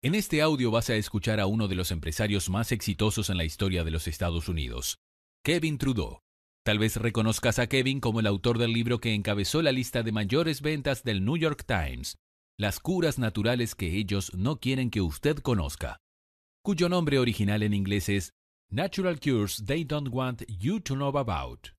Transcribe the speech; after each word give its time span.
En 0.00 0.14
este 0.14 0.42
audio 0.42 0.70
vas 0.70 0.90
a 0.90 0.94
escuchar 0.94 1.40
a 1.40 1.46
uno 1.46 1.66
de 1.66 1.74
los 1.74 1.90
empresarios 1.90 2.48
más 2.50 2.70
exitosos 2.70 3.30
en 3.30 3.36
la 3.36 3.44
historia 3.44 3.82
de 3.82 3.90
los 3.90 4.06
Estados 4.06 4.48
Unidos, 4.48 5.00
Kevin 5.44 5.76
Trudeau. 5.76 6.20
Tal 6.64 6.78
vez 6.78 6.94
reconozcas 6.94 7.58
a 7.58 7.66
Kevin 7.66 7.98
como 7.98 8.20
el 8.20 8.28
autor 8.28 8.58
del 8.58 8.72
libro 8.72 9.00
que 9.00 9.12
encabezó 9.12 9.60
la 9.60 9.72
lista 9.72 10.04
de 10.04 10.12
mayores 10.12 10.62
ventas 10.62 11.02
del 11.02 11.24
New 11.24 11.36
York 11.36 11.64
Times, 11.66 12.16
Las 12.56 12.78
curas 12.78 13.18
naturales 13.18 13.74
que 13.74 13.96
ellos 13.96 14.32
no 14.34 14.60
quieren 14.60 14.90
que 14.90 15.00
usted 15.00 15.38
conozca, 15.38 15.98
cuyo 16.62 16.88
nombre 16.88 17.18
original 17.18 17.64
en 17.64 17.74
inglés 17.74 18.08
es 18.08 18.34
Natural 18.70 19.18
Cures 19.18 19.64
They 19.66 19.82
Don't 19.82 20.10
Want 20.12 20.44
You 20.46 20.78
to 20.78 20.94
Know 20.94 21.18
About. 21.18 21.70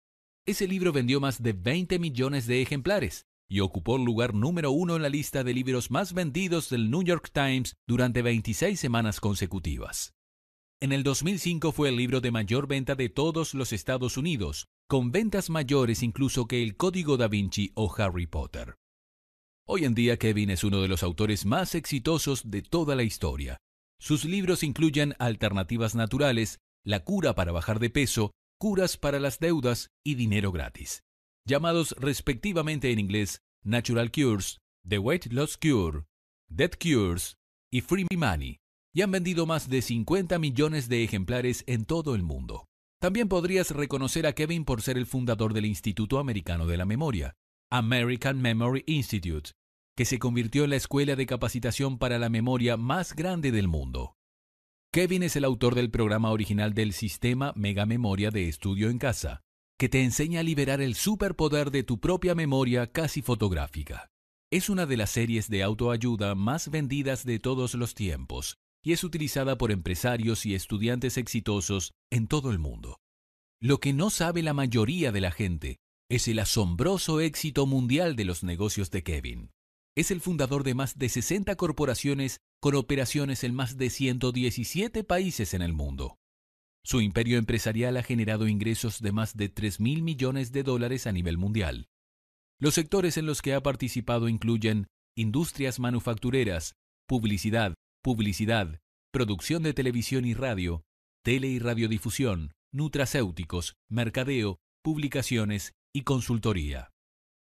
Ese 0.46 0.68
libro 0.68 0.92
vendió 0.92 1.22
más 1.22 1.42
de 1.42 1.54
20 1.54 2.00
millones 2.00 2.48
de 2.48 2.62
ejemplares 2.62 3.29
y 3.50 3.62
ocupó 3.62 3.98
el 3.98 4.04
lugar 4.04 4.36
número 4.36 4.70
uno 4.72 4.96
en 4.96 5.02
la 5.02 5.10
lista 5.10 5.44
de 5.44 5.54
libros 5.54 5.90
más 5.90 6.14
vendidos 6.14 6.70
del 6.70 6.92
New 6.92 7.04
York 7.04 7.32
Times 7.34 7.76
durante 7.88 8.22
26 8.22 8.80
semanas 8.80 9.20
consecutivas. 9.20 10.14
En 10.80 10.94
el 10.94 11.04
2005 11.04 11.72
fue 11.72 11.90
el 11.90 11.98
libro 11.98 12.22
de 12.22 12.32
mayor 12.32 12.68
venta 12.68 12.96
de 12.96 13.10
todos 13.10 13.56
los 13.56 13.74
Estados 13.74 14.18
Unidos, 14.18 14.68
con 14.88 15.12
ventas 15.12 15.50
mayores 15.50 16.04
incluso 16.04 16.48
que 16.48 16.64
El 16.64 16.78
Código 16.78 17.18
da 17.18 17.28
Vinci 17.28 17.72
o 17.74 17.94
Harry 17.98 18.28
Potter. 18.28 18.76
Hoy 19.68 19.84
en 19.84 19.94
día 19.94 20.18
Kevin 20.18 20.52
es 20.52 20.64
uno 20.64 20.82
de 20.82 20.88
los 20.88 21.04
autores 21.04 21.46
más 21.46 21.76
exitosos 21.76 22.50
de 22.50 22.62
toda 22.62 22.96
la 22.96 23.04
historia. 23.04 23.58
Sus 24.00 24.26
libros 24.26 24.64
incluyen 24.64 25.16
Alternativas 25.20 25.96
Naturales, 25.96 26.60
La 26.86 27.04
cura 27.04 27.36
para 27.36 27.52
bajar 27.52 27.80
de 27.80 27.90
peso, 27.90 28.32
Curas 28.58 28.96
para 28.96 29.20
las 29.20 29.40
deudas 29.40 29.90
y 30.04 30.16
Dinero 30.16 30.52
gratis 30.52 31.04
llamados 31.46 31.96
respectivamente 31.98 32.92
en 32.92 33.00
inglés 33.00 33.42
Natural 33.64 34.12
Cures, 34.12 34.60
The 34.88 35.00
Weight 35.00 35.28
Loss 35.34 35.58
Cure, 35.58 36.06
Dead 36.48 36.72
Cures 36.82 37.38
y 37.72 37.82
Free 37.82 38.06
Money, 38.16 38.60
y 38.94 39.02
han 39.02 39.12
vendido 39.12 39.46
más 39.46 39.70
de 39.70 39.82
50 39.82 40.40
millones 40.40 40.90
de 40.90 41.04
ejemplares 41.04 41.64
en 41.68 41.86
todo 41.86 42.16
el 42.16 42.24
mundo. 42.24 42.66
También 43.00 43.30
podrías 43.30 43.72
reconocer 43.72 44.28
a 44.28 44.34
Kevin 44.34 44.66
por 44.66 44.82
ser 44.82 44.98
el 44.98 45.06
fundador 45.06 45.54
del 45.54 45.66
Instituto 45.66 46.20
Americano 46.20 46.68
de 46.68 46.78
la 46.78 46.86
Memoria, 46.86 47.34
American 47.72 48.42
Memory 48.42 48.84
Institute, 48.88 49.52
que 49.96 50.06
se 50.06 50.20
convirtió 50.20 50.64
en 50.64 50.72
la 50.72 50.76
escuela 50.76 51.16
de 51.16 51.26
capacitación 51.26 51.98
para 51.98 52.20
la 52.20 52.30
memoria 52.30 52.78
más 52.78 53.16
grande 53.16 53.52
del 53.52 53.68
mundo. 53.68 54.16
Kevin 54.92 55.24
es 55.24 55.36
el 55.36 55.46
autor 55.46 55.76
del 55.76 55.92
programa 55.92 56.32
original 56.32 56.74
del 56.74 56.94
sistema 56.94 57.54
Mega 57.56 57.86
Memoria 57.86 58.32
de 58.32 58.48
Estudio 58.48 58.90
en 58.90 58.98
Casa, 58.98 59.42
que 59.80 59.88
te 59.88 60.04
enseña 60.04 60.42
a 60.42 60.44
liberar 60.44 60.82
el 60.82 60.94
superpoder 60.94 61.72
de 61.72 61.84
tu 61.84 62.02
propia 62.02 62.36
memoria 62.36 62.92
casi 62.92 63.22
fotográfica. 63.22 64.10
Es 64.52 64.70
una 64.70 64.86
de 64.86 64.98
las 64.98 65.12
series 65.12 65.50
de 65.50 65.64
autoayuda 65.64 66.36
más 66.36 66.70
vendidas 66.70 67.24
de 67.24 67.40
todos 67.40 67.76
los 67.76 67.96
tiempos 67.96 68.58
y 68.84 68.92
es 68.92 69.06
utilizada 69.06 69.58
por 69.58 69.72
empresarios 69.72 70.46
y 70.46 70.54
estudiantes 70.54 71.18
exitosos 71.18 71.94
en 72.12 72.28
todo 72.28 72.52
el 72.52 72.60
mundo. 72.60 73.00
Lo 73.62 73.80
que 73.80 73.94
no 73.94 74.10
sabe 74.10 74.44
la 74.44 74.54
mayoría 74.54 75.14
de 75.14 75.22
la 75.22 75.32
gente 75.32 75.78
es 76.10 76.28
el 76.28 76.40
asombroso 76.40 77.22
éxito 77.22 77.66
mundial 77.66 78.18
de 78.18 78.26
los 78.26 78.44
negocios 78.44 78.92
de 78.92 79.04
Kevin. 79.04 79.52
Es 79.96 80.12
el 80.12 80.20
fundador 80.20 80.64
de 80.66 80.74
más 80.74 80.98
de 80.98 81.08
60 81.08 81.56
corporaciones 81.56 82.42
con 82.60 82.76
operaciones 82.76 83.46
en 83.46 83.56
más 83.56 83.78
de 83.78 83.90
117 83.90 85.06
países 85.06 85.54
en 85.54 85.62
el 85.62 85.72
mundo. 85.72 86.18
Su 86.84 87.02
imperio 87.02 87.38
empresarial 87.38 87.98
ha 87.98 88.04
generado 88.04 88.48
ingresos 88.48 89.02
de 89.02 89.12
más 89.12 89.36
de 89.36 89.50
3 89.50 89.80
mil 89.80 90.02
millones 90.02 90.52
de 90.52 90.64
dólares 90.64 91.08
a 91.08 91.12
nivel 91.12 91.38
mundial. 91.38 91.90
Los 92.60 92.76
sectores 92.76 93.18
en 93.18 93.26
los 93.26 93.42
que 93.42 93.54
ha 93.54 93.62
participado 93.62 94.28
incluyen 94.28 94.88
industrias 95.16 95.80
manufactureras, 95.80 96.76
publicidad, 97.08 97.76
publicidad, 98.02 98.80
producción 99.12 99.64
de 99.64 99.74
televisión 99.74 100.26
y 100.26 100.34
radio, 100.34 100.84
tele 101.24 101.48
y 101.48 101.60
radiodifusión, 101.60 102.54
nutracéuticos, 102.72 103.76
mercadeo, 103.90 104.60
publicaciones 104.84 105.74
y 105.94 106.04
consultoría. 106.04 106.92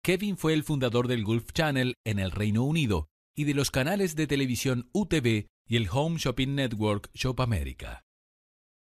Kevin 0.02 0.36
fue 0.36 0.54
el 0.54 0.64
fundador 0.64 1.08
del 1.08 1.24
Gulf 1.24 1.52
Channel 1.52 1.94
en 2.04 2.18
el 2.18 2.30
Reino 2.30 2.62
Unido 2.64 3.08
y 3.36 3.44
de 3.44 3.54
los 3.54 3.70
canales 3.70 4.16
de 4.16 4.26
televisión 4.26 4.88
UTV 4.92 5.48
y 5.68 5.76
el 5.76 5.88
Home 5.90 6.18
Shopping 6.18 6.54
Network 6.54 7.10
Shop 7.14 7.40
America. 7.40 8.04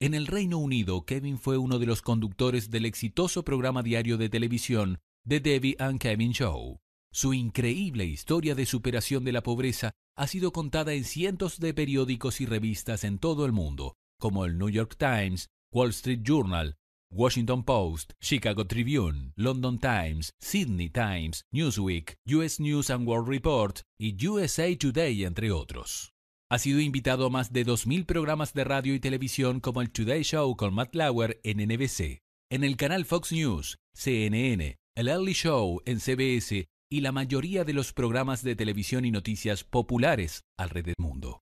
En 0.01 0.13
el 0.13 0.27
Reino 0.27 0.57
Unido, 0.57 1.05
Kevin 1.05 1.39
fue 1.39 1.57
uno 1.57 1.79
de 1.79 1.85
los 1.85 2.01
conductores 2.01 2.69
del 2.69 2.85
exitoso 2.85 3.45
programa 3.45 3.81
diario 3.81 4.17
de 4.17 4.27
televisión 4.27 4.99
The 5.25 5.39
Debbie 5.39 5.77
and 5.79 6.01
Kevin 6.01 6.33
Show. 6.33 6.81
Su 7.13 7.33
increíble 7.33 8.03
historia 8.03 8.55
de 8.55 8.65
superación 8.65 9.23
de 9.23 9.31
la 9.31 9.41
pobreza 9.41 9.93
ha 10.17 10.27
sido 10.27 10.51
contada 10.51 10.91
en 10.91 11.05
cientos 11.05 11.61
de 11.61 11.73
periódicos 11.73 12.41
y 12.41 12.45
revistas 12.45 13.05
en 13.05 13.19
todo 13.19 13.45
el 13.45 13.53
mundo, 13.53 13.95
como 14.19 14.43
el 14.43 14.57
New 14.57 14.69
York 14.69 14.97
Times, 14.97 15.47
Wall 15.71 15.91
Street 15.91 16.23
Journal, 16.23 16.75
Washington 17.09 17.63
Post, 17.63 18.11
Chicago 18.19 18.67
Tribune, 18.67 19.31
London 19.37 19.79
Times, 19.79 20.33
Sydney 20.41 20.89
Times, 20.89 21.45
Newsweek, 21.53 22.17
US 22.25 22.59
News 22.59 22.89
and 22.89 23.07
World 23.07 23.29
Report 23.29 23.79
y 23.97 24.17
USA 24.27 24.75
Today, 24.77 25.23
entre 25.23 25.53
otros. 25.53 26.14
Ha 26.47 26.59
sido 26.59 26.79
invitado 26.79 27.25
a 27.25 27.29
más 27.31 27.51
de 27.51 27.65
2.000 27.65 28.05
programas 28.05 28.53
de 28.53 28.63
radio 28.63 28.93
y 28.93 28.99
televisión 28.99 29.59
como 29.59 29.81
el 29.81 29.89
Today 29.89 30.21
Show 30.21 30.55
con 30.55 30.75
Matt 30.75 30.93
Lauer 30.93 31.39
en 31.43 31.57
NBC, 31.57 32.21
en 32.51 32.63
el 32.63 32.77
canal 32.77 33.05
Fox 33.05 33.31
News, 33.31 33.79
CNN, 33.95 34.77
el 34.95 35.07
Early 35.07 35.33
Show 35.33 35.81
en 35.85 35.99
CBS 35.99 36.67
y 36.87 37.01
la 37.01 37.11
mayoría 37.11 37.63
de 37.63 37.73
los 37.73 37.93
programas 37.93 38.43
de 38.43 38.55
televisión 38.55 39.05
y 39.05 39.11
noticias 39.11 39.63
populares 39.63 40.43
alrededor 40.55 40.93
del 40.97 41.03
mundo. 41.03 41.41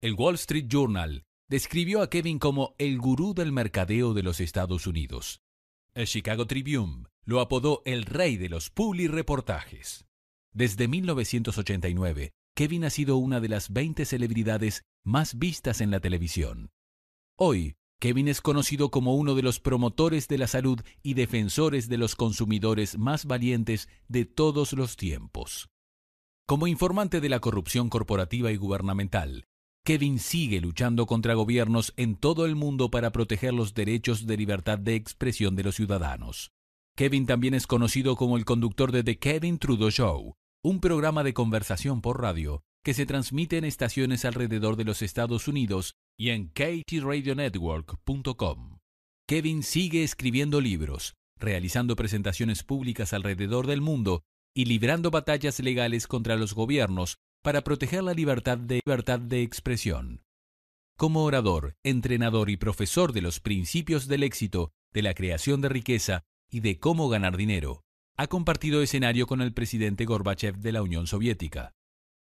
El 0.00 0.14
Wall 0.14 0.36
Street 0.36 0.66
Journal 0.66 1.24
describió 1.50 2.00
a 2.00 2.08
Kevin 2.08 2.38
como 2.38 2.74
el 2.78 2.98
gurú 2.98 3.34
del 3.34 3.52
mercadeo 3.52 4.14
de 4.14 4.22
los 4.22 4.40
Estados 4.40 4.86
Unidos. 4.86 5.42
El 5.92 6.06
Chicago 6.06 6.46
Tribune 6.46 7.04
lo 7.26 7.40
apodó 7.40 7.82
el 7.84 8.06
rey 8.06 8.38
de 8.38 8.48
los 8.48 8.70
publi 8.70 9.08
reportajes. 9.08 10.06
Desde 10.54 10.88
1989, 10.88 12.32
Kevin 12.58 12.84
ha 12.84 12.90
sido 12.90 13.18
una 13.18 13.38
de 13.38 13.48
las 13.48 13.72
20 13.72 14.04
celebridades 14.04 14.82
más 15.04 15.38
vistas 15.38 15.80
en 15.80 15.92
la 15.92 16.00
televisión. 16.00 16.72
Hoy, 17.38 17.76
Kevin 18.00 18.26
es 18.26 18.40
conocido 18.40 18.90
como 18.90 19.14
uno 19.14 19.36
de 19.36 19.42
los 19.42 19.60
promotores 19.60 20.26
de 20.26 20.38
la 20.38 20.48
salud 20.48 20.80
y 21.00 21.14
defensores 21.14 21.88
de 21.88 21.98
los 21.98 22.16
consumidores 22.16 22.98
más 22.98 23.26
valientes 23.26 23.88
de 24.08 24.24
todos 24.24 24.72
los 24.72 24.96
tiempos. 24.96 25.68
Como 26.48 26.66
informante 26.66 27.20
de 27.20 27.28
la 27.28 27.38
corrupción 27.38 27.88
corporativa 27.90 28.50
y 28.50 28.56
gubernamental, 28.56 29.44
Kevin 29.84 30.18
sigue 30.18 30.60
luchando 30.60 31.06
contra 31.06 31.34
gobiernos 31.34 31.94
en 31.96 32.16
todo 32.16 32.44
el 32.44 32.56
mundo 32.56 32.90
para 32.90 33.12
proteger 33.12 33.54
los 33.54 33.72
derechos 33.74 34.26
de 34.26 34.36
libertad 34.36 34.80
de 34.80 34.96
expresión 34.96 35.54
de 35.54 35.62
los 35.62 35.76
ciudadanos. 35.76 36.50
Kevin 36.96 37.24
también 37.24 37.54
es 37.54 37.68
conocido 37.68 38.16
como 38.16 38.36
el 38.36 38.44
conductor 38.44 38.90
de 38.90 39.04
The 39.04 39.20
Kevin 39.20 39.60
Trudeau 39.60 39.92
Show, 39.92 40.34
un 40.64 40.80
programa 40.80 41.22
de 41.22 41.34
conversación 41.34 42.00
por 42.00 42.20
radio 42.20 42.64
que 42.84 42.92
se 42.92 43.06
transmite 43.06 43.58
en 43.58 43.64
estaciones 43.64 44.24
alrededor 44.24 44.74
de 44.76 44.82
los 44.84 45.02
Estados 45.02 45.46
Unidos 45.46 45.94
y 46.18 46.30
en 46.30 46.48
ktradionetwork.com. 46.48 48.78
Kevin 49.28 49.62
sigue 49.62 50.02
escribiendo 50.02 50.60
libros, 50.60 51.14
realizando 51.36 51.94
presentaciones 51.94 52.64
públicas 52.64 53.12
alrededor 53.12 53.68
del 53.68 53.80
mundo 53.80 54.24
y 54.54 54.64
librando 54.64 55.12
batallas 55.12 55.60
legales 55.60 56.08
contra 56.08 56.34
los 56.36 56.54
gobiernos 56.54 57.18
para 57.42 57.62
proteger 57.62 58.02
la 58.02 58.14
libertad 58.14 58.58
de, 58.58 58.80
libertad 58.84 59.20
de 59.20 59.42
expresión. 59.42 60.24
Como 60.96 61.22
orador, 61.22 61.76
entrenador 61.84 62.50
y 62.50 62.56
profesor 62.56 63.12
de 63.12 63.22
los 63.22 63.38
principios 63.38 64.08
del 64.08 64.24
éxito, 64.24 64.72
de 64.92 65.02
la 65.02 65.14
creación 65.14 65.60
de 65.60 65.68
riqueza 65.68 66.24
y 66.50 66.58
de 66.60 66.80
cómo 66.80 67.08
ganar 67.08 67.36
dinero, 67.36 67.84
ha 68.18 68.26
compartido 68.26 68.82
escenario 68.82 69.28
con 69.28 69.40
el 69.40 69.52
presidente 69.52 70.04
Gorbachev 70.04 70.58
de 70.58 70.72
la 70.72 70.82
Unión 70.82 71.06
Soviética, 71.06 71.76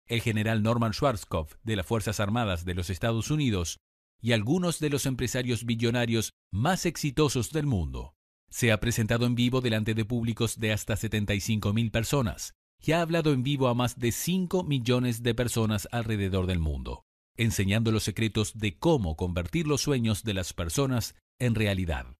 el 0.06 0.20
general 0.20 0.64
Norman 0.64 0.92
Schwarzkopf 0.92 1.54
de 1.62 1.76
las 1.76 1.86
Fuerzas 1.86 2.18
Armadas 2.18 2.64
de 2.64 2.74
los 2.74 2.90
Estados 2.90 3.30
Unidos 3.30 3.78
y 4.20 4.32
algunos 4.32 4.80
de 4.80 4.90
los 4.90 5.06
empresarios 5.06 5.64
billonarios 5.64 6.32
más 6.50 6.86
exitosos 6.86 7.52
del 7.52 7.66
mundo. 7.66 8.16
Se 8.50 8.72
ha 8.72 8.80
presentado 8.80 9.26
en 9.26 9.36
vivo 9.36 9.60
delante 9.60 9.94
de 9.94 10.04
públicos 10.04 10.58
de 10.58 10.72
hasta 10.72 10.94
75.000 10.94 11.92
personas 11.92 12.54
y 12.84 12.90
ha 12.90 13.00
hablado 13.00 13.32
en 13.32 13.44
vivo 13.44 13.68
a 13.68 13.74
más 13.74 13.96
de 13.96 14.10
5 14.10 14.64
millones 14.64 15.22
de 15.22 15.36
personas 15.36 15.86
alrededor 15.92 16.48
del 16.48 16.58
mundo, 16.58 17.04
enseñando 17.36 17.92
los 17.92 18.02
secretos 18.02 18.58
de 18.58 18.76
cómo 18.76 19.14
convertir 19.14 19.68
los 19.68 19.82
sueños 19.82 20.24
de 20.24 20.34
las 20.34 20.52
personas 20.52 21.14
en 21.38 21.54
realidad 21.54 22.15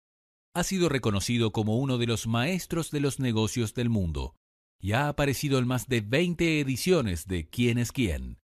ha 0.57 0.65
sido 0.65 0.89
reconocido 0.89 1.53
como 1.53 1.77
uno 1.77 1.99
de 1.99 2.07
los 2.07 2.27
maestros 2.27 2.91
de 2.91 3.01
los 3.01 3.21
negocios 3.21 3.75
del 3.75 3.91
mundo 3.91 4.35
y 4.81 4.93
ha 4.93 5.09
aparecido 5.09 5.59
en 5.59 5.67
más 5.67 5.87
de 5.87 6.01
20 6.01 6.61
ediciones 6.61 7.27
de 7.27 7.47
Quién 7.47 7.77
es 7.77 7.93
quién. 7.93 8.39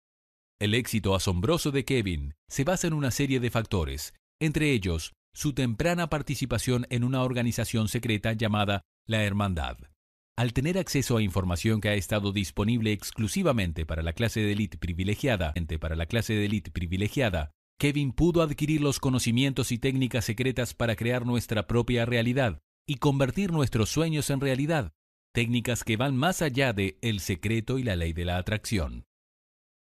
El 0.60 0.74
éxito 0.74 1.14
asombroso 1.14 1.70
de 1.70 1.86
Kevin 1.86 2.34
se 2.48 2.64
basa 2.64 2.86
en 2.86 2.92
una 2.92 3.10
serie 3.10 3.40
de 3.40 3.50
factores, 3.50 4.12
entre 4.40 4.72
ellos 4.72 5.12
su 5.34 5.54
temprana 5.54 6.10
participación 6.10 6.86
en 6.90 7.02
una 7.02 7.22
organización 7.22 7.88
secreta 7.88 8.34
llamada 8.34 8.82
la 9.06 9.24
Hermandad. 9.24 9.78
Al 10.36 10.52
tener 10.52 10.76
acceso 10.76 11.16
a 11.16 11.22
información 11.22 11.80
que 11.80 11.88
ha 11.88 11.94
estado 11.94 12.32
disponible 12.32 12.92
exclusivamente 12.92 13.86
para 13.86 14.02
la 14.02 14.12
clase 14.12 14.40
de 14.40 14.52
élite 14.52 14.76
privilegiada, 14.76 15.54
para 15.80 15.96
la 15.96 16.04
clase 16.04 16.34
de 16.34 16.44
élite 16.44 16.70
privilegiada, 16.70 17.52
Kevin 17.82 18.12
pudo 18.12 18.42
adquirir 18.42 18.80
los 18.80 19.00
conocimientos 19.00 19.72
y 19.72 19.78
técnicas 19.78 20.24
secretas 20.24 20.72
para 20.72 20.94
crear 20.94 21.26
nuestra 21.26 21.66
propia 21.66 22.04
realidad 22.04 22.62
y 22.86 22.98
convertir 22.98 23.50
nuestros 23.50 23.88
sueños 23.88 24.30
en 24.30 24.40
realidad, 24.40 24.92
técnicas 25.32 25.82
que 25.82 25.96
van 25.96 26.16
más 26.16 26.42
allá 26.42 26.72
de 26.72 26.96
el 27.02 27.18
secreto 27.18 27.78
y 27.78 27.82
la 27.82 27.96
ley 27.96 28.12
de 28.12 28.24
la 28.24 28.38
atracción. 28.38 29.04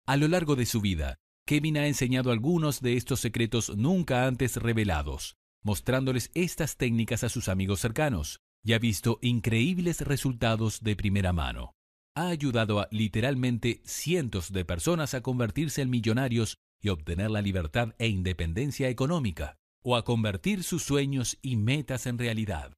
A 0.06 0.16
lo 0.16 0.28
largo 0.28 0.56
de 0.56 0.64
su 0.64 0.80
vida, 0.80 1.18
Kevin 1.46 1.76
ha 1.76 1.86
enseñado 1.88 2.32
algunos 2.32 2.80
de 2.80 2.96
estos 2.96 3.20
secretos 3.20 3.76
nunca 3.76 4.26
antes 4.26 4.56
revelados, 4.56 5.36
mostrándoles 5.62 6.30
estas 6.32 6.78
técnicas 6.78 7.22
a 7.22 7.28
sus 7.28 7.50
amigos 7.50 7.80
cercanos, 7.80 8.40
y 8.64 8.72
ha 8.72 8.78
visto 8.78 9.18
increíbles 9.20 10.00
resultados 10.00 10.80
de 10.80 10.96
primera 10.96 11.34
mano. 11.34 11.74
Ha 12.14 12.28
ayudado 12.28 12.80
a 12.80 12.88
literalmente 12.90 13.82
cientos 13.84 14.54
de 14.54 14.64
personas 14.64 15.12
a 15.12 15.20
convertirse 15.20 15.82
en 15.82 15.90
millonarios 15.90 16.56
y 16.80 16.88
obtener 16.88 17.30
la 17.30 17.42
libertad 17.42 17.94
e 17.98 18.08
independencia 18.08 18.88
económica, 18.88 19.56
o 19.82 19.96
a 19.96 20.04
convertir 20.04 20.62
sus 20.62 20.82
sueños 20.82 21.38
y 21.42 21.56
metas 21.56 22.06
en 22.06 22.18
realidad. 22.18 22.74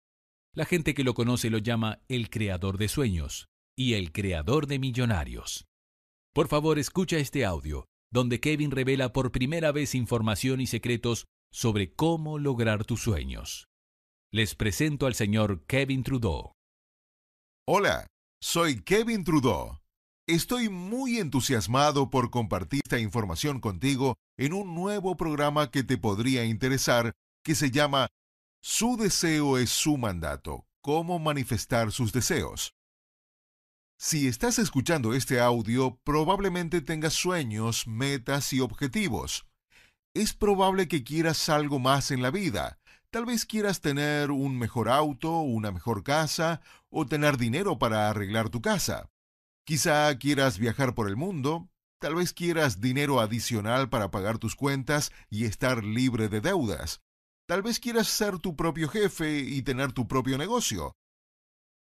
La 0.54 0.64
gente 0.64 0.94
que 0.94 1.04
lo 1.04 1.14
conoce 1.14 1.50
lo 1.50 1.58
llama 1.58 2.02
el 2.08 2.28
creador 2.28 2.78
de 2.78 2.88
sueños 2.88 3.48
y 3.76 3.94
el 3.94 4.12
creador 4.12 4.66
de 4.66 4.78
millonarios. 4.78 5.66
Por 6.34 6.48
favor, 6.48 6.78
escucha 6.78 7.18
este 7.18 7.44
audio, 7.44 7.86
donde 8.10 8.40
Kevin 8.40 8.70
revela 8.70 9.12
por 9.12 9.32
primera 9.32 9.72
vez 9.72 9.94
información 9.94 10.60
y 10.60 10.66
secretos 10.66 11.26
sobre 11.50 11.94
cómo 11.94 12.38
lograr 12.38 12.84
tus 12.84 13.02
sueños. 13.02 13.68
Les 14.30 14.54
presento 14.54 15.06
al 15.06 15.14
señor 15.14 15.64
Kevin 15.66 16.02
Trudeau. 16.02 16.52
Hola, 17.66 18.06
soy 18.40 18.82
Kevin 18.82 19.24
Trudeau. 19.24 19.81
Estoy 20.28 20.68
muy 20.68 21.18
entusiasmado 21.18 22.08
por 22.08 22.30
compartir 22.30 22.80
esta 22.84 23.00
información 23.00 23.58
contigo 23.58 24.14
en 24.36 24.52
un 24.52 24.72
nuevo 24.72 25.16
programa 25.16 25.72
que 25.72 25.82
te 25.82 25.98
podría 25.98 26.44
interesar 26.44 27.12
que 27.42 27.56
se 27.56 27.72
llama 27.72 28.06
Su 28.62 28.96
deseo 28.96 29.58
es 29.58 29.70
su 29.70 29.96
mandato, 29.96 30.64
cómo 30.80 31.18
manifestar 31.18 31.90
sus 31.90 32.12
deseos. 32.12 32.76
Si 33.98 34.28
estás 34.28 34.60
escuchando 34.60 35.12
este 35.12 35.40
audio, 35.40 35.98
probablemente 36.04 36.82
tengas 36.82 37.14
sueños, 37.14 37.88
metas 37.88 38.52
y 38.52 38.60
objetivos. 38.60 39.48
Es 40.14 40.34
probable 40.34 40.86
que 40.86 41.02
quieras 41.02 41.48
algo 41.48 41.80
más 41.80 42.12
en 42.12 42.22
la 42.22 42.30
vida. 42.30 42.78
Tal 43.10 43.26
vez 43.26 43.44
quieras 43.44 43.80
tener 43.80 44.30
un 44.30 44.56
mejor 44.56 44.88
auto, 44.88 45.40
una 45.40 45.72
mejor 45.72 46.04
casa 46.04 46.60
o 46.90 47.06
tener 47.06 47.38
dinero 47.38 47.80
para 47.80 48.08
arreglar 48.08 48.50
tu 48.50 48.62
casa. 48.62 49.08
Quizá 49.64 50.18
quieras 50.18 50.58
viajar 50.58 50.94
por 50.94 51.08
el 51.08 51.16
mundo, 51.16 51.68
tal 52.00 52.16
vez 52.16 52.32
quieras 52.32 52.80
dinero 52.80 53.20
adicional 53.20 53.88
para 53.88 54.10
pagar 54.10 54.38
tus 54.38 54.56
cuentas 54.56 55.12
y 55.30 55.44
estar 55.44 55.84
libre 55.84 56.28
de 56.28 56.40
deudas. 56.40 57.00
Tal 57.46 57.62
vez 57.62 57.78
quieras 57.78 58.08
ser 58.08 58.38
tu 58.38 58.56
propio 58.56 58.88
jefe 58.88 59.38
y 59.40 59.62
tener 59.62 59.92
tu 59.92 60.08
propio 60.08 60.36
negocio. 60.36 60.96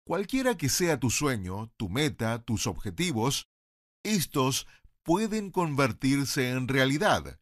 Cualquiera 0.06 0.56
que 0.56 0.68
sea 0.68 1.00
tu 1.00 1.10
sueño, 1.10 1.72
tu 1.76 1.88
meta, 1.88 2.42
tus 2.44 2.66
objetivos, 2.66 3.48
estos 4.04 4.66
pueden 5.02 5.50
convertirse 5.50 6.50
en 6.50 6.68
realidad. 6.68 7.40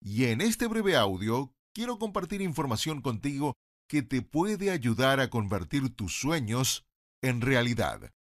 Y 0.00 0.24
en 0.24 0.40
este 0.40 0.66
breve 0.66 0.96
audio 0.96 1.54
quiero 1.72 1.98
compartir 1.98 2.40
información 2.40 3.02
contigo 3.02 3.54
que 3.88 4.02
te 4.02 4.22
puede 4.22 4.70
ayudar 4.70 5.20
a 5.20 5.30
convertir 5.30 5.94
tus 5.94 6.18
sueños 6.18 6.86
en 7.22 7.40
realidad. 7.40 8.12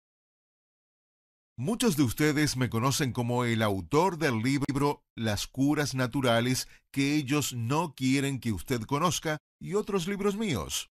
Muchos 1.59 1.97
de 1.97 2.03
ustedes 2.03 2.59
me 2.59 2.69
conocen 2.69 3.13
como 3.13 3.47
el 3.47 3.63
autor 3.63 4.19
del 4.19 4.41
libro 4.41 5.03
Las 5.17 5.47
curas 5.47 5.95
naturales 5.95 6.69
que 6.91 7.15
ellos 7.15 7.55
no 7.55 7.95
quieren 7.95 8.41
que 8.41 8.53
usted 8.53 8.83
conozca 8.83 9.39
y 9.59 9.73
otros 9.73 10.07
libros 10.07 10.37
míos. 10.37 10.91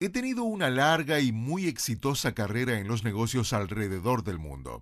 He 0.00 0.08
tenido 0.08 0.44
una 0.44 0.70
larga 0.70 1.20
y 1.20 1.30
muy 1.30 1.66
exitosa 1.66 2.32
carrera 2.32 2.78
en 2.78 2.88
los 2.88 3.04
negocios 3.04 3.52
alrededor 3.52 4.24
del 4.24 4.38
mundo. 4.38 4.80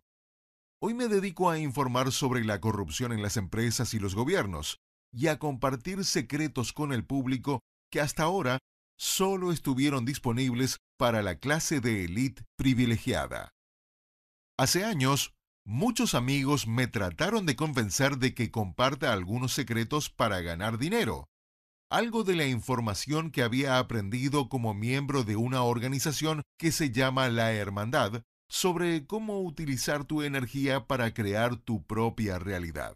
Hoy 0.80 0.94
me 0.94 1.08
dedico 1.08 1.50
a 1.50 1.58
informar 1.58 2.12
sobre 2.12 2.44
la 2.44 2.60
corrupción 2.60 3.10
en 3.12 3.20
las 3.20 3.36
empresas 3.36 3.94
y 3.94 3.98
los 3.98 4.14
gobiernos 4.14 4.78
y 5.12 5.26
a 5.26 5.40
compartir 5.40 6.04
secretos 6.04 6.72
con 6.72 6.92
el 6.92 7.04
público 7.04 7.64
que 7.90 8.00
hasta 8.00 8.22
ahora 8.22 8.60
solo 8.96 9.50
estuvieron 9.50 10.04
disponibles 10.04 10.78
para 10.96 11.20
la 11.20 11.40
clase 11.40 11.80
de 11.80 12.04
élite 12.04 12.44
privilegiada. 12.56 13.54
Hace 14.56 14.84
años, 14.84 15.34
muchos 15.64 16.14
amigos 16.14 16.68
me 16.68 16.86
trataron 16.86 17.44
de 17.44 17.56
convencer 17.56 18.18
de 18.18 18.34
que 18.34 18.52
comparta 18.52 19.12
algunos 19.12 19.52
secretos 19.52 20.10
para 20.10 20.42
ganar 20.42 20.78
dinero, 20.78 21.28
algo 21.90 22.22
de 22.22 22.36
la 22.36 22.46
información 22.46 23.32
que 23.32 23.42
había 23.42 23.80
aprendido 23.80 24.48
como 24.48 24.72
miembro 24.72 25.24
de 25.24 25.34
una 25.34 25.64
organización 25.64 26.42
que 26.56 26.70
se 26.70 26.92
llama 26.92 27.28
la 27.30 27.52
Hermandad, 27.52 28.22
sobre 28.48 29.06
cómo 29.06 29.40
utilizar 29.42 30.04
tu 30.04 30.22
energía 30.22 30.86
para 30.86 31.12
crear 31.12 31.56
tu 31.56 31.84
propia 31.84 32.38
realidad. 32.38 32.94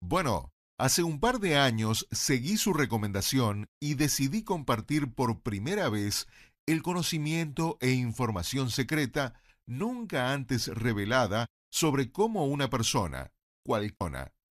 Bueno, 0.00 0.50
hace 0.78 1.02
un 1.02 1.20
par 1.20 1.40
de 1.40 1.58
años 1.58 2.08
seguí 2.10 2.56
su 2.56 2.72
recomendación 2.72 3.66
y 3.80 3.96
decidí 3.96 4.44
compartir 4.44 5.12
por 5.12 5.42
primera 5.42 5.90
vez 5.90 6.26
el 6.66 6.82
conocimiento 6.82 7.76
e 7.82 7.90
información 7.90 8.70
secreta 8.70 9.34
nunca 9.68 10.32
antes 10.32 10.66
revelada 10.68 11.46
sobre 11.70 12.10
cómo 12.10 12.46
una 12.46 12.70
persona, 12.70 13.32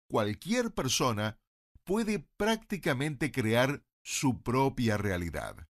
cualquier 0.09 0.73
persona, 0.73 1.39
puede 1.85 2.19
prácticamente 2.37 3.31
crear 3.31 3.85
su 4.03 4.43
propia 4.43 4.97
realidad. 4.97 5.69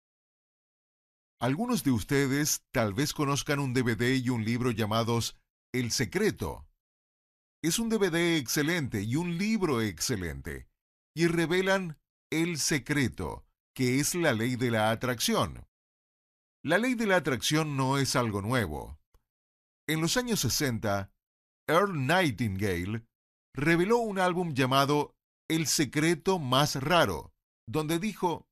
Algunos 1.38 1.84
de 1.84 1.90
ustedes 1.90 2.64
tal 2.72 2.94
vez 2.94 3.12
conozcan 3.12 3.60
un 3.60 3.74
DVD 3.74 4.16
y 4.16 4.30
un 4.30 4.44
libro 4.44 4.70
llamados 4.70 5.38
El 5.72 5.90
Secreto. 5.90 6.66
Es 7.62 7.78
un 7.78 7.90
DVD 7.90 8.36
excelente 8.36 9.02
y 9.02 9.16
un 9.16 9.36
libro 9.36 9.82
excelente, 9.82 10.68
y 11.14 11.26
revelan 11.26 11.98
el 12.30 12.58
secreto, 12.58 13.46
que 13.74 14.00
es 14.00 14.14
la 14.14 14.32
ley 14.32 14.56
de 14.56 14.70
la 14.70 14.90
atracción. 14.90 15.66
La 16.62 16.78
ley 16.78 16.94
de 16.94 17.06
la 17.06 17.16
atracción 17.16 17.76
no 17.76 17.98
es 17.98 18.16
algo 18.16 18.40
nuevo. 18.40 18.98
En 19.88 20.00
los 20.00 20.16
años 20.16 20.40
60, 20.40 21.12
Earl 21.68 22.06
Nightingale 22.06 23.06
reveló 23.54 23.98
un 23.98 24.18
álbum 24.18 24.52
llamado 24.52 25.14
El 25.48 25.68
secreto 25.68 26.40
más 26.40 26.74
raro, 26.82 27.32
donde 27.68 28.00
dijo, 28.00 28.48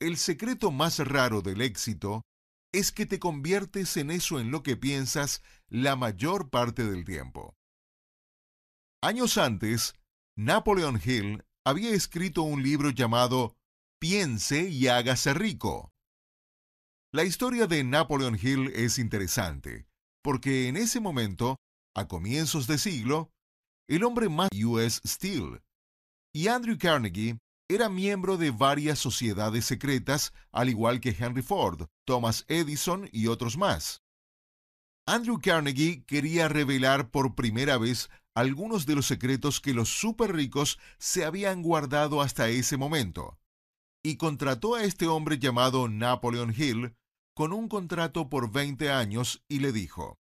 El 0.00 0.16
secreto 0.16 0.70
más 0.70 1.00
raro 1.00 1.42
del 1.42 1.60
éxito 1.60 2.22
es 2.72 2.92
que 2.92 3.04
te 3.04 3.18
conviertes 3.18 3.96
en 3.96 4.12
eso 4.12 4.38
en 4.38 4.52
lo 4.52 4.62
que 4.62 4.76
piensas 4.76 5.42
la 5.68 5.96
mayor 5.96 6.50
parte 6.50 6.84
del 6.84 7.04
tiempo. 7.04 7.56
Años 9.02 9.38
antes, 9.38 9.94
Napoleon 10.36 11.00
Hill 11.04 11.44
había 11.66 11.90
escrito 11.90 12.42
un 12.42 12.62
libro 12.62 12.90
llamado 12.90 13.56
Piense 13.98 14.68
y 14.68 14.86
hágase 14.86 15.34
rico. 15.34 15.92
La 17.12 17.24
historia 17.24 17.66
de 17.66 17.82
Napoleon 17.82 18.38
Hill 18.40 18.68
es 18.72 18.98
interesante 19.00 19.89
porque 20.22 20.68
en 20.68 20.76
ese 20.76 21.00
momento, 21.00 21.56
a 21.94 22.08
comienzos 22.08 22.66
de 22.66 22.78
siglo, 22.78 23.30
el 23.88 24.04
hombre 24.04 24.28
más 24.28 24.50
US 24.64 25.00
Steel 25.04 25.60
y 26.32 26.48
Andrew 26.48 26.78
Carnegie 26.78 27.38
era 27.68 27.88
miembro 27.88 28.36
de 28.36 28.50
varias 28.50 28.98
sociedades 28.98 29.64
secretas, 29.64 30.32
al 30.52 30.68
igual 30.68 31.00
que 31.00 31.16
Henry 31.16 31.42
Ford, 31.42 31.86
Thomas 32.04 32.44
Edison 32.48 33.08
y 33.12 33.28
otros 33.28 33.56
más. 33.56 34.02
Andrew 35.06 35.40
Carnegie 35.40 36.04
quería 36.04 36.48
revelar 36.48 37.10
por 37.10 37.34
primera 37.34 37.78
vez 37.78 38.10
algunos 38.34 38.86
de 38.86 38.94
los 38.94 39.06
secretos 39.06 39.60
que 39.60 39.74
los 39.74 39.88
super 39.88 40.34
ricos 40.34 40.78
se 40.98 41.24
habían 41.24 41.62
guardado 41.62 42.22
hasta 42.22 42.48
ese 42.48 42.76
momento, 42.76 43.38
y 44.04 44.16
contrató 44.16 44.74
a 44.74 44.84
este 44.84 45.06
hombre 45.06 45.38
llamado 45.38 45.88
Napoleon 45.88 46.54
Hill 46.56 46.94
con 47.34 47.52
un 47.52 47.68
contrato 47.68 48.28
por 48.28 48.50
20 48.50 48.90
años 48.90 49.44
y 49.48 49.60
le 49.60 49.72
dijo, 49.72 50.18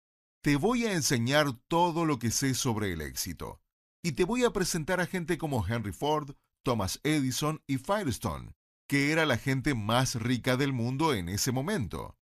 te 0.43 0.57
voy 0.57 0.85
a 0.85 0.93
enseñar 0.93 1.53
todo 1.69 2.05
lo 2.05 2.19
que 2.19 2.31
sé 2.31 2.55
sobre 2.55 2.93
el 2.93 3.01
éxito, 3.01 3.61
y 4.03 4.13
te 4.13 4.25
voy 4.25 4.45
a 4.45 4.51
presentar 4.51 5.01
a 5.01 5.07
gente 5.07 5.39
como 5.39 5.67
Henry 5.67 5.93
Ford, 5.93 6.37
Thomas 6.63 7.01
Edison 7.03 7.63
y 7.67 7.79
Firestone, 7.79 8.53
que 8.87 9.13
era 9.13 9.25
la 9.25 9.39
gente 9.39 9.75
más 9.75 10.17
rica 10.17 10.57
del 10.57 10.73
mundo 10.73 11.15
en 11.15 11.29
ese 11.29 11.53
momento. 11.53 12.17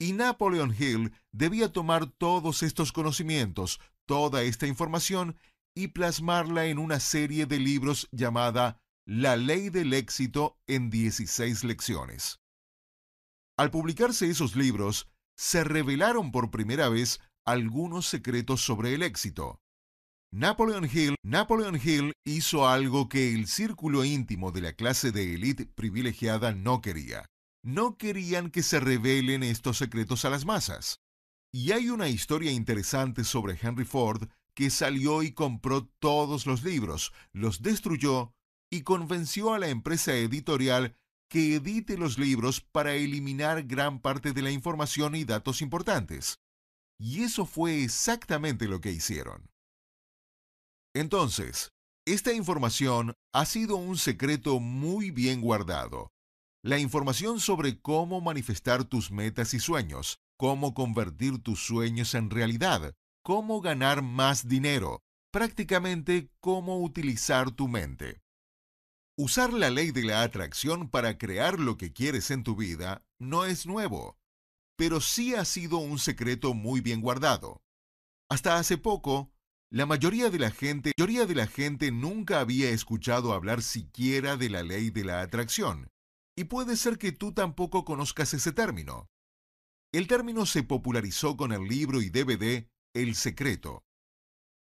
Y 0.00 0.12
Napoleon 0.12 0.74
Hill 0.76 1.12
debía 1.30 1.72
tomar 1.72 2.06
todos 2.06 2.62
estos 2.62 2.92
conocimientos, 2.92 3.80
toda 4.06 4.42
esta 4.42 4.66
información, 4.66 5.36
y 5.76 5.88
plasmarla 5.88 6.66
en 6.66 6.78
una 6.78 6.98
serie 6.98 7.46
de 7.46 7.58
libros 7.58 8.08
llamada 8.10 8.80
La 9.06 9.36
ley 9.36 9.70
del 9.70 9.92
éxito 9.92 10.58
en 10.66 10.90
16 10.90 11.64
lecciones. 11.64 12.40
Al 13.60 13.70
publicarse 13.70 14.30
esos 14.30 14.56
libros, 14.56 15.06
se 15.36 15.64
revelaron 15.64 16.32
por 16.32 16.50
primera 16.50 16.88
vez 16.88 17.20
algunos 17.44 18.06
secretos 18.06 18.62
sobre 18.62 18.94
el 18.94 19.02
éxito. 19.02 19.60
Napoleon 20.32 20.88
Hill, 20.90 21.16
Napoleon 21.22 21.76
Hill 21.76 22.14
hizo 22.24 22.66
algo 22.66 23.10
que 23.10 23.34
el 23.34 23.48
círculo 23.48 24.02
íntimo 24.02 24.50
de 24.50 24.62
la 24.62 24.72
clase 24.72 25.12
de 25.12 25.34
élite 25.34 25.66
privilegiada 25.66 26.54
no 26.54 26.80
quería. 26.80 27.26
No 27.62 27.98
querían 27.98 28.50
que 28.50 28.62
se 28.62 28.80
revelen 28.80 29.42
estos 29.42 29.76
secretos 29.76 30.24
a 30.24 30.30
las 30.30 30.46
masas. 30.46 30.96
Y 31.52 31.72
hay 31.72 31.90
una 31.90 32.08
historia 32.08 32.52
interesante 32.52 33.24
sobre 33.24 33.58
Henry 33.60 33.84
Ford 33.84 34.30
que 34.54 34.70
salió 34.70 35.22
y 35.22 35.32
compró 35.32 35.84
todos 35.98 36.46
los 36.46 36.64
libros, 36.64 37.12
los 37.34 37.60
destruyó 37.60 38.32
y 38.70 38.84
convenció 38.84 39.52
a 39.52 39.58
la 39.58 39.68
empresa 39.68 40.14
editorial 40.14 40.96
que 41.30 41.54
edite 41.54 41.96
los 41.96 42.18
libros 42.18 42.60
para 42.60 42.94
eliminar 42.94 43.62
gran 43.62 44.00
parte 44.00 44.32
de 44.32 44.42
la 44.42 44.50
información 44.50 45.14
y 45.14 45.24
datos 45.24 45.62
importantes. 45.62 46.40
Y 46.98 47.22
eso 47.22 47.46
fue 47.46 47.84
exactamente 47.84 48.66
lo 48.66 48.80
que 48.80 48.90
hicieron. 48.90 49.48
Entonces, 50.92 51.70
esta 52.04 52.32
información 52.32 53.14
ha 53.32 53.46
sido 53.46 53.76
un 53.76 53.96
secreto 53.96 54.58
muy 54.58 55.12
bien 55.12 55.40
guardado. 55.40 56.10
La 56.62 56.78
información 56.78 57.38
sobre 57.38 57.80
cómo 57.80 58.20
manifestar 58.20 58.84
tus 58.84 59.12
metas 59.12 59.54
y 59.54 59.60
sueños, 59.60 60.18
cómo 60.36 60.74
convertir 60.74 61.38
tus 61.38 61.64
sueños 61.64 62.14
en 62.14 62.28
realidad, 62.28 62.92
cómo 63.22 63.60
ganar 63.60 64.02
más 64.02 64.48
dinero, 64.48 65.00
prácticamente 65.30 66.28
cómo 66.40 66.82
utilizar 66.82 67.52
tu 67.52 67.68
mente. 67.68 68.20
Usar 69.22 69.52
la 69.52 69.68
ley 69.68 69.90
de 69.90 70.02
la 70.02 70.22
atracción 70.22 70.88
para 70.88 71.18
crear 71.18 71.60
lo 71.60 71.76
que 71.76 71.92
quieres 71.92 72.30
en 72.30 72.42
tu 72.42 72.56
vida 72.56 73.04
no 73.18 73.44
es 73.44 73.66
nuevo, 73.66 74.16
pero 74.76 75.02
sí 75.02 75.34
ha 75.34 75.44
sido 75.44 75.76
un 75.76 75.98
secreto 75.98 76.54
muy 76.54 76.80
bien 76.80 77.02
guardado. 77.02 77.60
Hasta 78.30 78.56
hace 78.56 78.78
poco, 78.78 79.30
la 79.70 79.84
mayoría 79.84 80.30
de 80.30 80.38
la 80.38 80.50
gente, 80.50 80.92
mayoría 80.96 81.26
de 81.26 81.34
la 81.34 81.46
gente 81.46 81.90
nunca 81.92 82.40
había 82.40 82.70
escuchado 82.70 83.34
hablar 83.34 83.60
siquiera 83.60 84.38
de 84.38 84.48
la 84.48 84.62
ley 84.62 84.88
de 84.88 85.04
la 85.04 85.20
atracción, 85.20 85.90
y 86.34 86.44
puede 86.44 86.74
ser 86.74 86.96
que 86.96 87.12
tú 87.12 87.34
tampoco 87.34 87.84
conozcas 87.84 88.32
ese 88.32 88.52
término. 88.52 89.06
El 89.92 90.06
término 90.06 90.46
se 90.46 90.62
popularizó 90.62 91.36
con 91.36 91.52
el 91.52 91.64
libro 91.64 92.00
y 92.00 92.08
DVD 92.08 92.70
El 92.94 93.14
Secreto. 93.14 93.84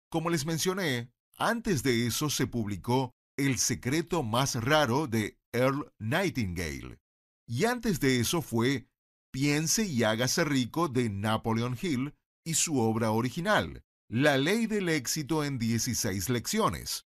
Como 0.09 0.31
les 0.31 0.47
mencioné, 0.47 1.11
antes 1.37 1.83
de 1.83 2.07
eso 2.07 2.31
se 2.31 2.47
publicó 2.47 3.13
el 3.37 3.59
secreto 3.59 4.23
más 4.23 4.55
raro 4.55 5.07
de 5.07 5.39
Earl 5.53 5.93
Nightingale. 5.99 6.99
Y 7.47 7.65
antes 7.65 7.99
de 7.99 8.19
eso 8.19 8.41
fue 8.41 8.89
Piense 9.31 9.85
y 9.85 10.03
hágase 10.03 10.43
rico 10.43 10.87
de 10.87 11.09
Napoleon 11.09 11.77
Hill 11.79 12.15
y 12.43 12.55
su 12.55 12.79
obra 12.79 13.11
original, 13.11 13.83
La 14.09 14.37
ley 14.37 14.65
del 14.65 14.89
éxito 14.89 15.43
en 15.43 15.59
16 15.59 16.29
lecciones. 16.29 17.05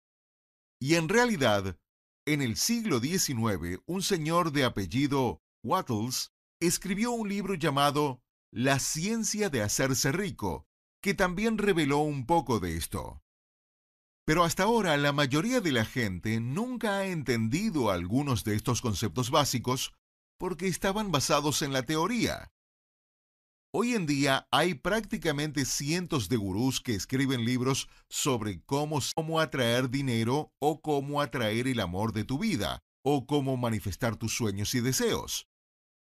Y 0.78 0.94
en 0.94 1.08
realidad, 1.08 1.78
en 2.26 2.42
el 2.42 2.56
siglo 2.56 3.00
XIX, 3.00 3.80
un 3.86 4.02
señor 4.02 4.52
de 4.52 4.64
apellido 4.64 5.42
Wattles 5.64 6.32
escribió 6.60 7.10
un 7.10 7.28
libro 7.28 7.54
llamado 7.54 8.22
La 8.52 8.78
ciencia 8.78 9.50
de 9.50 9.62
hacerse 9.62 10.12
rico, 10.12 10.66
que 11.02 11.14
también 11.14 11.58
reveló 11.58 11.98
un 11.98 12.26
poco 12.26 12.60
de 12.60 12.76
esto. 12.76 13.22
Pero 14.24 14.44
hasta 14.44 14.64
ahora 14.64 14.96
la 14.96 15.12
mayoría 15.12 15.60
de 15.60 15.72
la 15.72 15.84
gente 15.84 16.40
nunca 16.40 16.98
ha 16.98 17.06
entendido 17.06 17.90
algunos 17.90 18.44
de 18.44 18.54
estos 18.54 18.80
conceptos 18.80 19.30
básicos 19.30 19.92
porque 20.38 20.68
estaban 20.68 21.10
basados 21.10 21.62
en 21.62 21.72
la 21.72 21.84
teoría. 21.84 22.50
Hoy 23.72 23.94
en 23.94 24.06
día 24.06 24.48
hay 24.50 24.74
prácticamente 24.74 25.64
cientos 25.64 26.28
de 26.28 26.36
gurús 26.36 26.80
que 26.80 26.94
escriben 26.94 27.44
libros 27.44 27.88
sobre 28.08 28.62
cómo, 28.64 28.98
cómo 29.14 29.38
atraer 29.38 29.90
dinero 29.90 30.52
o 30.58 30.80
cómo 30.80 31.20
atraer 31.20 31.68
el 31.68 31.78
amor 31.78 32.12
de 32.12 32.24
tu 32.24 32.38
vida 32.38 32.82
o 33.04 33.26
cómo 33.26 33.56
manifestar 33.56 34.16
tus 34.16 34.34
sueños 34.34 34.74
y 34.74 34.80
deseos. 34.80 35.46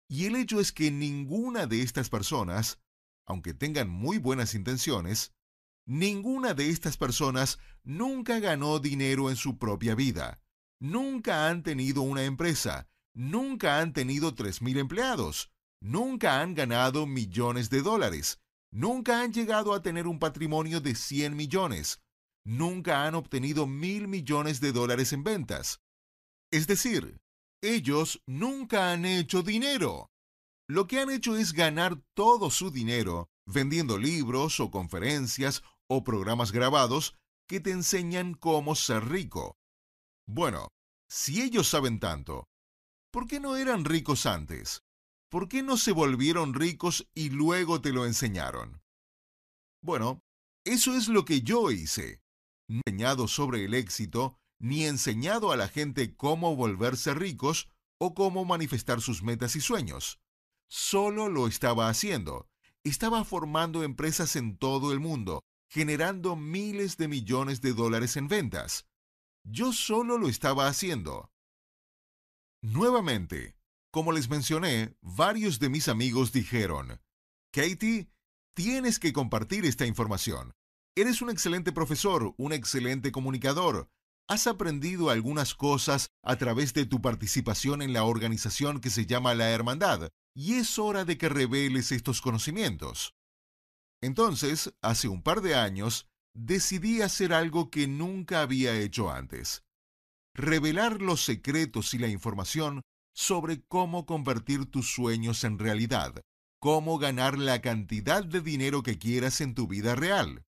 Y 0.10 0.25
el 0.25 0.36
hecho 0.36 0.60
es 0.60 0.74
que 0.74 0.91
ninguna 0.91 1.65
de 1.65 1.82
estas 1.82 2.10
personas, 2.10 2.79
aunque 3.25 3.53
tengan 3.53 3.89
muy 3.89 4.17
buenas 4.17 4.55
intenciones, 4.55 5.32
Ninguna 5.86 6.54
de 6.54 6.70
estas 6.70 6.96
personas 6.96 7.60
nunca 7.84 8.40
ganó 8.40 8.80
dinero 8.80 9.30
en 9.30 9.36
su 9.36 9.58
propia 9.58 9.96
vida. 9.96 10.42
Nunca 10.80 11.50
han 11.50 11.62
tenido 11.62 12.02
una 12.02 12.24
empresa. 12.24 12.88
Nunca 13.13 13.80
han 13.80 13.92
tenido 13.92 14.34
3.000 14.34 14.80
empleados. 14.80 15.52
Nunca 15.82 16.40
han 16.40 16.56
ganado 16.56 17.06
millones 17.06 17.70
de 17.70 17.82
dólares. 17.82 18.40
Nunca 18.72 19.22
han 19.22 19.34
llegado 19.34 19.74
a 19.74 19.82
tener 19.82 20.08
un 20.08 20.20
patrimonio 20.20 20.80
de 20.80 20.96
100 20.96 21.36
millones. 21.36 22.02
Nunca 22.46 23.06
han 23.06 23.16
obtenido 23.16 23.68
mil 23.68 24.08
millones 24.08 24.62
de 24.62 24.72
dólares 24.72 25.12
en 25.12 25.24
ventas. 25.24 25.82
Es 26.52 26.66
decir, 26.66 27.20
ellos 27.62 28.22
nunca 28.25 28.92
han 28.92 29.06
hecho 29.06 29.44
dinero. 29.44 30.12
Lo 30.68 30.88
que 30.88 31.00
han 31.00 31.10
hecho 31.10 31.36
es 31.36 31.52
ganar 31.52 32.02
todo 32.13 32.50
su 32.50 32.72
dinero 32.72 33.30
vendiendo 33.46 33.98
libros 33.98 34.60
o 34.60 34.72
conferencias 34.72 35.63
o 35.88 36.04
programas 36.04 36.52
grabados 36.52 37.16
que 37.48 37.60
te 37.60 37.72
enseñan 37.72 38.34
cómo 38.34 38.75
ser 38.75 39.08
rico. 39.08 39.58
Bueno, 40.25 40.70
si 41.10 41.42
ellos 41.42 41.68
saben 41.68 42.00
tanto, 42.00 42.48
¿por 43.12 43.28
qué 43.28 43.40
no 43.40 43.56
eran 43.56 43.86
ricos 43.86 44.25
antes? 44.25 44.82
¿Por 45.30 45.50
qué 45.50 45.63
no 45.63 45.78
se 45.78 45.92
volvieron 45.92 46.54
ricos 46.54 47.08
y 47.13 47.30
luego 47.30 47.82
te 47.82 47.92
lo 47.92 48.06
enseñaron? 48.06 48.82
Bueno, 49.82 50.20
eso 50.63 50.96
es 50.96 51.08
lo 51.08 51.25
que 51.25 51.42
yo 51.42 51.72
hice. 51.72 52.22
No 52.70 52.82
enseñado 52.86 53.28
sobre 53.28 53.66
el 53.66 53.74
éxito, 53.74 54.38
ni 54.60 54.86
enseñado 54.86 55.52
a 55.52 55.58
la 55.58 55.68
gente 55.68 56.16
cómo 56.16 56.56
volverse 56.56 57.13
ricos 57.13 57.68
o 58.00 58.13
cómo 58.13 58.46
manifestar 58.46 59.02
sus 59.02 59.24
metas 59.24 59.56
y 59.56 59.62
sueños. 59.62 60.20
Solo 60.70 61.30
lo 61.30 61.48
estaba 61.48 61.90
haciendo. 61.90 62.48
Estaba 62.84 63.25
formando 63.25 63.84
empresas 63.84 64.36
en 64.36 64.58
todo 64.58 64.92
el 64.92 65.00
mundo, 65.00 65.44
generando 65.74 66.36
miles 66.36 66.98
de 66.98 67.08
millones 67.08 67.60
de 67.60 67.74
dólares 67.74 68.15
en 68.15 68.27
ventas. 68.27 68.86
Yo 69.44 69.74
solo 69.74 70.20
lo 70.20 70.30
estaba 70.30 70.68
haciendo. 70.68 71.32
Nuevamente, 72.62 73.56
como 73.92 74.12
les 74.12 74.30
mencioné, 74.30 74.96
varios 75.01 75.58
de 75.58 75.70
mis 75.70 75.88
amigos 75.88 76.32
dijeron, 76.32 77.01
Katie, 77.51 78.08
tienes 78.53 79.00
que 79.00 79.13
compartir 79.13 79.65
esta 79.65 79.88
información. 79.88 80.53
Eres 80.96 81.24
un 81.24 81.32
excelente 81.32 81.72
profesor, 81.72 82.36
un 82.38 82.53
excelente 82.53 83.12
comunicador. 83.12 83.89
Has 84.27 84.46
aprendido 84.46 85.10
algunas 85.10 85.56
cosas 85.56 86.12
a 86.22 86.36
través 86.36 86.75
de 86.75 86.86
tu 86.86 87.01
participación 87.01 87.82
en 87.82 87.94
la 87.94 88.03
organización 88.03 88.80
que 88.80 88.92
se 88.92 89.08
llama 89.08 89.34
la 89.34 89.50
Hermandad, 89.50 90.10
y 90.36 90.53
es 90.53 90.77
hora 90.77 91.03
de 91.03 91.18
que 91.18 91.30
reveles 91.30 91.92
estos 91.92 92.22
conocimientos. 92.22 93.15
Entonces, 94.03 94.74
hace 94.81 95.07
un 95.07 95.22
par 95.22 95.39
de 95.39 95.55
años, 95.55 96.10
decidí 96.33 97.01
hacer 97.01 97.31
algo 97.31 97.72
que 97.72 97.88
nunca 97.88 98.41
había 98.41 98.77
hecho 98.77 99.10
antes. 99.10 99.63
Revelar 100.36 101.01
los 101.01 101.24
secretos 101.24 101.93
y 101.93 102.00
la 102.00 102.10
información 102.10 102.81
sobre 103.15 103.62
cómo 103.62 104.05
convertir 104.05 104.65
tus 104.65 104.93
sueños 104.93 105.45
en 105.45 105.57
realidad, 105.57 106.22
cómo 106.60 106.98
ganar 106.98 107.38
la 107.38 107.62
cantidad 107.62 108.25
de 108.25 108.41
dinero 108.41 108.83
que 108.83 108.98
quieras 108.98 109.39
en 109.39 109.55
tu 109.55 109.67
vida 109.67 109.95
real. 109.95 110.43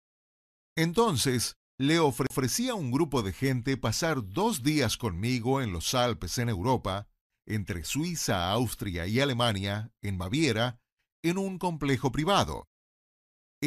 Entonces, 0.75 1.55
le 1.79 1.99
ofrecí 1.99 2.67
a 2.67 2.75
un 2.75 2.91
grupo 2.91 3.21
de 3.21 3.31
gente 3.31 3.77
pasar 3.77 4.27
dos 4.33 4.63
días 4.63 4.97
conmigo 4.97 5.61
en 5.61 5.71
los 5.71 5.93
Alpes 5.93 6.39
en 6.39 6.49
Europa, 6.49 7.07
entre 7.47 7.85
Suiza, 7.85 8.51
Austria 8.51 9.07
y 9.07 9.21
Alemania, 9.21 9.93
en 10.01 10.17
Baviera, 10.17 10.81
en 11.23 11.37
un 11.37 11.57
complejo 11.57 12.11
privado. 12.11 12.67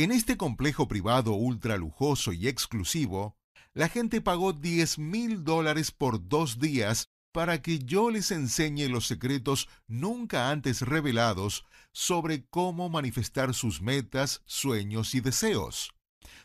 En 0.01 0.13
este 0.13 0.37
complejo 0.37 0.87
privado 0.87 1.33
ultra 1.33 1.77
lujoso 1.77 2.33
y 2.33 2.47
exclusivo, 2.47 3.37
la 3.75 3.89
gente 3.89 4.21
pagó 4.21 4.53
10 4.53 5.01
mil 5.01 5.43
dólares 5.43 5.91
por 5.91 6.29
dos 6.29 6.61
días 6.61 7.09
para 7.33 7.63
que 7.63 7.81
yo 7.81 8.09
les 8.09 8.31
enseñe 8.31 8.87
los 8.89 9.09
secretos 9.09 9.69
nunca 9.89 10.53
antes 10.53 10.83
revelados 10.83 11.65
sobre 11.91 12.47
cómo 12.47 12.89
manifestar 12.89 13.55
sus 13.55 13.83
metas, 13.83 14.43
sueños 14.47 15.17
y 15.17 15.21
deseos. 15.21 15.93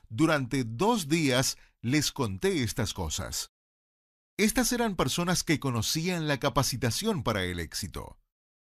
Durante 0.09 0.63
dos 0.63 1.07
días 1.07 1.59
les 1.79 2.11
conté 2.11 2.63
estas 2.63 2.95
cosas. 2.95 3.51
Estas 4.35 4.71
eran 4.71 4.95
personas 4.95 5.43
que 5.43 5.59
conocían 5.59 6.27
la 6.27 6.39
capacitación 6.39 7.21
para 7.21 7.43
el 7.43 7.59
éxito. 7.59 8.17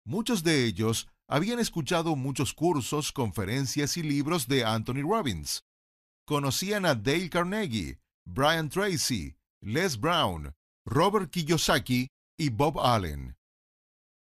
Muchos 0.04 0.42
de 0.42 0.66
ellos 0.66 1.08
habían 1.28 1.58
escuchado 1.58 2.16
muchos 2.16 2.52
cursos, 2.52 3.12
conferencias 3.12 3.96
y 3.96 4.02
libros 4.02 4.46
de 4.48 4.64
Anthony 4.64 5.02
Robbins. 5.02 5.64
Conocían 6.26 6.86
a 6.86 6.94
Dale 6.94 7.30
Carnegie, 7.30 7.98
Brian 8.24 8.68
Tracy, 8.68 9.36
Les 9.60 9.98
Brown, 9.98 10.54
Robert 10.86 11.30
Kiyosaki 11.30 12.08
y 12.38 12.50
Bob 12.50 12.80
Allen. 12.80 13.36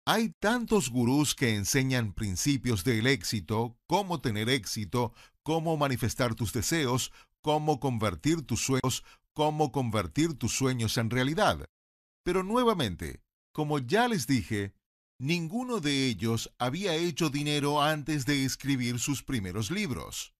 Hay 0.08 0.34
tantos 0.40 0.92
gurús 0.92 1.34
que 1.34 1.56
enseñan 1.56 2.14
principios 2.14 2.84
del 2.84 3.08
éxito, 3.08 3.76
cómo 3.88 4.22
tener 4.22 4.50
éxito, 4.50 5.14
cómo 5.42 5.78
manifestar 5.78 6.36
tus 6.36 6.54
deseos, 6.54 7.12
cómo 7.42 7.80
convertir 7.80 8.44
tus 8.44 8.62
sueños, 8.62 9.04
cómo 9.34 9.72
convertir 9.72 10.38
tus 10.38 10.56
sueños 10.56 10.98
en 10.98 11.10
realidad. 11.10 11.66
Pero 12.24 12.44
nuevamente, 12.44 13.22
como 13.52 13.80
ya 13.80 14.08
les 14.08 14.28
dije, 14.28 14.74
ninguno 15.20 15.80
de 15.80 16.08
ellos 16.08 16.54
había 16.58 16.96
hecho 16.96 17.30
dinero 17.30 17.82
antes 17.82 18.26
de 18.26 18.46
escribir 18.46 19.00
sus 19.00 19.24
primeros 19.24 19.72
libros. 19.72 20.34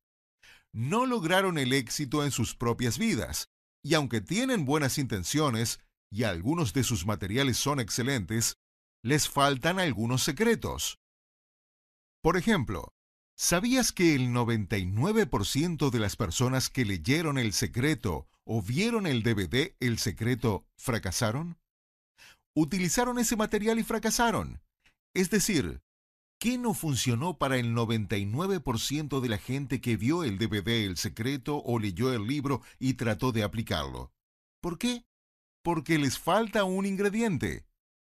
No 0.74 1.06
lograron 1.06 1.58
el 1.58 1.74
éxito 1.74 2.24
en 2.24 2.32
sus 2.32 2.56
propias 2.56 2.98
vidas, 2.98 3.50
y 3.82 3.94
aunque 3.94 4.20
tienen 4.20 4.66
buenas 4.66 4.98
intenciones, 4.98 5.80
y 6.12 6.24
algunos 6.24 6.74
de 6.74 6.84
sus 6.84 7.06
materiales 7.06 7.58
son 7.58 7.80
excelentes, 7.80 8.58
les 9.02 9.30
faltan 9.30 9.80
algunos 9.80 10.24
secretos. 10.24 11.00
Por 12.22 12.38
ejemplo, 12.38 12.92
¿sabías 13.38 13.92
que 13.92 14.16
el 14.16 14.30
99% 14.30 15.92
de 15.92 16.00
las 16.00 16.16
personas 16.16 16.70
que 16.70 16.86
leyeron 16.86 17.38
El 17.38 17.54
Secreto 17.54 18.28
o 18.44 18.62
vieron 18.64 19.06
el 19.06 19.22
DVD 19.22 19.76
El 19.80 20.00
Secreto 20.00 20.66
fracasaron? 20.76 21.60
Utilizaron 22.56 23.20
ese 23.20 23.36
material 23.36 23.78
y 23.78 23.84
fracasaron. 23.84 24.65
Es 25.16 25.32
decir, 25.32 25.82
¿qué 26.40 26.60
no 26.60 26.76
funcionó 26.76 27.40
para 27.40 27.58
el 27.58 27.74
99% 27.74 29.20
de 29.20 29.30
la 29.30 29.40
gente 29.40 29.82
que 29.82 29.98
vio 29.98 30.24
el 30.24 30.38
DVD 30.38 30.86
El 30.86 30.98
Secreto 30.98 31.58
o 31.66 31.80
leyó 31.80 32.14
el 32.14 32.28
libro 32.28 32.62
y 32.78 32.94
trató 32.94 33.32
de 33.32 33.42
aplicarlo? 33.42 34.14
¿Por 34.62 34.78
qué? 34.78 35.04
Porque 35.64 35.98
les 35.98 36.20
falta 36.20 36.64
un 36.64 36.86
ingrediente 36.86 37.66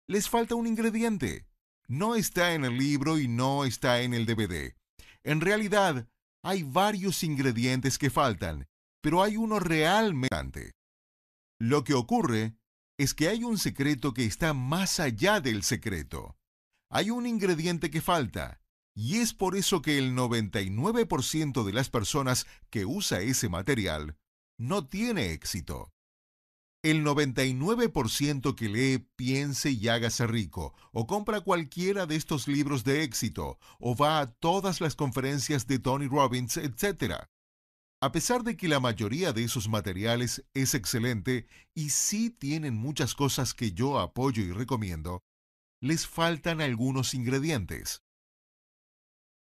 les 0.07 0.29
falta 0.29 0.55
un 0.55 0.67
ingrediente. 0.67 1.48
No 1.88 2.15
está 2.15 2.53
en 2.53 2.65
el 2.65 2.77
libro 2.77 3.19
y 3.19 3.27
no 3.27 3.65
está 3.65 4.01
en 4.01 4.13
el 4.13 4.25
DVD. 4.25 4.75
En 5.24 5.41
realidad, 5.41 6.07
hay 6.43 6.63
varios 6.63 7.24
ingredientes 7.24 7.98
que 7.98 8.10
faltan, 8.10 8.67
pero 9.01 9.24
hay 9.24 9.38
uno 9.38 9.60
realmente. 9.60 10.72
Lo 11.60 11.83
que 11.83 11.93
ocurre 11.93 12.55
es 12.98 13.13
que 13.13 13.29
hay 13.29 13.43
un 13.43 13.57
secreto 13.57 14.13
que 14.13 14.25
está 14.25 14.53
más 14.53 15.00
allá 15.00 15.39
del 15.39 15.63
secreto. 15.63 16.36
Hay 16.95 17.09
un 17.09 17.25
ingrediente 17.25 17.89
que 17.89 18.01
falta, 18.01 18.62
y 18.93 19.15
es 19.15 19.33
por 19.33 19.55
eso 19.55 19.81
que 19.81 19.97
el 19.97 20.15
99% 20.15 21.63
de 21.63 21.73
las 21.73 21.89
personas 21.89 22.45
que 22.69 22.85
usa 22.85 23.21
ese 23.21 23.50
material 23.50 24.15
no 24.59 24.85
tiene 24.88 25.31
éxito. 25.31 25.91
El 26.83 27.03
99% 27.03 28.53
que 28.53 28.69
lee 28.69 29.07
piense 29.15 29.71
y 29.71 29.88
hágase 29.88 30.27
rico, 30.27 30.75
o 30.91 31.07
compra 31.07 31.41
cualquiera 31.41 32.05
de 32.05 32.15
estos 32.15 32.47
libros 32.47 32.83
de 32.83 33.01
éxito, 33.01 33.57
o 33.79 33.95
va 33.95 34.19
a 34.19 34.31
todas 34.31 34.79
las 34.79 34.95
conferencias 34.95 35.65
de 35.65 35.79
Tony 35.79 36.05
Robbins, 36.05 36.57
etc. 36.57 37.23
A 38.03 38.12
pesar 38.12 38.43
de 38.43 38.55
que 38.55 38.67
la 38.67 38.79
mayoría 38.79 39.33
de 39.33 39.43
esos 39.43 39.67
materiales 39.67 40.45
es 40.53 40.75
excelente 40.75 41.47
y 41.73 41.89
sí 41.89 42.29
tienen 42.29 42.75
muchas 42.75 43.15
cosas 43.15 43.55
que 43.55 43.71
yo 43.71 43.97
apoyo 43.97 44.43
y 44.43 44.51
recomiendo, 44.51 45.23
les 45.83 46.07
faltan 46.07 46.61
algunos 46.61 47.13
ingredientes. 47.13 48.03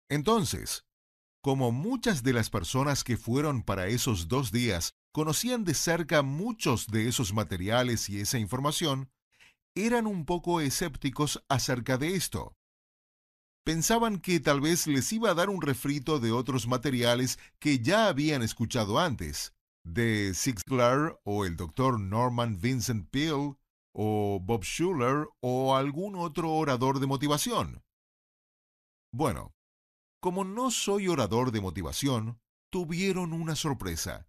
Entonces, 0.09 0.87
como 1.43 1.73
muchas 1.73 2.23
de 2.23 2.33
las 2.33 2.51
personas 2.51 3.03
que 3.03 3.17
fueron 3.17 3.65
para 3.65 3.89
esos 3.89 4.29
dos 4.29 4.53
días 4.53 4.95
conocían 5.11 5.65
de 5.65 5.75
cerca 5.75 6.23
muchos 6.23 6.87
de 6.87 7.09
esos 7.09 7.33
materiales 7.33 8.09
y 8.09 8.21
esa 8.21 8.39
información, 8.39 9.11
eran 9.75 10.07
un 10.07 10.25
poco 10.25 10.61
escépticos 10.61 11.45
acerca 11.49 11.99
de 11.99 12.15
esto. 12.15 12.57
Pensaban 13.65 14.21
que 14.21 14.39
tal 14.39 14.61
vez 14.61 14.87
les 14.87 15.13
iba 15.13 15.31
a 15.31 15.35
dar 15.35 15.51
un 15.51 15.61
refrito 15.61 16.21
de 16.21 16.31
otros 16.31 16.69
materiales 16.69 17.41
que 17.59 17.81
ya 17.81 18.07
habían 18.07 18.43
escuchado 18.43 19.01
antes, 19.01 19.53
de 19.83 20.31
Ziglar 20.37 21.21
o 21.25 21.45
el 21.45 21.57
Dr. 21.57 21.99
Norman 21.99 22.61
Vincent 22.61 23.11
Peale 23.11 23.57
o 23.93 24.41
Bob 24.41 24.65
Schuller 24.65 25.27
o 25.41 25.77
algún 25.77 26.15
otro 26.17 26.53
orador 26.53 27.01
de 27.01 27.07
motivación. 27.07 27.83
Bueno, 29.13 29.53
como 30.21 30.45
no 30.45 30.71
soy 30.71 31.09
orador 31.09 31.51
de 31.51 31.61
motivación, 31.61 32.41
tuvieron 32.71 33.33
una 33.33 33.57
sorpresa. 33.57 34.29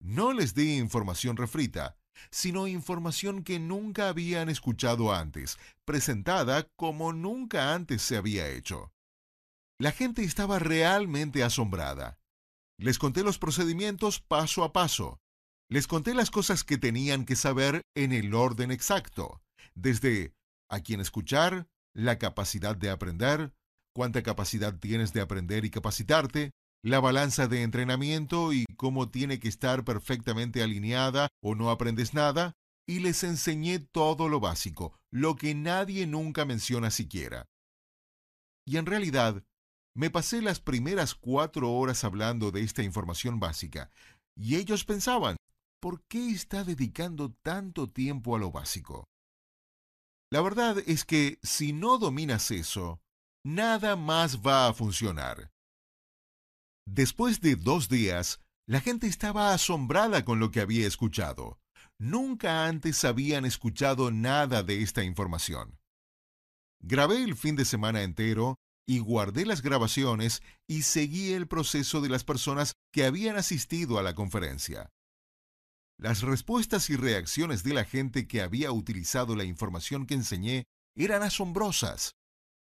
No 0.00 0.32
les 0.32 0.54
di 0.54 0.78
información 0.78 1.36
refrita, 1.36 1.96
sino 2.30 2.66
información 2.66 3.44
que 3.44 3.58
nunca 3.58 4.08
habían 4.08 4.48
escuchado 4.48 5.12
antes, 5.12 5.58
presentada 5.84 6.68
como 6.76 7.12
nunca 7.12 7.74
antes 7.74 8.02
se 8.02 8.16
había 8.16 8.48
hecho. 8.48 8.92
La 9.78 9.92
gente 9.92 10.22
estaba 10.22 10.58
realmente 10.58 11.42
asombrada. 11.42 12.18
Les 12.78 12.98
conté 12.98 13.22
los 13.22 13.38
procedimientos 13.38 14.20
paso 14.20 14.64
a 14.64 14.72
paso. 14.72 15.21
Les 15.72 15.86
conté 15.86 16.12
las 16.12 16.30
cosas 16.30 16.64
que 16.64 16.76
tenían 16.76 17.24
que 17.24 17.34
saber 17.34 17.80
en 17.94 18.12
el 18.12 18.34
orden 18.34 18.70
exacto, 18.70 19.40
desde 19.74 20.34
a 20.68 20.80
quién 20.80 21.00
escuchar, 21.00 21.66
la 21.94 22.18
capacidad 22.18 22.76
de 22.76 22.90
aprender, 22.90 23.54
cuánta 23.94 24.22
capacidad 24.22 24.78
tienes 24.78 25.14
de 25.14 25.22
aprender 25.22 25.64
y 25.64 25.70
capacitarte, 25.70 26.50
la 26.82 27.00
balanza 27.00 27.48
de 27.48 27.62
entrenamiento 27.62 28.52
y 28.52 28.66
cómo 28.76 29.08
tiene 29.08 29.40
que 29.40 29.48
estar 29.48 29.82
perfectamente 29.82 30.62
alineada 30.62 31.28
o 31.40 31.54
no 31.54 31.70
aprendes 31.70 32.12
nada, 32.12 32.52
y 32.86 32.98
les 32.98 33.24
enseñé 33.24 33.78
todo 33.78 34.28
lo 34.28 34.40
básico, 34.40 35.00
lo 35.10 35.36
que 35.36 35.54
nadie 35.54 36.06
nunca 36.06 36.44
menciona 36.44 36.90
siquiera. 36.90 37.46
Y 38.66 38.76
en 38.76 38.84
realidad, 38.84 39.42
me 39.96 40.10
pasé 40.10 40.42
las 40.42 40.60
primeras 40.60 41.14
cuatro 41.14 41.72
horas 41.72 42.04
hablando 42.04 42.50
de 42.50 42.60
esta 42.60 42.82
información 42.82 43.40
básica, 43.40 43.90
y 44.36 44.56
ellos 44.56 44.84
pensaban, 44.84 45.36
¿por 45.82 46.04
qué 46.04 46.30
está 46.30 46.62
dedicando 46.62 47.34
tanto 47.42 47.90
tiempo 47.90 48.36
a 48.36 48.38
lo 48.38 48.52
básico? 48.52 49.08
La 50.30 50.40
verdad 50.40 50.78
es 50.86 51.04
que 51.04 51.40
si 51.42 51.72
no 51.72 51.98
dominas 51.98 52.52
eso, 52.52 53.00
nada 53.44 53.96
más 53.96 54.46
va 54.46 54.68
a 54.68 54.74
funcionar. 54.74 55.50
Después 56.86 57.40
de 57.40 57.56
dos 57.56 57.88
días, 57.88 58.38
la 58.68 58.80
gente 58.80 59.08
estaba 59.08 59.52
asombrada 59.52 60.24
con 60.24 60.38
lo 60.38 60.52
que 60.52 60.60
había 60.60 60.86
escuchado. 60.86 61.58
Nunca 61.98 62.66
antes 62.66 63.04
habían 63.04 63.44
escuchado 63.44 64.12
nada 64.12 64.62
de 64.62 64.82
esta 64.82 65.02
información. 65.02 65.80
Grabé 66.80 67.24
el 67.24 67.34
fin 67.34 67.56
de 67.56 67.64
semana 67.64 68.04
entero 68.04 68.54
y 68.86 69.00
guardé 69.00 69.46
las 69.46 69.62
grabaciones 69.62 70.42
y 70.68 70.82
seguí 70.82 71.32
el 71.32 71.48
proceso 71.48 72.00
de 72.00 72.08
las 72.08 72.22
personas 72.22 72.74
que 72.92 73.04
habían 73.04 73.36
asistido 73.36 73.98
a 73.98 74.04
la 74.04 74.14
conferencia. 74.14 74.88
Las 76.02 76.22
respuestas 76.22 76.90
y 76.90 76.96
reacciones 76.96 77.62
de 77.62 77.74
la 77.74 77.84
gente 77.84 78.26
que 78.26 78.42
había 78.42 78.72
utilizado 78.72 79.36
la 79.36 79.44
información 79.44 80.04
que 80.04 80.14
enseñé 80.14 80.64
eran 80.96 81.22
asombrosas. 81.22 82.16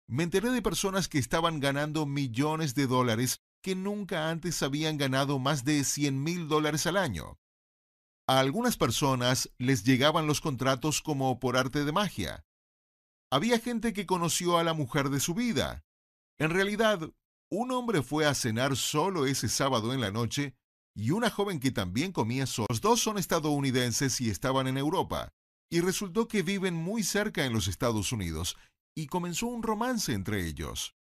Me 0.08 0.24
enteré 0.24 0.52
de 0.52 0.62
personas 0.62 1.10
que 1.10 1.18
estaban 1.18 1.60
ganando 1.60 2.06
millones 2.06 2.76
de 2.76 2.88
dólares 2.88 3.42
que 3.62 3.76
nunca 3.76 4.30
antes 4.30 4.64
habían 4.64 4.98
ganado 4.98 5.38
más 5.38 5.66
de 5.66 5.84
100 5.84 6.24
mil 6.24 6.48
dólares 6.48 6.88
al 6.88 6.96
año. 6.96 7.38
A 8.26 8.40
algunas 8.40 8.78
personas 8.78 9.52
les 9.58 9.84
llegaban 9.84 10.28
los 10.28 10.40
contratos 10.40 11.02
como 11.02 11.38
por 11.38 11.58
arte 11.58 11.84
de 11.84 11.92
magia. 11.92 12.46
Había 13.30 13.60
gente 13.60 13.92
que 13.92 14.06
conoció 14.06 14.58
a 14.58 14.64
la 14.64 14.74
mujer 14.74 15.10
de 15.10 15.20
su 15.20 15.34
vida. 15.34 15.84
En 16.38 16.52
realidad, 16.52 17.02
un 17.52 17.72
hombre 17.72 18.02
fue 18.02 18.26
a 18.26 18.34
cenar 18.34 18.78
solo 18.78 19.26
ese 19.26 19.50
sábado 19.50 19.94
en 19.94 20.00
la 20.00 20.12
noche 20.12 20.56
y 20.96 21.12
una 21.12 21.30
joven 21.30 21.60
que 21.60 21.72
también 21.72 22.12
comía 22.12 22.46
solo. 22.46 22.68
Los 22.70 22.82
dos 22.82 23.02
son 23.02 23.18
estadounidenses 23.18 24.22
y 24.22 24.30
estaban 24.30 24.68
en 24.68 24.78
Europa. 24.78 25.30
Y 25.70 25.82
resultó 25.82 26.28
que 26.28 26.42
viven 26.42 26.74
muy 26.74 27.04
cerca 27.04 27.46
en 27.46 27.54
los 27.54 27.68
Estados 27.68 28.12
Unidos 28.12 28.56
y 28.96 29.08
comenzó 29.08 29.48
un 29.48 29.62
romance 29.62 30.14
entre 30.14 30.48
ellos. 30.48 30.96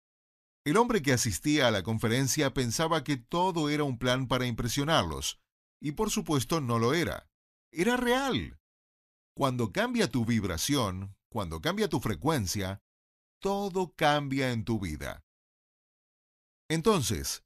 El 0.65 0.77
hombre 0.77 1.03
que 1.03 1.13
asistía 1.13 1.67
a 1.67 1.71
la 1.71 1.83
conferencia 1.83 2.55
pensaba 2.55 3.03
que 3.03 3.17
todo 3.17 3.69
era 3.69 3.83
un 3.83 3.99
plan 3.99 4.29
para 4.29 4.47
impresionarlos, 4.47 5.41
y 5.81 5.93
por 5.93 6.11
supuesto 6.11 6.61
no 6.61 6.79
lo 6.79 6.95
era. 6.95 7.27
Era 7.73 7.97
real. 7.97 8.59
Cuando 9.35 9.73
cambia 9.73 10.11
tu 10.11 10.25
vibración, 10.25 11.17
cuando 11.31 11.61
cambia 11.61 11.89
tu 11.89 12.01
frecuencia, 12.01 12.83
todo 13.41 13.95
cambia 13.97 14.53
en 14.53 14.65
tu 14.65 14.79
vida. 14.79 15.25
Entonces, 16.69 17.43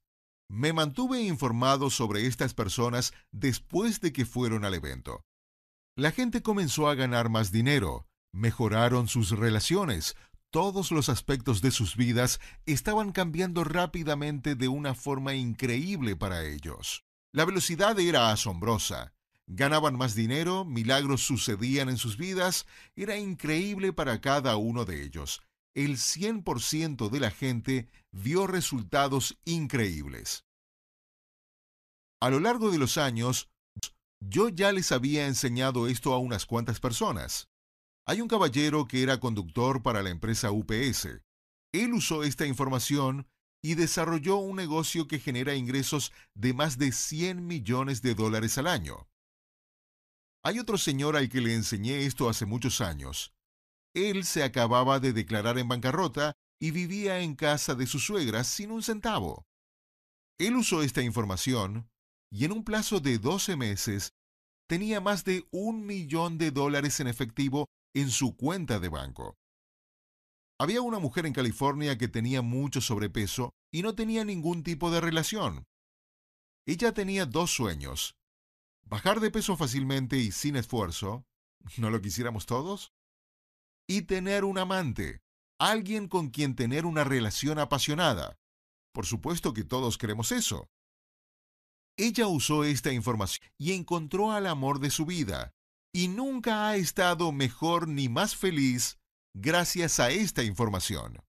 me 0.49 0.73
mantuve 0.73 1.21
informado 1.21 1.89
sobre 1.89 2.27
estas 2.27 2.53
personas 2.53 3.13
después 3.31 4.01
de 4.01 4.13
que 4.13 4.25
fueron 4.25 4.65
al 4.65 4.73
evento. 4.73 5.23
La 5.95 6.11
gente 6.11 6.41
comenzó 6.41 6.89
a 6.89 6.95
ganar 6.95 7.29
más 7.29 7.51
dinero, 7.51 8.07
mejoraron 8.31 9.07
sus 9.07 9.31
relaciones, 9.31 10.15
todos 10.51 10.91
los 10.91 11.09
aspectos 11.09 11.61
de 11.61 11.71
sus 11.71 11.97
vidas 11.97 12.39
estaban 12.65 13.11
cambiando 13.11 13.63
rápidamente 13.63 14.55
de 14.55 14.67
una 14.67 14.93
forma 14.95 15.33
increíble 15.33 16.15
para 16.15 16.43
ellos. 16.43 17.03
La 17.33 17.43
velocidad 17.43 17.99
era 17.99 18.31
asombrosa. 18.31 19.13
Ganaban 19.47 19.97
más 19.97 20.15
dinero, 20.15 20.63
milagros 20.63 21.21
sucedían 21.21 21.89
en 21.89 21.97
sus 21.97 22.17
vidas, 22.17 22.65
era 22.95 23.17
increíble 23.17 23.93
para 23.93 24.21
cada 24.21 24.55
uno 24.55 24.85
de 24.85 25.03
ellos. 25.03 25.41
El 25.75 25.97
100% 25.97 27.09
de 27.09 27.19
la 27.19 27.29
gente 27.31 27.89
vio 28.11 28.47
resultados 28.47 29.37
increíbles. 29.43 30.45
A 32.21 32.29
lo 32.29 32.39
largo 32.39 32.71
de 32.71 32.79
los 32.79 32.97
años, 32.97 33.49
yo 34.21 34.49
ya 34.49 34.71
les 34.71 34.91
había 34.91 35.27
enseñado 35.27 35.87
esto 35.87 36.13
a 36.13 36.17
unas 36.17 36.45
cuantas 36.45 36.79
personas. 36.79 37.49
Hay 38.07 38.21
un 38.21 38.27
caballero 38.27 38.87
que 38.87 39.03
era 39.03 39.19
conductor 39.19 39.83
para 39.83 40.01
la 40.01 40.09
empresa 40.09 40.51
UPS. 40.51 41.21
Él 41.73 41.93
usó 41.93 42.23
esta 42.23 42.45
información 42.47 43.27
y 43.61 43.75
desarrolló 43.75 44.37
un 44.37 44.55
negocio 44.55 45.07
que 45.07 45.19
genera 45.19 45.55
ingresos 45.55 46.13
de 46.33 46.53
más 46.53 46.77
de 46.77 46.93
100 46.93 47.45
millones 47.45 48.01
de 48.01 48.15
dólares 48.15 48.57
al 48.57 48.67
año. 48.67 49.09
Hay 50.43 50.59
otro 50.59 50.77
señor 50.77 51.17
al 51.17 51.27
que 51.27 51.41
le 51.41 51.53
enseñé 51.53 52.05
esto 52.05 52.29
hace 52.29 52.45
muchos 52.45 52.79
años. 52.79 53.34
Él 53.95 54.25
se 54.25 54.43
acababa 54.43 54.99
de 54.99 55.13
declarar 55.13 55.57
en 55.57 55.69
bancarrota 55.69 56.33
y 56.59 56.71
vivía 56.71 57.21
en 57.21 57.35
casa 57.35 57.75
de 57.75 57.87
su 57.87 57.99
suegra 57.99 58.43
sin 58.43 58.71
un 58.71 58.83
centavo. 58.83 59.47
Él 60.37 60.57
usó 60.57 60.83
esta 60.83 61.01
información 61.01 61.89
y 62.29 62.43
en 62.43 62.51
un 62.51 62.65
plazo 62.65 62.99
de 62.99 63.17
12 63.17 63.55
meses 63.55 64.11
tenía 64.67 64.99
más 64.99 65.23
de 65.23 65.47
un 65.51 65.85
millón 65.85 66.37
de 66.37 66.51
dólares 66.51 66.99
en 66.99 67.07
efectivo 67.07 67.69
en 67.93 68.11
su 68.11 68.35
cuenta 68.35 68.79
de 68.79 68.89
banco. 68.89 69.37
Había 70.59 70.81
una 70.81 70.99
mujer 70.99 71.25
en 71.25 71.33
California 71.33 71.97
que 71.97 72.09
tenía 72.09 72.41
mucho 72.41 72.81
sobrepeso 72.81 73.53
y 73.71 73.81
no 73.81 73.95
tenía 73.95 74.25
ningún 74.25 74.63
tipo 74.63 74.91
de 74.91 74.99
relación. 74.99 75.65
Ella 76.65 76.93
tenía 76.93 77.25
dos 77.25 77.51
sueños. 77.51 78.15
Bajar 78.83 79.19
de 79.19 79.31
peso 79.31 79.55
fácilmente 79.55 80.17
y 80.17 80.31
sin 80.31 80.57
esfuerzo. 80.57 81.25
¿No 81.77 81.89
lo 81.89 82.01
quisiéramos 82.01 82.45
todos? 82.45 82.94
Y 83.87 84.03
tener 84.03 84.45
un 84.45 84.57
amante, 84.57 85.21
alguien 85.59 86.07
con 86.07 86.29
quien 86.29 86.55
tener 86.55 86.85
una 86.85 87.03
relación 87.03 87.59
apasionada. 87.59 88.37
Por 88.93 89.05
supuesto 89.05 89.53
que 89.53 89.63
todos 89.63 89.97
queremos 89.97 90.31
eso. 90.31 90.69
Ella 91.97 92.27
usó 92.27 92.63
esta 92.63 92.91
información 92.91 93.47
y 93.57 93.73
encontró 93.73 94.31
al 94.31 94.47
amor 94.47 94.79
de 94.79 94.89
su 94.89 95.05
vida, 95.05 95.53
y 95.93 96.07
nunca 96.09 96.67
ha 96.67 96.75
estado 96.75 97.31
mejor 97.31 97.87
ni 97.87 98.09
más 98.09 98.35
feliz 98.35 98.97
gracias 99.33 99.99
a 99.99 100.11
esta 100.11 100.43
información. 100.43 101.23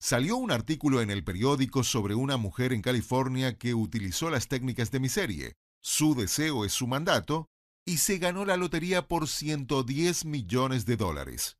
Salió 0.00 0.36
un 0.36 0.50
artículo 0.50 1.00
en 1.00 1.10
el 1.10 1.24
periódico 1.24 1.84
sobre 1.84 2.14
una 2.14 2.36
mujer 2.36 2.72
en 2.72 2.82
California 2.82 3.56
que 3.56 3.74
utilizó 3.74 4.30
las 4.30 4.48
técnicas 4.48 4.90
de 4.90 5.00
mi 5.00 5.08
serie, 5.08 5.56
su 5.80 6.14
deseo 6.14 6.64
es 6.64 6.72
su 6.72 6.86
mandato, 6.86 7.48
y 7.86 7.98
se 7.98 8.18
ganó 8.18 8.44
la 8.44 8.56
lotería 8.56 9.08
por 9.08 9.28
110 9.28 10.24
millones 10.24 10.86
de 10.86 10.96
dólares. 10.96 11.58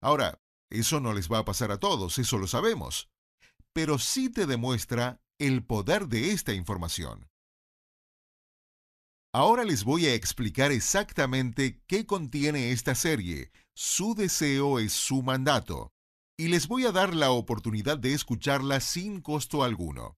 Ahora, 0.00 0.40
eso 0.70 1.00
no 1.00 1.12
les 1.12 1.30
va 1.30 1.38
a 1.38 1.44
pasar 1.44 1.70
a 1.72 1.78
todos, 1.78 2.18
eso 2.18 2.38
lo 2.38 2.46
sabemos, 2.46 3.08
pero 3.72 3.98
sí 3.98 4.30
te 4.30 4.46
demuestra 4.46 5.20
el 5.38 5.64
poder 5.64 6.08
de 6.08 6.32
esta 6.32 6.52
información. 6.54 7.28
Ahora 9.32 9.64
les 9.64 9.84
voy 9.84 10.06
a 10.06 10.14
explicar 10.14 10.72
exactamente 10.72 11.82
qué 11.86 12.06
contiene 12.06 12.72
esta 12.72 12.94
serie. 12.94 13.52
Su 13.74 14.14
deseo 14.14 14.78
es 14.78 14.94
su 14.94 15.22
mandato. 15.22 15.92
Y 16.38 16.48
les 16.48 16.68
voy 16.68 16.86
a 16.86 16.92
dar 16.92 17.14
la 17.14 17.30
oportunidad 17.30 17.98
de 17.98 18.14
escucharla 18.14 18.80
sin 18.80 19.20
costo 19.20 19.62
alguno. 19.62 20.16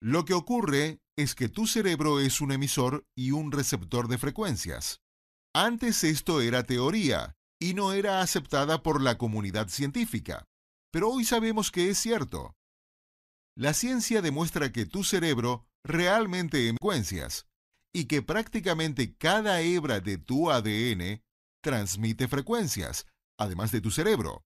Lo 0.00 0.24
que 0.24 0.34
ocurre 0.34 1.00
es 1.16 1.34
que 1.34 1.48
tu 1.48 1.66
cerebro 1.66 2.20
es 2.20 2.40
un 2.40 2.52
emisor 2.52 3.06
y 3.16 3.30
un 3.30 3.52
receptor 3.52 4.08
de 4.08 4.18
frecuencias. 4.18 5.00
Antes 5.54 6.04
esto 6.04 6.42
era 6.42 6.64
teoría 6.64 7.34
y 7.58 7.74
no 7.74 7.92
era 7.92 8.20
aceptada 8.20 8.82
por 8.82 9.00
la 9.00 9.16
comunidad 9.16 9.68
científica, 9.68 10.44
pero 10.92 11.10
hoy 11.10 11.24
sabemos 11.24 11.70
que 11.70 11.88
es 11.88 11.98
cierto. 11.98 12.54
La 13.56 13.72
ciencia 13.72 14.20
demuestra 14.20 14.70
que 14.70 14.84
tu 14.84 15.02
cerebro 15.02 15.66
realmente 15.82 16.58
emite 16.68 16.78
frecuencias 16.78 17.46
y 17.94 18.04
que 18.04 18.20
prácticamente 18.20 19.16
cada 19.16 19.62
hebra 19.62 20.00
de 20.00 20.18
tu 20.18 20.50
ADN 20.50 21.22
transmite 21.62 22.28
frecuencias, 22.28 23.06
además 23.38 23.72
de 23.72 23.80
tu 23.80 23.90
cerebro. 23.90 24.44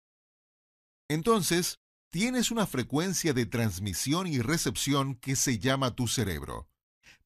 Entonces, 1.09 1.81
tienes 2.11 2.51
una 2.51 2.67
frecuencia 2.67 3.33
de 3.33 3.47
transmisión 3.47 4.27
y 4.27 4.41
recepción 4.41 5.15
que 5.15 5.37
se 5.37 5.59
llama 5.59 5.95
tu 5.95 6.09
cerebro. 6.09 6.69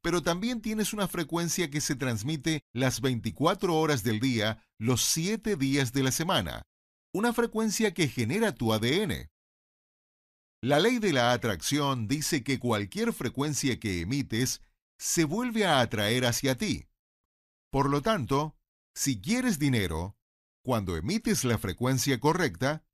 Pero 0.03 0.23
también 0.23 0.61
tienes 0.61 0.93
una 0.93 1.09
frecuencia 1.09 1.71
que 1.71 1.81
se 1.81 1.97
transmite 1.97 2.63
las 2.73 3.01
24 3.01 3.75
horas 3.75 4.03
del 4.05 4.21
día, 4.21 4.63
los 4.79 5.03
7 5.03 5.57
días 5.57 5.93
de 5.93 6.03
la 6.03 6.13
semana. 6.13 6.63
Una 7.13 7.33
frecuencia 7.33 7.95
que 7.95 8.09
genera 8.09 8.55
tu 8.55 8.75
ADN. 8.75 9.31
La 10.61 10.79
ley 10.79 10.99
de 10.99 11.13
la 11.13 11.33
atracción 11.33 12.07
dice 12.07 12.43
que 12.43 12.59
cualquier 12.59 13.13
frecuencia 13.13 13.81
que 13.81 14.01
emites 14.01 14.63
se 14.99 15.25
vuelve 15.25 15.65
a 15.65 15.81
atraer 15.81 16.27
hacia 16.27 16.57
ti. 16.57 16.87
Por 17.71 17.89
lo 17.89 18.03
tanto, 18.03 18.57
si 18.95 19.21
quieres 19.21 19.59
dinero, 19.59 20.17
cuando 20.63 20.97
emites 20.97 21.45
la 21.45 21.59
frecuencia 21.59 22.21
correcta, 22.21 22.85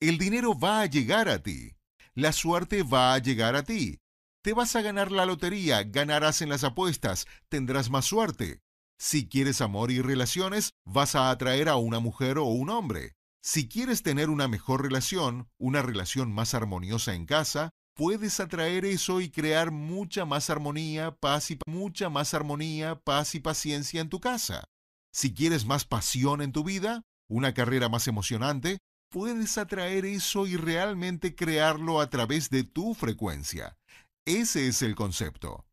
el 0.00 0.18
dinero 0.18 0.58
va 0.58 0.82
a 0.82 0.86
llegar 0.86 1.28
a 1.28 1.42
ti. 1.42 1.74
La 2.14 2.32
suerte 2.32 2.82
va 2.82 3.14
a 3.14 3.18
llegar 3.18 3.56
a 3.56 3.64
ti. 3.64 3.98
Te 4.42 4.52
vas 4.52 4.76
a 4.76 4.82
ganar 4.82 5.10
la 5.10 5.26
lotería, 5.26 5.82
ganarás 5.82 6.40
en 6.42 6.48
las 6.48 6.64
apuestas, 6.64 7.26
tendrás 7.48 7.90
más 7.90 8.04
suerte. 8.04 8.60
Si 8.98 9.28
quieres 9.28 9.60
amor 9.60 9.90
y 9.90 10.00
relaciones, 10.00 10.72
vas 10.84 11.14
a 11.14 11.30
atraer 11.30 11.68
a 11.68 11.76
una 11.76 12.00
mujer 12.00 12.38
o 12.38 12.44
un 12.44 12.70
hombre. 12.70 13.14
Si 13.42 13.68
quieres 13.68 14.02
tener 14.02 14.30
una 14.30 14.48
mejor 14.48 14.82
relación, 14.82 15.48
una 15.58 15.82
relación 15.82 16.32
más 16.32 16.54
armoniosa 16.54 17.14
en 17.14 17.26
casa, 17.26 17.70
puedes 17.94 18.38
atraer 18.40 18.84
eso 18.84 19.20
y 19.20 19.30
crear 19.30 19.70
mucha 19.70 20.24
más 20.24 20.50
armonía, 20.50 21.16
paz 21.16 21.50
y 21.50 21.58
mucha 21.66 22.08
más 22.08 22.34
armonía, 22.34 23.00
paz 23.00 23.34
y 23.34 23.40
paciencia 23.40 24.00
en 24.00 24.08
tu 24.08 24.20
casa. 24.20 24.64
Si 25.12 25.34
quieres 25.34 25.66
más 25.66 25.84
pasión 25.84 26.42
en 26.42 26.52
tu 26.52 26.62
vida, 26.62 27.02
una 27.28 27.54
carrera 27.54 27.88
más 27.88 28.06
emocionante, 28.08 28.78
puedes 29.10 29.58
atraer 29.58 30.04
eso 30.04 30.46
y 30.46 30.56
realmente 30.56 31.34
crearlo 31.34 32.00
a 32.00 32.10
través 32.10 32.50
de 32.50 32.64
tu 32.64 32.94
frecuencia. 32.94 33.78
Ese 34.24 34.68
es 34.68 34.82
el 34.82 34.94
concepto. 34.94 35.66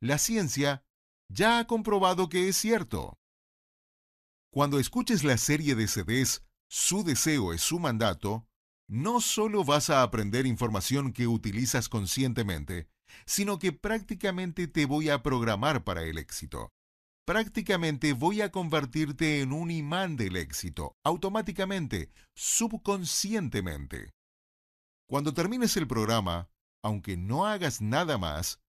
La 0.00 0.18
ciencia 0.18 0.84
ya 1.28 1.58
ha 1.58 1.66
comprobado 1.66 2.28
que 2.28 2.48
es 2.48 2.56
cierto. 2.56 3.18
Cuando 4.50 4.78
escuches 4.78 5.24
la 5.24 5.38
serie 5.38 5.74
de 5.74 5.88
CDs 5.88 6.44
su 6.68 7.04
deseo 7.04 7.52
es 7.52 7.60
su 7.60 7.78
mandato, 7.78 8.48
no 8.88 9.20
solo 9.20 9.62
vas 9.62 9.90
a 9.90 10.02
aprender 10.02 10.46
información 10.46 11.12
que 11.12 11.26
utilizas 11.26 11.90
conscientemente, 11.90 12.88
sino 13.26 13.58
que 13.58 13.72
prácticamente 13.72 14.68
te 14.68 14.86
voy 14.86 15.10
a 15.10 15.22
programar 15.22 15.84
para 15.84 16.02
el 16.02 16.16
éxito. 16.16 16.72
Prácticamente 17.32 18.12
voy 18.12 18.42
a 18.42 18.50
convertirte 18.50 19.40
en 19.40 19.54
un 19.54 19.70
imán 19.70 20.18
del 20.18 20.36
éxito, 20.36 20.98
automáticamente, 21.02 22.12
subconscientemente. 22.34 24.12
Cuando 25.08 25.32
termines 25.32 25.78
el 25.78 25.86
programa, 25.86 26.50
aunque 26.84 27.16
no 27.16 27.46
hagas 27.46 27.80
nada 27.80 28.18
más, 28.18 28.60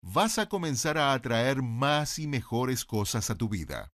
vas 0.00 0.38
a 0.38 0.48
comenzar 0.48 0.96
a 0.96 1.12
atraer 1.12 1.60
más 1.60 2.18
y 2.18 2.26
mejores 2.26 2.86
cosas 2.86 3.28
a 3.28 3.34
tu 3.34 3.50
vida. 3.50 3.92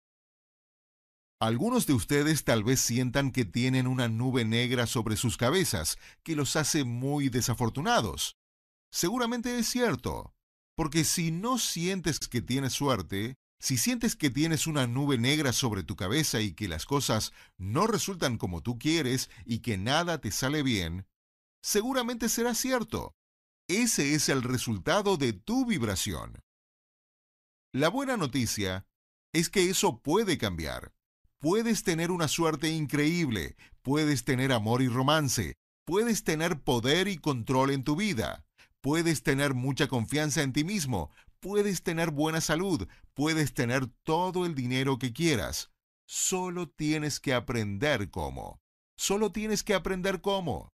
Algunos 1.41 1.87
de 1.87 1.93
ustedes 1.93 2.43
tal 2.43 2.65
vez 2.65 2.81
sientan 2.81 3.31
que 3.31 3.45
tienen 3.45 3.87
una 3.87 4.09
nube 4.09 4.45
negra 4.45 4.89
sobre 4.89 5.15
sus 5.15 5.37
cabezas, 5.37 5.97
que 6.25 6.35
los 6.35 6.57
hace 6.57 6.83
muy 6.83 7.29
desafortunados. 7.29 8.37
Seguramente 8.91 9.61
es 9.61 9.69
cierto, 9.69 10.35
porque 10.77 11.05
si 11.05 11.31
no 11.31 11.57
sientes 11.57 12.19
que 12.19 12.43
tienes 12.43 12.73
suerte, 12.73 13.37
si 13.61 13.77
sientes 13.77 14.15
que 14.15 14.31
tienes 14.31 14.67
una 14.67 14.87
nube 14.87 15.19
negra 15.19 15.53
sobre 15.53 15.83
tu 15.83 15.97
cabeza 15.97 16.41
y 16.41 16.53
que 16.53 16.69
las 16.69 16.87
cosas 16.87 17.33
no 17.57 17.87
resultan 17.87 18.39
como 18.39 18.63
tú 18.63 18.79
quieres 18.79 19.31
y 19.45 19.61
que 19.61 19.77
nada 19.77 20.21
te 20.21 20.31
sale 20.31 20.63
bien, 20.63 21.07
seguramente 21.61 22.29
será 22.29 22.55
cierto. 22.55 23.15
Ese 23.69 24.15
es 24.15 24.29
el 24.29 24.43
resultado 24.43 25.17
de 25.17 25.33
tu 25.33 25.67
vibración. 25.67 26.41
La 27.73 27.89
buena 27.89 28.17
noticia 28.17 28.87
es 29.33 29.51
que 29.51 29.69
eso 29.69 30.01
puede 30.01 30.39
cambiar. 30.39 30.93
Puedes 31.39 31.83
tener 31.83 32.11
una 32.11 32.27
suerte 32.27 32.71
increíble, 32.71 33.57
puedes 33.83 34.25
tener 34.25 34.53
amor 34.53 34.83
y 34.83 34.89
romance, 34.89 35.57
puedes 35.85 36.25
tener 36.25 36.61
poder 36.61 37.09
y 37.09 37.19
control 37.19 37.71
en 37.71 37.85
tu 37.85 37.95
vida, 37.95 38.45
puedes 38.81 39.23
tener 39.23 39.55
mucha 39.55 39.87
confianza 39.87 40.43
en 40.43 40.53
ti 40.53 40.65
mismo, 40.65 41.11
puedes 41.41 41.83
tener 41.83 42.11
buena 42.11 42.41
salud, 42.41 42.89
puedes 43.15 43.55
tener 43.55 43.87
todo 44.05 44.47
el 44.47 44.55
dinero 44.55 44.99
que 44.99 45.13
quieras. 45.13 45.71
Solo 46.07 46.69
tienes 46.69 47.21
que 47.21 47.35
aprender 47.35 48.11
cómo. 48.11 48.61
Solo 48.97 49.33
tienes 49.33 49.63
que 49.63 49.75
aprender 49.75 50.21
cómo. 50.21 50.71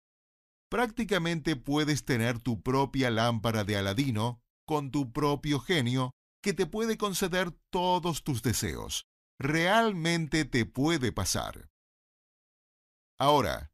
Prácticamente 0.70 1.56
puedes 1.56 2.04
tener 2.04 2.38
tu 2.38 2.62
propia 2.62 3.10
lámpara 3.10 3.64
de 3.64 3.76
Aladino 3.76 4.42
con 4.66 4.90
tu 4.90 5.12
propio 5.12 5.60
genio 5.60 6.12
que 6.42 6.52
te 6.52 6.66
puede 6.66 6.96
conceder 6.96 7.50
todos 7.70 8.24
tus 8.24 8.42
deseos 8.42 9.06
realmente 9.42 10.44
te 10.44 10.64
puede 10.66 11.12
pasar. 11.12 11.68
Ahora, 13.18 13.68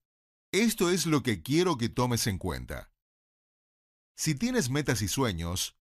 Esto 0.51 0.88
es 0.88 1.05
lo 1.05 1.22
que 1.22 1.42
quiero 1.42 1.77
que 1.77 1.90
tomes 1.90 2.27
en 2.27 2.38
cuenta. 2.38 2.90
Si 4.16 4.35
tienes 4.35 4.70
metas 4.70 5.03
y 5.03 5.09
sueños, 5.09 5.77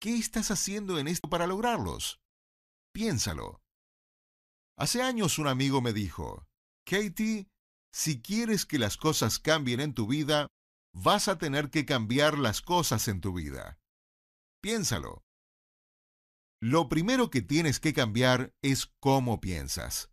¿qué 0.00 0.16
estás 0.16 0.50
haciendo 0.50 0.98
en 0.98 1.08
esto 1.08 1.28
para 1.28 1.46
lograrlos? 1.46 2.20
Piénsalo. 2.92 3.60
Hace 4.78 5.02
años 5.02 5.38
un 5.38 5.46
amigo 5.46 5.80
me 5.80 5.92
dijo, 5.92 6.46
Katie, 6.84 7.48
si 7.92 8.20
quieres 8.20 8.66
que 8.66 8.78
las 8.78 8.96
cosas 8.96 9.38
cambien 9.38 9.80
en 9.80 9.94
tu 9.94 10.06
vida, 10.06 10.48
vas 10.92 11.28
a 11.28 11.38
tener 11.38 11.70
que 11.70 11.86
cambiar 11.86 12.38
las 12.38 12.60
cosas 12.62 13.08
en 13.08 13.20
tu 13.20 13.32
vida. 13.32 13.78
Piénsalo. 14.62 15.22
Lo 16.60 16.88
primero 16.88 17.30
que 17.30 17.42
tienes 17.42 17.80
que 17.80 17.92
cambiar 17.92 18.54
es 18.62 18.86
cómo 19.00 19.40
piensas. 19.40 20.10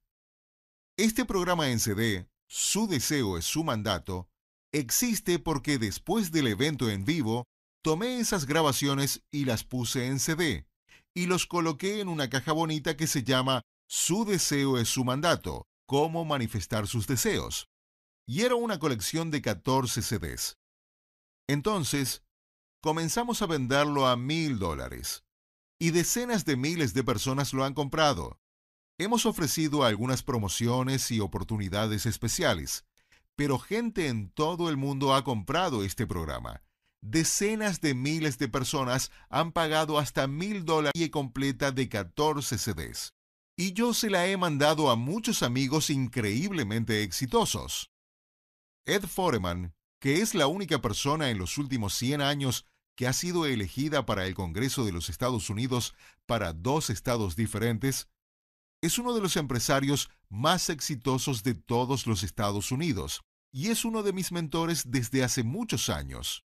Este 0.98 1.26
programa 1.26 1.70
en 1.70 1.80
CD, 1.80 2.30
Su 2.48 2.88
deseo 2.88 3.38
es 3.38 3.46
su 3.46 3.64
mandato, 3.64 4.30
existe 4.72 5.40
porque 5.40 5.78
después 5.78 6.32
del 6.32 6.48
evento 6.48 6.90
en 6.90 7.04
vivo, 7.04 7.46
tomé 7.84 8.20
esas 8.20 8.46
grabaciones 8.46 9.24
y 9.30 9.46
las 9.46 9.66
puse 9.66 10.08
en 10.08 10.20
CD, 10.20 10.66
y 11.14 11.28
los 11.28 11.46
coloqué 11.46 12.00
en 12.00 12.08
una 12.08 12.30
caja 12.30 12.54
bonita 12.54 12.98
que 12.98 13.08
se 13.08 13.24
llama 13.24 13.62
Su 13.88 14.26
deseo 14.26 14.80
es 14.80 14.88
su 14.88 15.04
mandato, 15.04 15.68
cómo 15.86 16.26
manifestar 16.26 16.88
sus 16.88 17.06
deseos. 17.08 17.70
Y 18.26 18.44
era 18.44 18.56
una 18.56 18.80
colección 18.80 19.32
de 19.32 19.42
14 19.42 20.02
CDs. 20.02 20.58
Entonces, 21.48 22.24
comenzamos 22.82 23.42
a 23.42 23.48
venderlo 23.48 24.08
a 24.08 24.16
mil 24.16 24.60
dólares. 24.60 25.26
Y 25.78 25.92
decenas 25.92 26.46
de 26.46 26.56
miles 26.56 26.94
de 26.94 27.04
personas 27.04 27.54
lo 27.54 27.66
han 27.66 27.74
comprado. 27.74 28.40
Hemos 28.98 29.26
ofrecido 29.26 29.84
algunas 29.84 30.24
promociones 30.24 31.12
y 31.12 31.20
oportunidades 31.20 32.06
especiales, 32.06 32.86
pero 33.36 33.60
gente 33.60 34.08
en 34.08 34.30
todo 34.30 34.70
el 34.70 34.78
mundo 34.78 35.14
ha 35.14 35.26
comprado 35.26 35.84
este 35.84 36.08
programa. 36.08 36.64
Decenas 37.06 37.82
de 37.82 37.96
miles 37.96 38.38
de 38.38 38.48
personas 38.48 39.12
han 39.30 39.52
pagado 39.52 40.00
hasta 40.00 40.26
mil 40.26 40.64
dólares 40.64 40.94
y 40.96 41.10
completa 41.10 41.74
de 41.74 41.90
14 41.90 42.58
CDs. 42.58 43.12
Y 43.58 43.74
yo 43.74 43.94
se 43.94 44.10
la 44.10 44.26
he 44.28 44.38
mandado 44.38 44.90
a 44.90 44.96
muchos 44.96 45.44
amigos 45.44 45.90
increíblemente 45.90 47.04
exitosos. 47.04 47.92
Ed 48.86 49.04
Foreman, 49.04 49.76
que 50.00 50.22
es 50.22 50.34
la 50.34 50.48
única 50.48 50.80
persona 50.82 51.30
en 51.30 51.40
los 51.40 51.58
últimos 51.58 51.94
100 51.96 52.22
años 52.22 52.66
que 52.96 53.06
ha 53.06 53.12
sido 53.12 53.46
elegida 53.48 54.06
para 54.06 54.26
el 54.26 54.34
Congreso 54.34 54.86
de 54.86 54.94
los 54.94 55.10
Estados 55.10 55.50
Unidos 55.50 55.94
para 56.26 56.54
dos 56.54 56.90
estados 56.90 57.36
diferentes, 57.36 58.08
es 58.82 58.98
uno 58.98 59.14
de 59.14 59.20
los 59.20 59.36
empresarios 59.36 60.10
más 60.30 60.70
exitosos 60.70 61.44
de 61.44 61.54
todos 61.54 62.08
los 62.08 62.24
Estados 62.24 62.72
Unidos 62.72 63.24
y 63.52 63.72
es 63.72 63.84
uno 63.84 64.04
de 64.04 64.14
mis 64.14 64.32
mentores 64.32 64.90
desde 64.90 65.22
hace 65.26 65.44
muchos 65.44 65.90
años. 65.90 66.46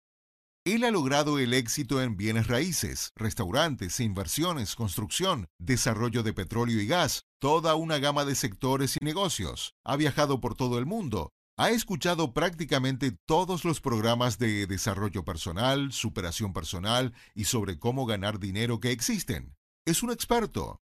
Él 0.64 0.85
ha 0.85 0.92
logrado 0.92 1.40
el 1.40 1.55
éxito 1.55 2.01
en 2.01 2.16
bienes 2.16 2.46
raíces, 2.46 3.11
restaurantes, 3.16 3.98
inversiones, 3.98 4.77
construcción, 4.77 5.48
desarrollo 5.59 6.22
de 6.22 6.33
petróleo 6.33 6.81
y 6.81 6.87
gas, 6.87 7.25
toda 7.40 7.75
una 7.75 7.98
gama 7.98 8.25
de 8.25 8.37
sectores 8.37 8.96
y 9.01 9.05
negocios. 9.05 9.75
Ha 9.85 9.96
viajado 9.96 10.40
por 10.40 10.55
todo 10.55 10.79
el 10.79 10.87
mundo. 10.87 11.33
Ha 11.59 11.70
escuchado 11.70 12.33
prácticamente 12.33 13.11
todos 13.27 13.64
los 13.64 13.81
programas 13.81 14.38
de 14.38 14.68
desarrollo 14.68 15.25
personal, 15.25 15.92
superación 15.92 16.53
personal 16.53 17.12
y 17.35 17.44
sobre 17.44 17.81
cómo 17.81 18.07
ganar 18.07 18.38
dinero 18.38 18.79
que 18.79 18.92
existen. 18.92 19.57
Es 19.85 20.05
un 20.05 20.12
experto. 20.12 20.81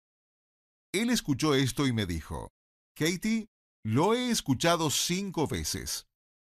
Él 0.92 1.08
escuchó 1.08 1.54
esto 1.54 1.86
y 1.86 1.94
me 1.94 2.04
dijo, 2.04 2.50
Katie, 2.94 3.46
lo 3.82 4.12
he 4.12 4.30
escuchado 4.30 4.90
cinco 4.90 5.46
veces. 5.46 6.06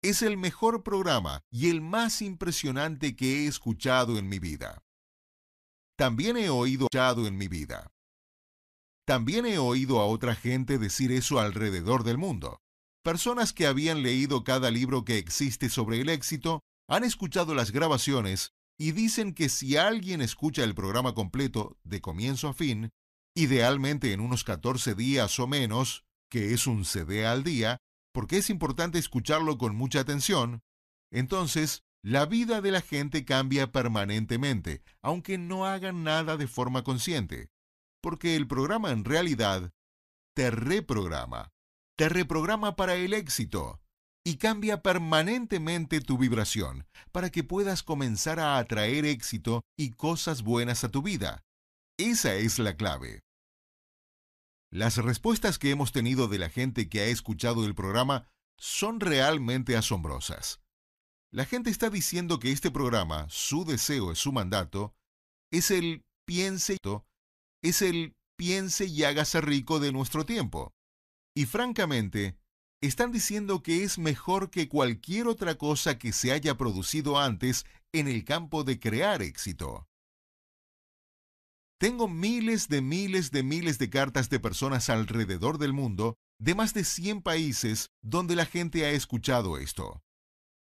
Es 0.04 0.22
el 0.22 0.36
mejor 0.36 0.84
programa 0.84 1.46
y 1.50 1.70
el 1.70 1.80
más 1.80 2.22
impresionante 2.22 3.16
que 3.16 3.46
he 3.46 3.48
escuchado 3.48 4.18
en 4.18 4.28
mi 4.28 4.38
vida. 4.38 4.84
También 5.98 6.36
he 6.36 6.50
oído 6.50 6.90
en 6.94 7.38
mi 7.38 7.48
vida. 7.48 7.88
También 9.08 9.46
he 9.46 9.60
oído 9.60 10.02
a 10.02 10.06
otra 10.06 10.36
gente 10.36 10.78
decir 10.78 11.14
eso 11.14 11.40
alrededor 11.40 12.04
del 12.04 12.18
mundo. 12.18 12.60
Personas 13.02 13.54
que 13.54 13.66
habían 13.66 14.04
leído 14.04 14.44
cada 14.44 14.72
libro 14.72 15.06
que 15.06 15.18
existe 15.18 15.70
sobre 15.70 16.02
el 16.02 16.10
éxito, 16.10 16.60
han 16.90 17.06
escuchado 17.06 17.56
las 17.56 17.72
grabaciones 17.72 18.52
y 18.78 18.92
dicen 18.92 19.34
que 19.34 19.48
si 19.48 19.78
alguien 19.78 20.22
escucha 20.22 20.66
el 20.66 20.76
programa 20.76 21.14
completo, 21.14 21.78
de 21.86 22.02
comienzo 22.02 22.50
a 22.50 22.54
fin, 22.54 22.90
idealmente 23.36 24.12
en 24.12 24.20
unos 24.20 24.44
14 24.44 24.96
días 24.96 25.40
o 25.40 25.48
menos, 25.48 26.04
que 26.30 26.54
es 26.54 26.68
un 26.68 26.84
CD 26.84 27.26
al 27.26 27.46
día, 27.46 27.78
porque 28.14 28.38
es 28.38 28.50
importante 28.50 29.00
escucharlo 29.00 29.58
con 29.58 29.76
mucha 29.76 30.00
atención, 30.00 30.62
entonces 31.12 31.84
la 32.04 32.26
vida 32.26 32.62
de 32.62 32.72
la 32.72 32.82
gente 32.82 33.26
cambia 33.26 33.72
permanentemente, 33.72 34.84
aunque 35.02 35.38
no 35.38 35.66
hagan 35.66 36.04
nada 36.04 36.38
de 36.38 36.48
forma 36.48 36.84
consciente, 36.84 37.50
porque 38.02 38.36
el 38.36 38.48
programa 38.48 38.92
en 38.92 39.06
realidad 39.06 39.72
te 40.36 40.52
reprograma, 40.52 41.52
te 41.98 42.10
reprograma 42.10 42.76
para 42.76 42.96
el 42.96 43.14
éxito 43.14 43.80
y 44.26 44.38
cambia 44.38 44.82
permanentemente 44.82 46.02
tu 46.02 46.18
vibración 46.18 46.86
para 47.12 47.30
que 47.30 47.44
puedas 47.44 47.84
comenzar 47.84 48.40
a 48.40 48.58
atraer 48.58 49.06
éxito 49.06 49.64
y 49.78 49.92
cosas 49.92 50.44
buenas 50.44 50.84
a 50.84 50.90
tu 50.90 51.02
vida. 51.02 51.44
Esa 51.98 52.36
es 52.36 52.60
la 52.60 52.76
clave. 52.76 53.22
Las 54.74 54.98
respuestas 54.98 55.60
que 55.60 55.70
hemos 55.70 55.92
tenido 55.92 56.28
de 56.28 56.40
la 56.40 56.50
gente 56.50 56.90
que 56.90 57.02
ha 57.02 57.06
escuchado 57.06 57.64
el 57.64 57.76
programa 57.76 58.28
son 58.58 59.00
realmente 59.00 59.78
asombrosas. 59.78 60.62
La 61.32 61.46
gente 61.46 61.70
está 61.70 61.92
diciendo 61.92 62.40
que 62.40 62.52
este 62.52 62.72
programa, 62.72 63.28
su 63.30 63.66
deseo 63.66 64.12
es 64.12 64.18
su 64.18 64.32
mandato, 64.32 64.96
es 65.52 65.70
el 65.70 66.02
piense, 66.26 66.78
es 67.62 67.84
el 67.84 68.16
piense 68.36 68.86
y 68.86 69.04
hágase 69.04 69.42
rico 69.42 69.80
de 69.80 69.92
nuestro 69.92 70.26
tiempo. 70.26 70.74
Y 71.36 71.46
francamente, 71.46 72.40
están 72.82 73.12
diciendo 73.12 73.62
que 73.62 73.84
es 73.84 74.00
mejor 74.00 74.50
que 74.50 74.70
cualquier 74.70 75.28
otra 75.28 75.54
cosa 75.54 76.00
que 76.00 76.12
se 76.12 76.32
haya 76.32 76.58
producido 76.58 77.20
antes 77.20 77.68
en 77.94 78.08
el 78.08 78.26
campo 78.26 78.64
de 78.64 78.80
crear 78.80 79.22
éxito. 79.22 79.88
Tengo 81.84 82.08
miles 82.08 82.70
de 82.70 82.82
miles 82.82 83.30
de 83.32 83.44
miles 83.44 83.78
de 83.78 83.90
cartas 83.90 84.30
de 84.30 84.40
personas 84.40 84.90
alrededor 84.90 85.58
del 85.58 85.74
mundo, 85.74 86.16
de 86.40 86.56
más 86.56 86.74
de 86.74 86.86
100 86.86 87.22
países, 87.22 87.90
donde 88.02 88.38
la 88.38 88.46
gente 88.46 88.86
ha 88.86 88.92
escuchado 88.92 89.58
esto. 89.58 90.02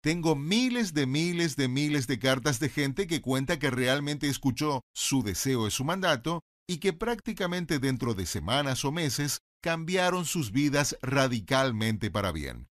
Tengo 0.03 0.35
miles 0.35 0.93
de 0.93 1.07
miles 1.07 1.55
de 1.55 1.67
miles 1.67 2.05
de 2.05 2.19
cartas 2.19 2.59
de 2.59 2.69
gente 2.69 3.07
que 3.07 3.21
cuenta 3.21 3.57
que 3.57 3.71
realmente 3.71 4.29
escuchó 4.29 4.83
su 4.93 5.23
deseo 5.23 5.65
es 5.65 5.73
su 5.73 5.83
mandato 5.83 6.43
y 6.67 6.77
que 6.77 6.93
prácticamente 6.93 7.79
dentro 7.79 8.13
de 8.13 8.27
semanas 8.27 8.85
o 8.85 8.91
meses 8.91 9.39
cambiaron 9.63 10.25
sus 10.25 10.51
vidas 10.51 10.95
radicalmente 11.01 12.11
para 12.11 12.31
bien. 12.31 12.69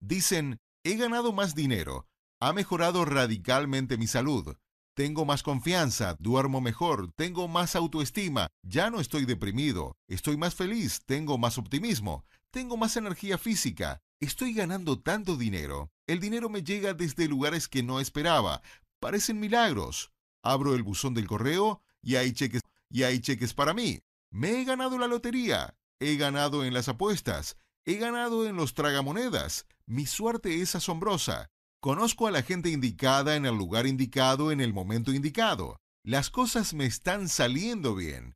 Dicen, 0.00 0.56
he 0.82 0.96
ganado 0.96 1.34
más 1.34 1.54
dinero, 1.54 2.06
ha 2.40 2.54
mejorado 2.54 3.04
radicalmente 3.04 3.98
mi 3.98 4.06
salud, 4.06 4.56
tengo 4.96 5.26
más 5.26 5.42
confianza, 5.42 6.16
duermo 6.20 6.62
mejor, 6.62 7.12
tengo 7.16 7.48
más 7.48 7.76
autoestima, 7.76 8.48
ya 8.62 8.88
no 8.88 8.98
estoy 8.98 9.26
deprimido, 9.26 9.98
estoy 10.08 10.38
más 10.38 10.54
feliz, 10.54 11.02
tengo 11.04 11.36
más 11.36 11.58
optimismo, 11.58 12.24
tengo 12.50 12.78
más 12.78 12.96
energía 12.96 13.36
física, 13.36 14.00
estoy 14.20 14.54
ganando 14.54 14.98
tanto 14.98 15.36
dinero. 15.36 15.90
El 16.06 16.18
dinero 16.18 16.48
me 16.48 16.62
llega 16.62 16.94
desde 16.94 17.28
lugares 17.28 17.68
que 17.68 17.82
no 17.82 18.00
esperaba. 18.00 18.62
Parecen 18.98 19.38
milagros. 19.38 20.12
Abro 20.42 20.74
el 20.74 20.82
buzón 20.82 21.12
del 21.12 21.26
correo 21.26 21.82
y 22.00 22.16
hay 22.16 22.32
cheques 22.32 22.62
y 22.88 23.02
hay 23.02 23.20
cheques 23.20 23.52
para 23.52 23.74
mí. 23.74 24.00
Me 24.30 24.62
he 24.62 24.64
ganado 24.64 24.96
la 24.96 25.08
lotería. 25.08 25.76
He 26.00 26.16
ganado 26.16 26.64
en 26.64 26.72
las 26.72 26.88
apuestas. 26.88 27.58
He 27.84 27.96
ganado 27.96 28.46
en 28.46 28.56
los 28.56 28.72
tragamonedas. 28.72 29.66
Mi 29.84 30.06
suerte 30.06 30.62
es 30.62 30.74
asombrosa. 30.74 31.50
Conozco 31.86 32.26
a 32.26 32.32
la 32.32 32.42
gente 32.42 32.68
indicada 32.70 33.36
en 33.36 33.46
el 33.46 33.54
lugar 33.54 33.86
indicado 33.86 34.50
en 34.50 34.60
el 34.60 34.74
momento 34.74 35.12
indicado. 35.12 35.78
Las 36.02 36.30
cosas 36.30 36.74
me 36.74 36.84
están 36.84 37.28
saliendo 37.28 37.94
bien. 37.94 38.34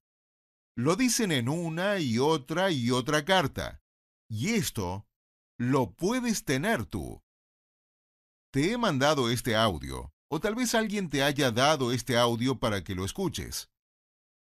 Lo 0.77 0.95
dicen 0.95 1.33
en 1.33 1.49
una 1.49 1.99
y 1.99 2.21
otra 2.21 2.71
y 2.71 2.93
otra 2.93 3.25
carta. 3.25 3.83
Y 4.29 4.51
esto 4.51 5.05
lo 5.59 5.91
puedes 5.95 6.45
tener 6.45 6.87
tú. 6.87 7.25
Te 8.53 8.71
he 8.71 8.79
mandado 8.79 9.31
este 9.31 9.57
audio, 9.57 10.13
o 10.29 10.39
tal 10.39 10.55
vez 10.55 10.77
alguien 10.77 11.11
te 11.11 11.25
haya 11.25 11.51
dado 11.51 11.91
este 11.91 12.17
audio 12.17 12.61
para 12.61 12.85
que 12.85 12.95
lo 12.95 13.05
escuches. 13.05 13.69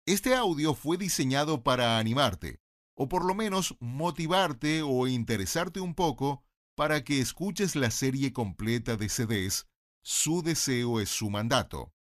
Este 0.06 0.36
audio 0.36 0.76
fue 0.76 0.98
diseñado 0.98 1.64
para 1.64 1.98
animarte, 1.98 2.62
o 2.96 3.10
por 3.10 3.26
lo 3.26 3.34
menos 3.34 3.76
motivarte 3.80 4.84
o 4.84 5.08
interesarte 5.08 5.80
un 5.80 5.96
poco 5.96 6.44
para 6.76 7.04
que 7.04 7.20
escuches 7.20 7.76
la 7.76 7.92
serie 7.92 8.34
completa 8.34 8.96
de 8.98 9.10
CDs, 9.10 9.68
Su 10.06 10.42
deseo 10.42 11.00
es 11.00 11.10
su 11.10 11.30
mandato. 11.30 11.94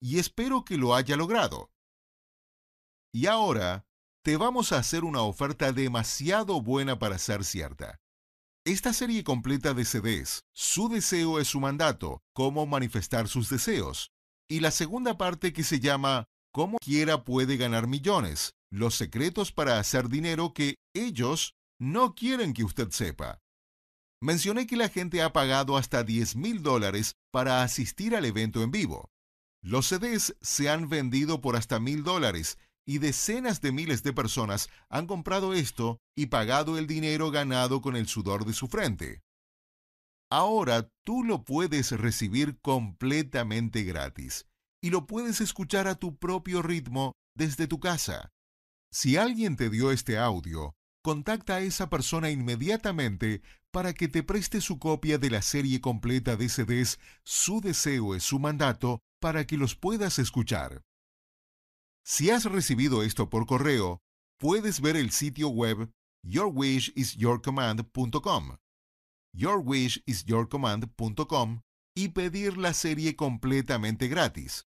Y 0.00 0.18
espero 0.18 0.64
que 0.64 0.76
lo 0.76 0.94
haya 0.94 1.16
logrado. 1.16 1.70
Y 3.12 3.26
ahora, 3.26 3.84
te 4.22 4.36
vamos 4.36 4.72
a 4.72 4.78
hacer 4.78 5.02
una 5.04 5.22
oferta 5.22 5.72
demasiado 5.72 6.62
buena 6.62 6.98
para 6.98 7.18
ser 7.18 7.44
cierta. 7.44 7.98
Esta 8.64 8.92
serie 8.92 9.24
completa 9.24 9.74
de 9.74 9.84
CDs, 9.84 10.44
Su 10.54 10.88
deseo 10.88 11.40
es 11.40 11.48
su 11.48 11.60
mandato, 11.60 12.22
cómo 12.34 12.66
manifestar 12.66 13.26
sus 13.26 13.48
deseos. 13.48 14.12
Y 14.48 14.60
la 14.60 14.70
segunda 14.70 15.16
parte 15.16 15.52
que 15.52 15.64
se 15.64 15.80
llama 15.80 16.26
Cómo 16.52 16.78
quiera 16.78 17.24
puede 17.24 17.56
ganar 17.56 17.86
millones, 17.86 18.52
los 18.70 18.94
secretos 18.94 19.52
para 19.52 19.78
hacer 19.78 20.08
dinero 20.08 20.52
que 20.52 20.76
ellos 20.94 21.54
no 21.78 22.14
quieren 22.14 22.52
que 22.52 22.64
usted 22.64 22.90
sepa. 22.90 23.40
Mencioné 24.22 24.66
que 24.66 24.76
la 24.76 24.90
gente 24.90 25.22
ha 25.22 25.32
pagado 25.32 25.78
hasta 25.78 26.04
10 26.04 26.36
mil 26.36 26.62
dólares 26.62 27.16
para 27.30 27.62
asistir 27.62 28.14
al 28.14 28.26
evento 28.26 28.62
en 28.62 28.70
vivo. 28.70 29.10
Los 29.62 29.86
CDs 29.88 30.36
se 30.42 30.68
han 30.68 30.88
vendido 30.88 31.40
por 31.40 31.56
hasta 31.56 31.80
mil 31.80 32.02
dólares 32.02 32.58
y 32.86 32.98
decenas 32.98 33.60
de 33.60 33.72
miles 33.72 34.02
de 34.02 34.12
personas 34.12 34.68
han 34.88 35.06
comprado 35.06 35.54
esto 35.54 36.00
y 36.14 36.26
pagado 36.26 36.76
el 36.76 36.86
dinero 36.86 37.30
ganado 37.30 37.80
con 37.80 37.96
el 37.96 38.08
sudor 38.08 38.44
de 38.44 38.52
su 38.52 38.68
frente. 38.68 39.22
Ahora 40.30 40.90
tú 41.04 41.24
lo 41.24 41.44
puedes 41.44 41.90
recibir 41.92 42.58
completamente 42.60 43.84
gratis 43.84 44.46
y 44.82 44.90
lo 44.90 45.06
puedes 45.06 45.40
escuchar 45.40 45.88
a 45.88 45.94
tu 45.94 46.16
propio 46.16 46.62
ritmo 46.62 47.14
desde 47.34 47.66
tu 47.66 47.80
casa. 47.80 48.30
Si 48.92 49.16
alguien 49.16 49.56
te 49.56 49.70
dio 49.70 49.92
este 49.92 50.18
audio, 50.18 50.74
contacta 51.02 51.56
a 51.56 51.60
esa 51.60 51.90
persona 51.90 52.30
inmediatamente 52.30 53.42
para 53.70 53.92
que 53.94 54.08
te 54.08 54.22
preste 54.22 54.60
su 54.60 54.78
copia 54.78 55.16
de 55.18 55.30
la 55.30 55.40
serie 55.42 55.80
completa 55.80 56.36
de 56.36 56.48
CDs 56.48 57.00
Su 57.24 57.60
deseo 57.60 58.14
es 58.14 58.22
su 58.24 58.38
mandato 58.38 59.02
para 59.20 59.46
que 59.46 59.56
los 59.56 59.74
puedas 59.76 60.18
escuchar. 60.18 60.82
Si 62.04 62.30
has 62.30 62.44
recibido 62.44 63.02
esto 63.02 63.30
por 63.30 63.46
correo, 63.46 64.02
puedes 64.38 64.80
ver 64.80 64.96
el 64.96 65.10
sitio 65.10 65.48
web 65.48 65.90
yourwishisyourcommand.com 66.22 68.56
yourwishisyourcommand.com 69.32 71.60
y 71.94 72.08
pedir 72.08 72.56
la 72.56 72.74
serie 72.74 73.14
completamente 73.16 74.08
gratis. 74.08 74.66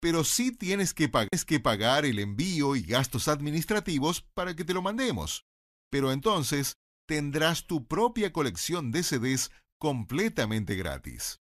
Pero 0.00 0.24
sí 0.24 0.52
tienes 0.52 0.92
que, 0.92 1.10
que 1.46 1.60
pagar 1.60 2.04
el 2.04 2.18
envío 2.18 2.76
y 2.76 2.82
gastos 2.82 3.28
administrativos 3.28 4.20
para 4.34 4.54
que 4.54 4.64
te 4.64 4.74
lo 4.74 4.82
mandemos. 4.82 5.46
Pero 5.94 6.10
entonces 6.10 6.76
tendrás 7.06 7.68
tu 7.68 7.86
propia 7.86 8.32
colección 8.32 8.90
de 8.90 9.04
CDs 9.04 9.52
completamente 9.78 10.74
gratis. 10.74 11.38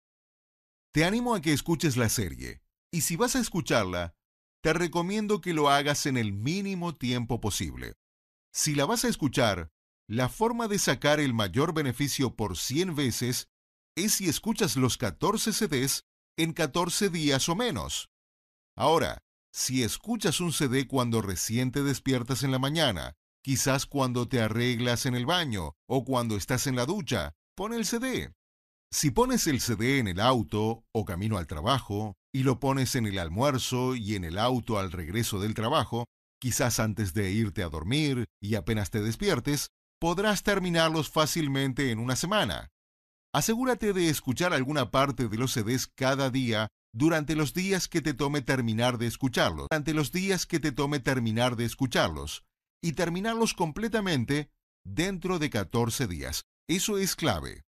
Te 0.93 1.05
animo 1.05 1.33
a 1.33 1.41
que 1.41 1.53
escuches 1.53 1.97
la 1.97 2.07
serie, 2.07 2.61
y 2.91 3.01
si 3.01 3.15
vas 3.15 3.35
a 3.35 3.39
escucharla, 3.39 4.13
te 4.61 4.73
recomiendo 4.73 5.41
que 5.41 5.55
lo 5.55 5.71
hagas 5.71 6.05
en 6.05 6.17
el 6.17 6.33
mínimo 6.33 6.93
tiempo 6.93 7.41
posible. 7.41 7.93
Si 8.53 8.75
la 8.75 8.85
vas 8.85 9.05
a 9.05 9.07
escuchar, 9.07 9.71
la 10.07 10.29
forma 10.29 10.67
de 10.67 10.77
sacar 10.77 11.19
el 11.19 11.33
mayor 11.33 11.73
beneficio 11.73 12.35
por 12.35 12.55
100 12.55 12.93
veces 12.93 13.47
es 13.95 14.13
si 14.13 14.29
escuchas 14.29 14.75
los 14.75 14.99
14 14.99 15.51
CDs 15.51 16.03
en 16.37 16.53
14 16.53 17.09
días 17.09 17.49
o 17.49 17.55
menos. 17.55 18.11
Ahora, 18.75 19.17
si 19.51 19.81
escuchas 19.81 20.39
un 20.39 20.53
CD 20.53 20.87
cuando 20.87 21.23
recién 21.23 21.71
te 21.71 21.81
despiertas 21.81 22.43
en 22.43 22.51
la 22.51 22.59
mañana, 22.59 23.15
quizás 23.43 23.85
cuando 23.85 24.27
te 24.27 24.41
arreglas 24.41 25.05
en 25.05 25.15
el 25.15 25.25
baño 25.25 25.75
o 25.87 26.05
cuando 26.05 26.37
estás 26.37 26.65
en 26.65 26.75
la 26.75 26.85
ducha, 26.85 27.35
pon 27.55 27.73
el 27.73 27.85
CD. 27.85 28.33
Si 28.91 29.11
pones 29.11 29.47
el 29.47 29.59
CD 29.59 29.99
en 29.99 30.07
el 30.07 30.19
auto 30.19 30.85
o 30.91 31.05
camino 31.05 31.37
al 31.37 31.47
trabajo, 31.47 32.15
y 32.33 32.43
lo 32.43 32.59
pones 32.59 32.95
en 32.95 33.05
el 33.05 33.19
almuerzo 33.19 33.95
y 33.95 34.15
en 34.15 34.23
el 34.23 34.39
auto 34.39 34.79
al 34.79 34.91
regreso 34.91 35.39
del 35.39 35.53
trabajo, 35.53 36.05
quizás 36.39 36.79
antes 36.79 37.13
de 37.13 37.31
irte 37.31 37.63
a 37.63 37.69
dormir 37.69 38.25
y 38.41 38.55
apenas 38.55 38.89
te 38.89 39.01
despiertes, 39.01 39.69
podrás 39.99 40.43
terminarlos 40.43 41.09
fácilmente 41.09 41.91
en 41.91 41.99
una 41.99 42.15
semana. 42.15 42.69
Asegúrate 43.33 43.93
de 43.93 44.09
escuchar 44.09 44.53
alguna 44.53 44.91
parte 44.91 45.27
de 45.27 45.37
los 45.37 45.53
CDs 45.53 45.87
cada 45.87 46.29
día 46.29 46.67
durante 46.93 47.35
los 47.35 47.53
días 47.53 47.87
que 47.87 48.01
te 48.01 48.13
tome 48.13 48.41
terminar 48.41 48.97
de 48.97 49.07
escucharlos, 49.07 49.67
durante 49.69 49.93
los 49.93 50.11
días 50.11 50.45
que 50.45 50.59
te 50.59 50.71
tome 50.71 50.99
terminar 50.99 51.55
de 51.55 51.65
escucharlos, 51.65 52.43
y 52.83 52.93
terminarlos 52.93 53.55
completamente 53.55 54.51
dentro 54.83 55.39
de 55.39 55.49
14 55.49 56.05
días. 56.05 56.45
Eso 56.67 56.99
es 56.99 57.15
clave. 57.15 57.63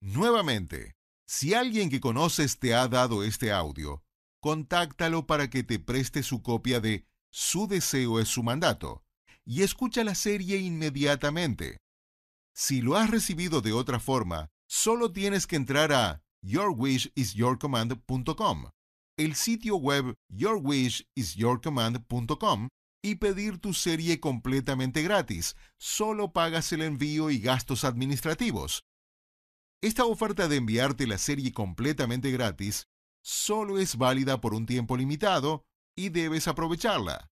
Nuevamente, 0.00 0.94
si 1.26 1.52
alguien 1.52 1.90
que 1.90 2.00
conoces 2.00 2.60
te 2.60 2.74
ha 2.74 2.86
dado 2.86 3.24
este 3.24 3.50
audio, 3.52 4.04
contáctalo 4.40 5.26
para 5.26 5.50
que 5.50 5.64
te 5.64 5.80
preste 5.80 6.22
su 6.22 6.42
copia 6.42 6.80
de 6.80 7.06
Su 7.32 7.66
deseo 7.66 8.20
es 8.20 8.28
su 8.28 8.42
mandato 8.42 9.02
y 9.44 9.62
escucha 9.62 10.04
la 10.04 10.14
serie 10.14 10.56
inmediatamente. 10.58 11.78
Si 12.54 12.80
lo 12.80 12.96
has 12.96 13.10
recibido 13.10 13.60
de 13.60 13.72
otra 13.72 13.98
forma, 14.00 14.48
solo 14.68 15.12
tienes 15.12 15.46
que 15.46 15.56
entrar 15.56 15.92
a 15.92 16.22
yourwishisyourcommand.com, 16.42 18.70
el 19.18 19.34
sitio 19.34 19.76
web 19.76 20.14
yourwishisyourcommand.com 20.28 22.68
y 23.02 23.16
pedir 23.16 23.58
tu 23.58 23.74
serie 23.74 24.20
completamente 24.20 25.02
gratis. 25.02 25.56
Solo 25.78 26.32
pagas 26.32 26.72
el 26.72 26.82
envío 26.82 27.30
y 27.30 27.38
gastos 27.38 27.84
administrativos. 27.84 28.84
Esta 29.82 30.04
oferta 30.04 30.48
de 30.48 30.56
enviarte 30.56 31.06
la 31.06 31.18
serie 31.18 31.52
completamente 31.52 32.30
gratis 32.30 32.88
solo 33.22 33.78
es 33.78 33.96
válida 33.96 34.40
por 34.40 34.54
un 34.54 34.66
tiempo 34.66 34.96
limitado 34.96 35.64
y 35.96 36.10
debes 36.10 36.48
aprovecharla. 36.48 37.30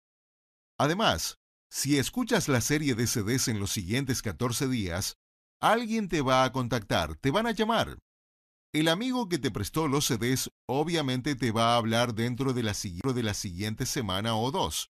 Además, 0.79 1.38
si 1.68 1.99
escuchas 1.99 2.49
la 2.49 2.61
serie 2.61 2.94
de 2.94 3.07
CDs 3.07 3.49
en 3.49 3.61
los 3.61 3.70
siguientes 3.73 4.23
14 4.23 4.68
días, 4.68 5.18
alguien 5.61 6.09
te 6.09 6.20
va 6.20 6.44
a 6.44 6.53
contactar, 6.53 7.16
te 7.16 7.31
van 7.31 7.46
a 7.46 7.53
llamar. 7.53 7.99
El 8.73 8.88
amigo 8.88 9.29
que 9.29 9.38
te 9.38 9.51
prestó 9.51 9.88
los 9.88 10.07
CDs 10.07 10.49
obviamente 10.66 11.35
te 11.35 11.51
va 11.51 11.75
a 11.75 11.77
hablar 11.77 12.14
dentro 12.14 12.53
de 12.53 12.62
la, 12.62 12.73
de 12.73 13.23
la 13.23 13.35
siguiente 13.35 13.85
semana 13.85 14.37
o 14.37 14.51
dos. 14.51 14.90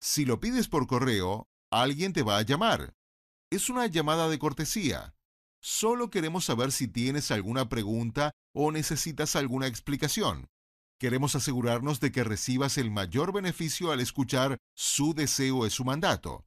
Si 0.00 0.24
lo 0.24 0.40
pides 0.40 0.68
por 0.68 0.86
correo, 0.86 1.48
alguien 1.70 2.12
te 2.12 2.22
va 2.22 2.38
a 2.38 2.42
llamar. 2.42 2.94
Es 3.50 3.70
una 3.70 3.86
llamada 3.86 4.28
de 4.28 4.38
cortesía. 4.38 5.14
Solo 5.60 6.10
queremos 6.10 6.44
saber 6.44 6.72
si 6.72 6.88
tienes 6.88 7.30
alguna 7.30 7.68
pregunta 7.68 8.32
o 8.52 8.70
necesitas 8.70 9.36
alguna 9.36 9.66
explicación. 9.66 10.48
Queremos 10.98 11.34
asegurarnos 11.34 12.00
de 12.00 12.10
que 12.12 12.24
recibas 12.24 12.78
el 12.78 12.90
mayor 12.90 13.32
beneficio 13.32 13.92
al 13.92 14.00
escuchar 14.00 14.58
su 14.74 15.12
deseo 15.12 15.66
es 15.66 15.74
su 15.74 15.84
mandato. 15.84 16.46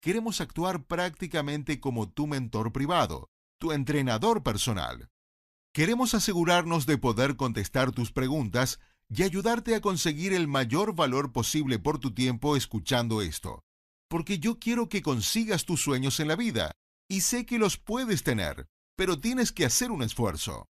Queremos 0.00 0.40
actuar 0.40 0.84
prácticamente 0.84 1.80
como 1.80 2.08
tu 2.08 2.26
mentor 2.26 2.72
privado, 2.72 3.28
tu 3.58 3.72
entrenador 3.72 4.42
personal. 4.42 5.10
Queremos 5.72 6.14
asegurarnos 6.14 6.86
de 6.86 6.98
poder 6.98 7.36
contestar 7.36 7.92
tus 7.92 8.12
preguntas 8.12 8.80
y 9.12 9.24
ayudarte 9.24 9.74
a 9.74 9.80
conseguir 9.80 10.32
el 10.32 10.46
mayor 10.46 10.94
valor 10.94 11.32
posible 11.32 11.78
por 11.78 11.98
tu 11.98 12.14
tiempo 12.14 12.56
escuchando 12.56 13.22
esto. 13.22 13.64
Porque 14.08 14.38
yo 14.38 14.58
quiero 14.58 14.88
que 14.88 15.02
consigas 15.02 15.64
tus 15.64 15.82
sueños 15.82 16.20
en 16.20 16.28
la 16.28 16.36
vida 16.36 16.72
y 17.08 17.22
sé 17.22 17.44
que 17.44 17.58
los 17.58 17.76
puedes 17.76 18.22
tener, 18.22 18.66
pero 18.96 19.18
tienes 19.18 19.50
que 19.50 19.64
hacer 19.64 19.90
un 19.90 20.02
esfuerzo. 20.02 20.68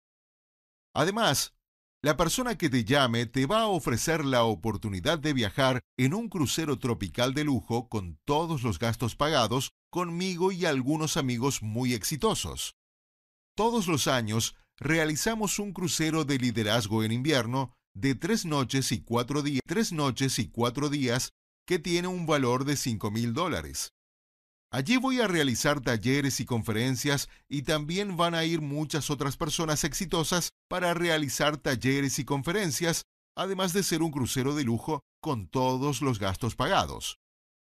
Además, 0.96 1.54
la 2.02 2.16
persona 2.16 2.58
que 2.58 2.70
te 2.70 2.86
llame 2.86 3.26
te 3.26 3.46
va 3.46 3.62
a 3.62 3.68
ofrecer 3.68 4.24
la 4.24 4.46
oportunidad 4.46 5.20
de 5.20 5.34
viajar 5.34 5.82
en 5.98 6.14
un 6.14 6.30
crucero 6.30 6.80
tropical 6.80 7.34
de 7.34 7.44
lujo 7.44 7.90
con 7.90 8.18
todos 8.24 8.64
los 8.64 8.80
gastos 8.80 9.18
pagados 9.18 9.72
conmigo 9.92 10.54
y 10.54 10.66
algunos 10.66 11.18
amigos 11.18 11.62
muy 11.62 11.94
exitosos. 11.94 12.76
Todos 13.54 13.88
los 13.88 14.08
años 14.08 14.56
realizamos 14.78 15.60
un 15.60 15.74
crucero 15.74 16.24
de 16.24 16.38
liderazgo 16.38 17.04
en 17.04 17.12
invierno 17.12 17.74
de 17.94 18.16
tres 18.16 18.46
noches 18.46 18.92
y 18.92 19.02
cuatro 19.02 19.42
días, 19.42 19.62
tres 19.66 19.92
noches 19.92 20.40
y 20.40 20.48
cuatro 20.48 20.90
días 20.90 21.32
que 21.66 21.80
tiene 21.80 22.08
un 22.08 22.26
valor 22.26 22.66
de 22.66 22.76
cinco 22.76 23.12
mil 23.12 23.34
dólares. 23.34 23.94
Allí 24.72 24.98
voy 24.98 25.20
a 25.20 25.28
realizar 25.28 25.82
talleres 25.82 26.40
y 26.40 26.46
conferencias 26.46 27.28
y 27.48 27.64
también 27.64 28.18
van 28.18 28.36
a 28.36 28.46
ir 28.46 28.62
muchas 28.62 29.10
otras 29.10 29.36
personas 29.36 29.84
exitosas 29.84 30.52
para 30.68 30.94
realizar 30.94 31.58
talleres 31.58 32.20
y 32.20 32.26
conferencias, 32.26 33.06
además 33.36 33.74
de 33.74 33.82
ser 33.82 34.04
un 34.04 34.12
crucero 34.12 34.54
de 34.54 34.64
lujo 34.64 35.02
con 35.22 35.48
todos 35.48 36.02
los 36.02 36.20
gastos 36.20 36.56
pagados. 36.56 37.18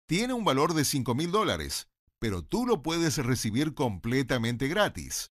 Tiene 0.08 0.34
un 0.34 0.46
valor 0.46 0.74
de 0.74 0.86
5 0.86 1.16
mil 1.16 1.32
dólares, 1.32 1.88
pero 2.20 2.44
tú 2.44 2.66
lo 2.66 2.82
puedes 2.82 3.18
recibir 3.18 3.74
completamente 3.74 4.68
gratis. 4.68 5.32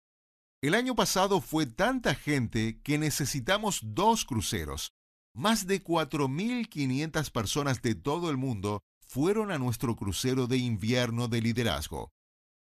El 0.60 0.74
año 0.74 0.96
pasado 0.96 1.40
fue 1.40 1.68
tanta 1.68 2.16
gente 2.16 2.82
que 2.82 2.98
necesitamos 2.98 3.80
dos 3.84 4.26
cruceros. 4.26 4.92
Más 5.36 5.68
de 5.68 5.84
4.500 5.84 7.32
personas 7.32 7.84
de 7.84 7.94
todo 7.94 8.32
el 8.32 8.38
mundo 8.38 8.82
fueron 9.06 9.52
a 9.52 9.60
nuestro 9.60 9.96
crucero 9.96 10.48
de 10.48 10.58
invierno 10.58 11.28
de 11.28 11.42
liderazgo. 11.42 12.10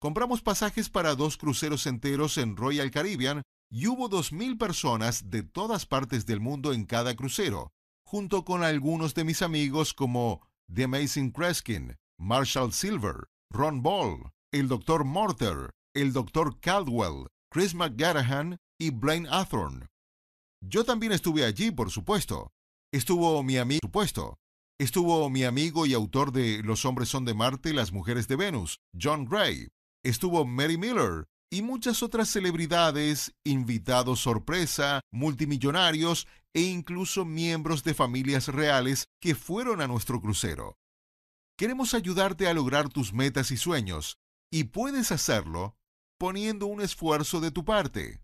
Compramos 0.01 0.41
pasajes 0.41 0.89
para 0.89 1.15
dos 1.15 1.37
cruceros 1.37 1.87
enteros 1.87 2.37
en 2.37 2.57
Royal 2.57 2.91
Caribbean 2.91 3.43
y 3.71 3.87
hubo 3.87 4.09
2.000 4.09 4.57
personas 4.57 5.29
de 5.29 5.43
todas 5.43 5.85
partes 5.85 6.25
del 6.25 6.41
mundo 6.41 6.73
en 6.73 6.83
cada 6.83 7.15
crucero, 7.15 7.71
junto 8.05 8.43
con 8.43 8.65
algunos 8.65 9.13
de 9.13 9.23
mis 9.23 9.41
amigos 9.41 9.93
como 9.93 10.45
The 10.69 10.83
Amazing 10.83 11.31
Kreskin, 11.31 11.95
Marshall 12.19 12.73
Silver, 12.73 13.29
Ron 13.49 13.81
Ball, 13.81 14.31
el 14.51 14.67
Dr. 14.67 15.05
Morter, 15.05 15.71
el 15.93 16.11
Dr. 16.11 16.59
Caldwell, 16.59 17.27
Chris 17.55 17.73
McGarahan 17.73 18.57
y 18.77 18.89
Blaine 18.89 19.29
Athorn. 19.31 19.87
Yo 20.59 20.83
también 20.83 21.13
estuve 21.13 21.45
allí, 21.45 21.71
por 21.71 21.89
supuesto. 21.89 22.51
Estuvo 22.91 23.41
mi 23.43 23.55
amigo, 23.57 23.79
supuesto. 23.81 24.39
Estuvo 24.77 25.29
mi 25.29 25.45
amigo 25.45 25.85
y 25.85 25.93
autor 25.93 26.33
de 26.33 26.61
Los 26.63 26.83
hombres 26.83 27.07
son 27.07 27.23
de 27.23 27.33
Marte, 27.33 27.71
las 27.71 27.93
mujeres 27.93 28.27
de 28.27 28.35
Venus, 28.35 28.81
John 29.01 29.23
Gray. 29.23 29.69
Estuvo 30.03 30.43
Mary 30.43 30.77
Miller 30.77 31.29
y 31.49 31.61
muchas 31.61 32.03
otras 32.03 32.27
celebridades, 32.27 33.33
invitados 33.45 34.19
sorpresa, 34.19 34.99
multimillonarios 35.09 36.27
e 36.53 36.59
incluso 36.59 37.23
miembros 37.23 37.85
de 37.85 37.93
familias 37.93 38.49
reales 38.49 39.05
que 39.21 39.33
fueron 39.33 39.79
a 39.79 39.87
nuestro 39.87 40.19
crucero. 40.19 40.75
Queremos 41.57 41.93
ayudarte 41.93 42.49
a 42.49 42.53
lograr 42.53 42.89
tus 42.89 43.13
metas 43.13 43.49
y 43.51 43.55
sueños, 43.55 44.17
y 44.51 44.65
puedes 44.65 45.13
hacerlo 45.13 45.77
poniendo 46.17 46.65
un 46.67 46.81
esfuerzo 46.81 47.41
de 47.41 47.51
tu 47.51 47.65
parte. 47.65 48.21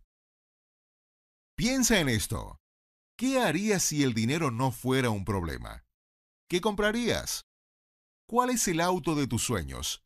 Piensa 1.56 2.00
en 2.00 2.10
esto. 2.10 2.58
¿Qué 3.18 3.40
harías 3.40 3.84
si 3.84 4.04
el 4.04 4.14
dinero 4.14 4.50
no 4.50 4.72
fuera 4.72 5.10
un 5.10 5.26
problema? 5.26 5.86
¿Qué 6.50 6.60
comprarías? 6.60 7.46
¿Cuál 8.28 8.50
es 8.50 8.68
el 8.68 8.82
auto 8.82 9.16
de 9.16 9.28
tus 9.28 9.44
sueños? 9.44 10.04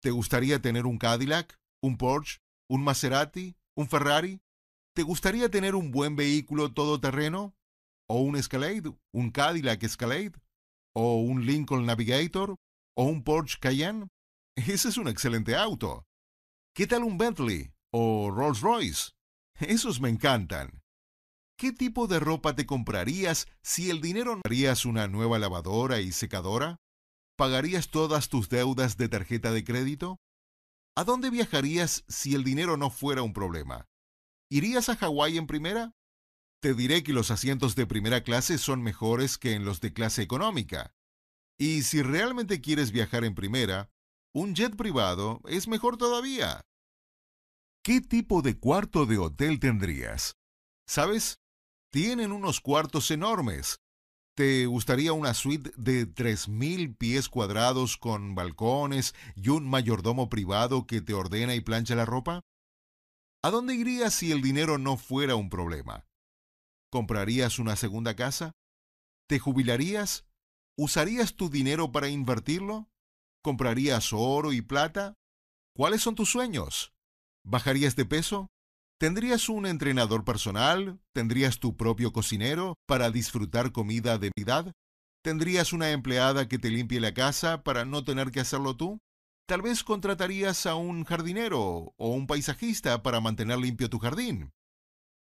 ¿Te 0.00 0.10
gustaría 0.10 0.62
tener 0.62 0.86
un 0.86 0.96
Cadillac, 0.96 1.58
un 1.82 1.98
Porsche, 1.98 2.38
un 2.70 2.82
Maserati, 2.82 3.56
un 3.76 3.88
Ferrari? 3.88 4.40
¿Te 4.94 5.02
gustaría 5.02 5.50
tener 5.50 5.74
un 5.74 5.90
buen 5.90 6.16
vehículo 6.16 6.72
todoterreno? 6.72 7.54
¿O 8.08 8.20
un 8.22 8.36
Escalade, 8.36 8.96
un 9.12 9.30
Cadillac 9.30 9.82
Escalade? 9.82 10.32
¿O 10.94 11.20
un 11.20 11.44
Lincoln 11.44 11.84
Navigator? 11.84 12.56
¿O 12.96 13.04
un 13.04 13.22
Porsche 13.22 13.58
Cayenne? 13.60 14.08
Ese 14.56 14.88
es 14.88 14.96
un 14.96 15.08
excelente 15.08 15.54
auto. 15.54 16.07
¿Qué 16.78 16.86
tal 16.86 17.02
un 17.02 17.18
Bentley 17.18 17.72
o 17.90 18.30
Rolls 18.30 18.60
Royce? 18.60 19.10
Esos 19.58 20.00
me 20.00 20.10
encantan. 20.10 20.84
¿Qué 21.58 21.72
tipo 21.72 22.06
de 22.06 22.20
ropa 22.20 22.54
te 22.54 22.66
comprarías 22.66 23.48
si 23.64 23.90
el 23.90 24.00
dinero 24.00 24.36
no 24.36 24.42
harías 24.44 24.84
una 24.84 25.08
nueva 25.08 25.40
lavadora 25.40 25.98
y 25.98 26.12
secadora? 26.12 26.76
¿Pagarías 27.36 27.90
todas 27.90 28.28
tus 28.28 28.48
deudas 28.48 28.96
de 28.96 29.08
tarjeta 29.08 29.50
de 29.50 29.64
crédito? 29.64 30.20
¿A 30.96 31.02
dónde 31.02 31.30
viajarías 31.30 32.04
si 32.06 32.36
el 32.36 32.44
dinero 32.44 32.76
no 32.76 32.90
fuera 32.90 33.22
un 33.22 33.32
problema? 33.32 33.88
¿Irías 34.48 34.88
a 34.88 34.94
Hawái 34.94 35.36
en 35.36 35.48
primera? 35.48 35.96
Te 36.62 36.74
diré 36.74 37.02
que 37.02 37.12
los 37.12 37.32
asientos 37.32 37.74
de 37.74 37.88
primera 37.88 38.22
clase 38.22 38.56
son 38.56 38.84
mejores 38.84 39.36
que 39.36 39.54
en 39.54 39.64
los 39.64 39.80
de 39.80 39.92
clase 39.92 40.22
económica. 40.22 40.94
Y 41.58 41.82
si 41.82 42.02
realmente 42.02 42.60
quieres 42.60 42.92
viajar 42.92 43.24
en 43.24 43.34
primera, 43.34 43.90
un 44.38 44.54
jet 44.54 44.76
privado 44.76 45.40
es 45.48 45.66
mejor 45.66 45.96
todavía. 45.96 46.60
¿Qué 47.82 48.00
tipo 48.00 48.40
de 48.40 48.56
cuarto 48.56 49.04
de 49.04 49.18
hotel 49.18 49.58
tendrías? 49.58 50.36
¿Sabes? 50.86 51.40
Tienen 51.90 52.30
unos 52.30 52.60
cuartos 52.60 53.10
enormes. 53.10 53.80
¿Te 54.36 54.66
gustaría 54.66 55.12
una 55.12 55.34
suite 55.34 55.72
de 55.76 56.06
3.000 56.06 56.96
pies 56.96 57.28
cuadrados 57.28 57.96
con 57.96 58.36
balcones 58.36 59.14
y 59.34 59.48
un 59.48 59.68
mayordomo 59.68 60.28
privado 60.28 60.86
que 60.86 61.00
te 61.00 61.14
ordena 61.14 61.56
y 61.56 61.60
plancha 61.60 61.96
la 61.96 62.04
ropa? 62.04 62.42
¿A 63.42 63.50
dónde 63.50 63.74
irías 63.74 64.14
si 64.14 64.30
el 64.30 64.40
dinero 64.40 64.78
no 64.78 64.96
fuera 64.96 65.34
un 65.34 65.50
problema? 65.50 66.06
¿Comprarías 66.90 67.58
una 67.58 67.74
segunda 67.74 68.14
casa? 68.14 68.52
¿Te 69.28 69.40
jubilarías? 69.40 70.26
¿Usarías 70.76 71.34
tu 71.34 71.50
dinero 71.50 71.90
para 71.90 72.08
invertirlo? 72.08 72.88
¿Comprarías 73.42 74.12
oro 74.12 74.52
y 74.52 74.62
plata? 74.62 75.14
¿Cuáles 75.74 76.02
son 76.02 76.14
tus 76.14 76.30
sueños? 76.30 76.92
¿Bajarías 77.44 77.94
de 77.96 78.04
peso? 78.04 78.48
¿Tendrías 78.98 79.48
un 79.48 79.64
entrenador 79.66 80.24
personal? 80.24 81.00
¿Tendrías 81.14 81.60
tu 81.60 81.76
propio 81.76 82.12
cocinero 82.12 82.74
para 82.86 83.10
disfrutar 83.10 83.70
comida 83.70 84.18
de 84.18 84.32
calidad? 84.32 84.72
¿Tendrías 85.22 85.72
una 85.72 85.90
empleada 85.90 86.48
que 86.48 86.58
te 86.58 86.70
limpie 86.70 87.00
la 87.00 87.14
casa 87.14 87.62
para 87.62 87.84
no 87.84 88.02
tener 88.04 88.32
que 88.32 88.40
hacerlo 88.40 88.76
tú? 88.76 88.98
Tal 89.46 89.62
vez 89.62 89.84
contratarías 89.84 90.66
a 90.66 90.74
un 90.74 91.04
jardinero 91.04 91.94
o 91.96 92.08
un 92.08 92.26
paisajista 92.26 93.02
para 93.02 93.20
mantener 93.20 93.58
limpio 93.58 93.88
tu 93.88 93.98
jardín. 93.98 94.50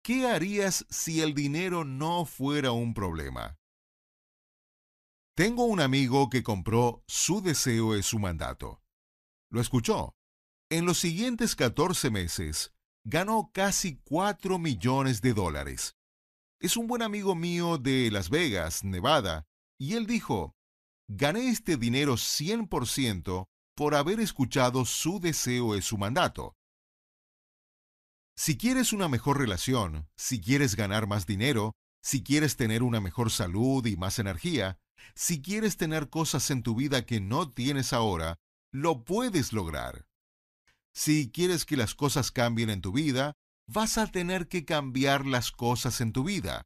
¿Qué 0.03 0.27
harías 0.27 0.87
si 0.89 1.21
el 1.21 1.35
dinero 1.35 1.85
no 1.85 2.25
fuera 2.25 2.73
un 2.73 2.95
problema? 2.95 3.58
Tengo 5.39 5.67
un 5.67 5.79
amigo 5.79 6.31
que 6.31 6.43
compró 6.43 7.05
Su 7.07 7.41
deseo 7.41 7.95
es 7.95 8.07
su 8.07 8.19
mandato. 8.19 8.83
Lo 9.53 9.61
escuchó. 9.61 10.17
En 10.69 10.85
los 10.85 10.99
siguientes 10.99 11.55
14 11.55 12.11
meses, 12.11 12.75
ganó 13.05 13.53
casi 13.55 14.01
4 14.03 14.59
millones 14.59 15.21
de 15.21 15.35
dólares. 15.35 15.95
Es 16.59 16.77
un 16.77 16.89
buen 16.89 17.03
amigo 17.03 17.37
mío 17.37 17.79
de 17.79 18.11
Las 18.11 18.31
Vegas, 18.31 18.83
Nevada, 18.83 19.47
y 19.79 19.95
él 19.95 20.09
dijo, 20.09 20.57
gané 21.07 21.51
este 21.51 21.77
dinero 21.77 22.15
100% 22.15 23.47
por 23.77 23.95
haber 23.95 24.19
escuchado 24.19 24.85
su 24.87 25.21
deseo 25.21 25.77
es 25.77 25.85
su 25.85 25.99
mandato. 25.99 26.57
Si 28.37 28.59
quieres 28.59 28.93
una 28.93 29.07
mejor 29.07 29.39
relación, 29.39 30.09
si 30.17 30.41
quieres 30.41 30.75
ganar 30.75 31.07
más 31.07 31.27
dinero, 31.27 31.77
si 32.03 32.25
quieres 32.25 32.57
tener 32.57 32.83
una 32.83 33.01
mejor 33.01 33.31
salud 33.31 33.87
y 33.87 33.97
más 33.97 34.19
energía, 34.19 34.81
si 35.15 35.43
quieres 35.43 35.77
tener 35.77 36.09
cosas 36.11 36.51
en 36.51 36.63
tu 36.63 36.75
vida 36.75 37.07
que 37.07 37.21
no 37.21 37.51
tienes 37.51 37.93
ahora, 37.93 38.39
lo 38.73 39.05
puedes 39.05 39.53
lograr. 39.53 40.07
Si 40.93 41.31
quieres 41.31 41.65
que 41.65 41.77
las 41.77 41.95
cosas 41.95 42.33
cambien 42.33 42.71
en 42.71 42.81
tu 42.81 42.93
vida, 42.93 43.35
vas 43.67 43.99
a 43.99 44.07
tener 44.07 44.49
que 44.49 44.65
cambiar 44.65 45.27
las 45.27 45.53
cosas 45.53 46.01
en 46.01 46.13
tu 46.13 46.25
vida. 46.25 46.63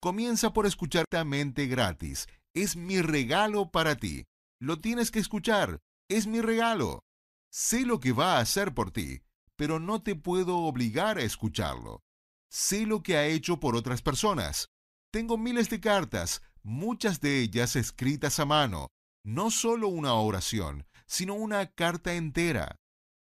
Comienza 0.00 0.52
por 0.52 0.66
escuchar 0.66 1.04
mente 1.24 1.66
gratis. 1.66 2.26
Es 2.54 2.76
mi 2.76 3.00
regalo 3.00 3.70
para 3.70 3.96
ti. 3.96 4.24
Lo 4.60 4.80
tienes 4.80 5.10
que 5.10 5.18
escuchar. 5.18 5.80
Es 6.08 6.26
mi 6.26 6.40
regalo. 6.40 7.02
Sé 7.50 7.86
lo 7.86 8.00
que 8.00 8.12
va 8.12 8.36
a 8.36 8.40
hacer 8.40 8.74
por 8.74 8.90
ti, 8.90 9.22
pero 9.56 9.80
no 9.80 10.02
te 10.02 10.14
puedo 10.14 10.58
obligar 10.58 11.18
a 11.18 11.22
escucharlo. 11.22 12.02
Sé 12.50 12.86
lo 12.86 13.02
que 13.02 13.16
ha 13.16 13.26
hecho 13.26 13.60
por 13.60 13.76
otras 13.76 14.02
personas. 14.02 14.68
Tengo 15.10 15.38
miles 15.38 15.70
de 15.70 15.80
cartas, 15.80 16.42
muchas 16.64 17.20
de 17.20 17.40
ellas 17.40 17.76
escritas 17.76 18.40
a 18.40 18.44
mano. 18.44 18.88
No 19.24 19.50
solo 19.50 19.88
una 19.88 20.14
oración, 20.14 20.86
sino 21.06 21.34
una 21.34 21.66
carta 21.72 22.14
entera. 22.14 22.76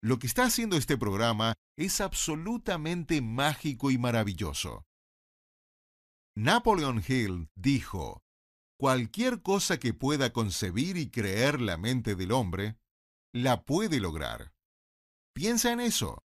Lo 0.02 0.18
que 0.18 0.26
está 0.26 0.44
haciendo 0.44 0.76
este 0.76 0.96
programa 0.96 1.54
es 1.76 2.00
absolutamente 2.00 3.20
mágico 3.20 3.90
y 3.90 3.98
maravilloso. 3.98 4.84
Napoleon 6.36 7.02
Hill 7.06 7.48
dijo, 7.54 8.20
cualquier 8.78 9.40
cosa 9.40 9.78
que 9.78 9.94
pueda 9.94 10.32
concebir 10.32 10.96
y 10.96 11.10
creer 11.10 11.60
la 11.60 11.76
mente 11.76 12.16
del 12.16 12.32
hombre, 12.32 12.76
la 13.32 13.64
puede 13.64 14.00
lograr. 14.00 14.52
Piensa 15.32 15.72
en 15.72 15.80
eso. 15.80 16.22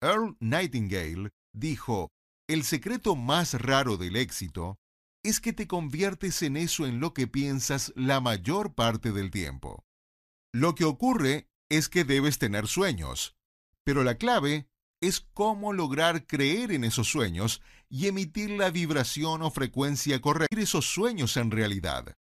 Earl 0.00 0.36
Nightingale 0.40 1.30
dijo, 1.52 2.10
el 2.48 2.62
secreto 2.62 3.16
más 3.16 3.54
raro 3.54 3.96
del 3.96 4.16
éxito 4.16 4.78
es 5.28 5.40
que 5.40 5.52
te 5.52 5.66
conviertes 5.66 6.40
en 6.42 6.56
eso 6.56 6.86
en 6.86 7.00
lo 7.00 7.12
que 7.12 7.26
piensas 7.26 7.92
la 7.96 8.20
mayor 8.20 8.74
parte 8.74 9.10
del 9.10 9.32
tiempo. 9.32 9.84
Lo 10.52 10.76
que 10.76 10.84
ocurre 10.84 11.48
es 11.68 11.88
que 11.88 12.04
debes 12.04 12.38
tener 12.38 12.68
sueños, 12.68 13.36
pero 13.82 14.04
la 14.04 14.18
clave 14.18 14.68
es 15.00 15.20
cómo 15.34 15.72
lograr 15.72 16.26
creer 16.26 16.70
en 16.70 16.84
esos 16.84 17.08
sueños 17.08 17.60
y 17.88 18.06
emitir 18.06 18.50
la 18.50 18.70
vibración 18.70 19.42
o 19.42 19.50
frecuencia 19.50 20.20
correcta 20.20 20.60
esos 20.60 20.86
sueños 20.86 21.36
en 21.36 21.50
realidad. 21.50 22.14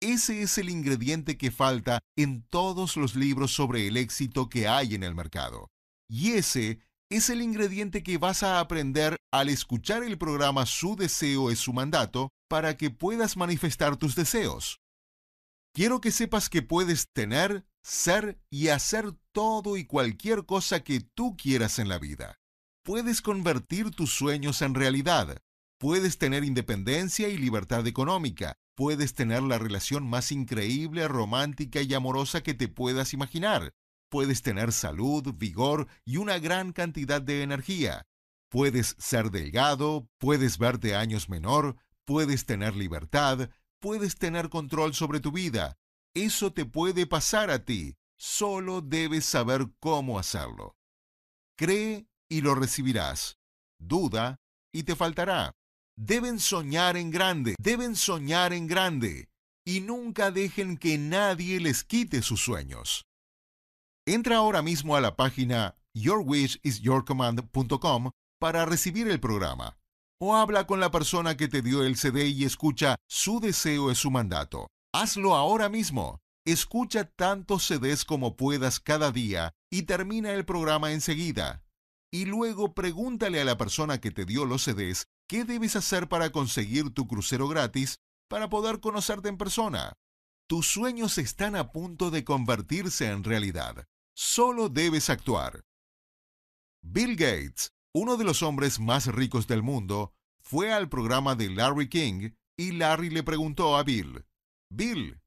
Ese 0.00 0.42
es 0.42 0.58
el 0.58 0.70
ingrediente 0.70 1.36
que 1.36 1.50
falta 1.50 1.98
en 2.16 2.42
todos 2.42 2.96
los 2.96 3.16
libros 3.16 3.52
sobre 3.52 3.88
el 3.88 3.96
éxito 3.96 4.48
que 4.48 4.68
hay 4.68 4.94
en 4.94 5.02
el 5.02 5.16
mercado. 5.16 5.70
Y 6.08 6.32
ese 6.32 6.78
es 7.10 7.30
el 7.30 7.40
ingrediente 7.40 8.02
que 8.02 8.18
vas 8.18 8.42
a 8.42 8.60
aprender 8.60 9.16
al 9.32 9.48
escuchar 9.48 10.02
el 10.02 10.18
programa 10.18 10.66
Su 10.66 10.96
deseo 10.96 11.50
es 11.50 11.58
su 11.58 11.72
mandato 11.72 12.30
para 12.48 12.76
que 12.76 12.90
puedas 12.90 13.36
manifestar 13.36 13.96
tus 13.96 14.14
deseos. 14.14 14.80
Quiero 15.74 16.00
que 16.00 16.10
sepas 16.10 16.48
que 16.48 16.62
puedes 16.62 17.08
tener, 17.12 17.66
ser 17.82 18.40
y 18.50 18.68
hacer 18.68 19.12
todo 19.32 19.76
y 19.76 19.84
cualquier 19.84 20.44
cosa 20.44 20.82
que 20.82 21.00
tú 21.00 21.36
quieras 21.36 21.78
en 21.78 21.88
la 21.88 21.98
vida. 21.98 22.38
Puedes 22.84 23.22
convertir 23.22 23.90
tus 23.90 24.12
sueños 24.12 24.62
en 24.62 24.74
realidad. 24.74 25.38
Puedes 25.78 26.18
tener 26.18 26.42
independencia 26.44 27.28
y 27.28 27.38
libertad 27.38 27.86
económica. 27.86 28.56
Puedes 28.74 29.14
tener 29.14 29.42
la 29.42 29.58
relación 29.58 30.08
más 30.08 30.32
increíble, 30.32 31.06
romántica 31.06 31.82
y 31.82 31.94
amorosa 31.94 32.42
que 32.42 32.54
te 32.54 32.68
puedas 32.68 33.12
imaginar. 33.12 33.72
Puedes 34.08 34.42
tener 34.42 34.72
salud, 34.72 35.34
vigor 35.34 35.86
y 36.04 36.16
una 36.16 36.38
gran 36.38 36.72
cantidad 36.72 37.20
de 37.20 37.42
energía. 37.42 38.06
Puedes 38.48 38.96
ser 38.98 39.30
delgado, 39.30 40.08
puedes 40.18 40.56
verte 40.58 40.94
años 40.94 41.28
menor, 41.28 41.76
puedes 42.06 42.46
tener 42.46 42.74
libertad, 42.74 43.50
puedes 43.80 44.16
tener 44.16 44.48
control 44.48 44.94
sobre 44.94 45.20
tu 45.20 45.32
vida. 45.32 45.76
Eso 46.14 46.52
te 46.52 46.64
puede 46.64 47.06
pasar 47.06 47.50
a 47.50 47.64
ti. 47.64 47.96
Solo 48.16 48.80
debes 48.80 49.26
saber 49.26 49.68
cómo 49.78 50.18
hacerlo. 50.18 50.74
Cree 51.56 52.06
y 52.28 52.40
lo 52.40 52.54
recibirás. 52.54 53.38
Duda 53.78 54.40
y 54.72 54.84
te 54.84 54.96
faltará. 54.96 55.54
Deben 55.96 56.38
soñar 56.38 56.96
en 56.96 57.10
grande, 57.10 57.56
deben 57.58 57.96
soñar 57.96 58.52
en 58.52 58.66
grande 58.66 59.28
y 59.64 59.80
nunca 59.80 60.30
dejen 60.30 60.78
que 60.78 60.96
nadie 60.96 61.60
les 61.60 61.84
quite 61.84 62.22
sus 62.22 62.40
sueños. 62.40 63.04
Entra 64.10 64.38
ahora 64.38 64.62
mismo 64.62 64.96
a 64.96 65.02
la 65.02 65.16
página 65.16 65.76
yourwishisyourcommand.com 65.92 68.10
para 68.40 68.64
recibir 68.64 69.06
el 69.06 69.20
programa 69.20 69.76
o 70.18 70.34
habla 70.34 70.66
con 70.66 70.80
la 70.80 70.90
persona 70.90 71.36
que 71.36 71.46
te 71.46 71.60
dio 71.60 71.82
el 71.82 71.98
CD 71.98 72.28
y 72.28 72.44
escucha 72.44 72.96
Su 73.06 73.38
deseo 73.38 73.90
es 73.90 73.98
su 73.98 74.10
mandato. 74.10 74.68
Hazlo 74.94 75.34
ahora 75.34 75.68
mismo. 75.68 76.22
Escucha 76.46 77.04
tantos 77.04 77.66
CDs 77.66 78.06
como 78.06 78.34
puedas 78.34 78.80
cada 78.80 79.12
día 79.12 79.52
y 79.70 79.82
termina 79.82 80.32
el 80.32 80.46
programa 80.46 80.92
enseguida. 80.92 81.62
Y 82.10 82.24
luego 82.24 82.72
pregúntale 82.72 83.42
a 83.42 83.44
la 83.44 83.58
persona 83.58 84.00
que 84.00 84.10
te 84.10 84.24
dio 84.24 84.46
los 84.46 84.62
CDs 84.62 85.04
qué 85.28 85.44
debes 85.44 85.76
hacer 85.76 86.08
para 86.08 86.32
conseguir 86.32 86.94
tu 86.94 87.06
crucero 87.06 87.46
gratis 87.46 87.98
para 88.26 88.48
poder 88.48 88.80
conocerte 88.80 89.28
en 89.28 89.36
persona. 89.36 89.92
Tus 90.48 90.66
sueños 90.66 91.18
están 91.18 91.56
a 91.56 91.72
punto 91.72 92.10
de 92.10 92.24
convertirse 92.24 93.10
en 93.10 93.22
realidad. 93.22 93.84
Solo 94.20 94.68
debes 94.68 95.10
actuar. 95.10 95.64
Bill 96.82 97.14
Gates 97.14 97.70
uno 97.94 98.16
de 98.16 98.24
los 98.24 98.42
hombres 98.42 98.80
más 98.80 99.06
ricos 99.06 99.46
del 99.46 99.62
mundo, 99.62 100.12
fue 100.40 100.72
al 100.72 100.88
programa 100.88 101.34
de 101.34 101.50
Larry 101.50 101.88
King 101.88 102.30
y 102.56 102.72
Larry 102.72 103.10
le 103.10 103.22
preguntó 103.22 103.76
a 103.76 103.82
Bill, 103.82 104.24
Bill, 104.70 105.20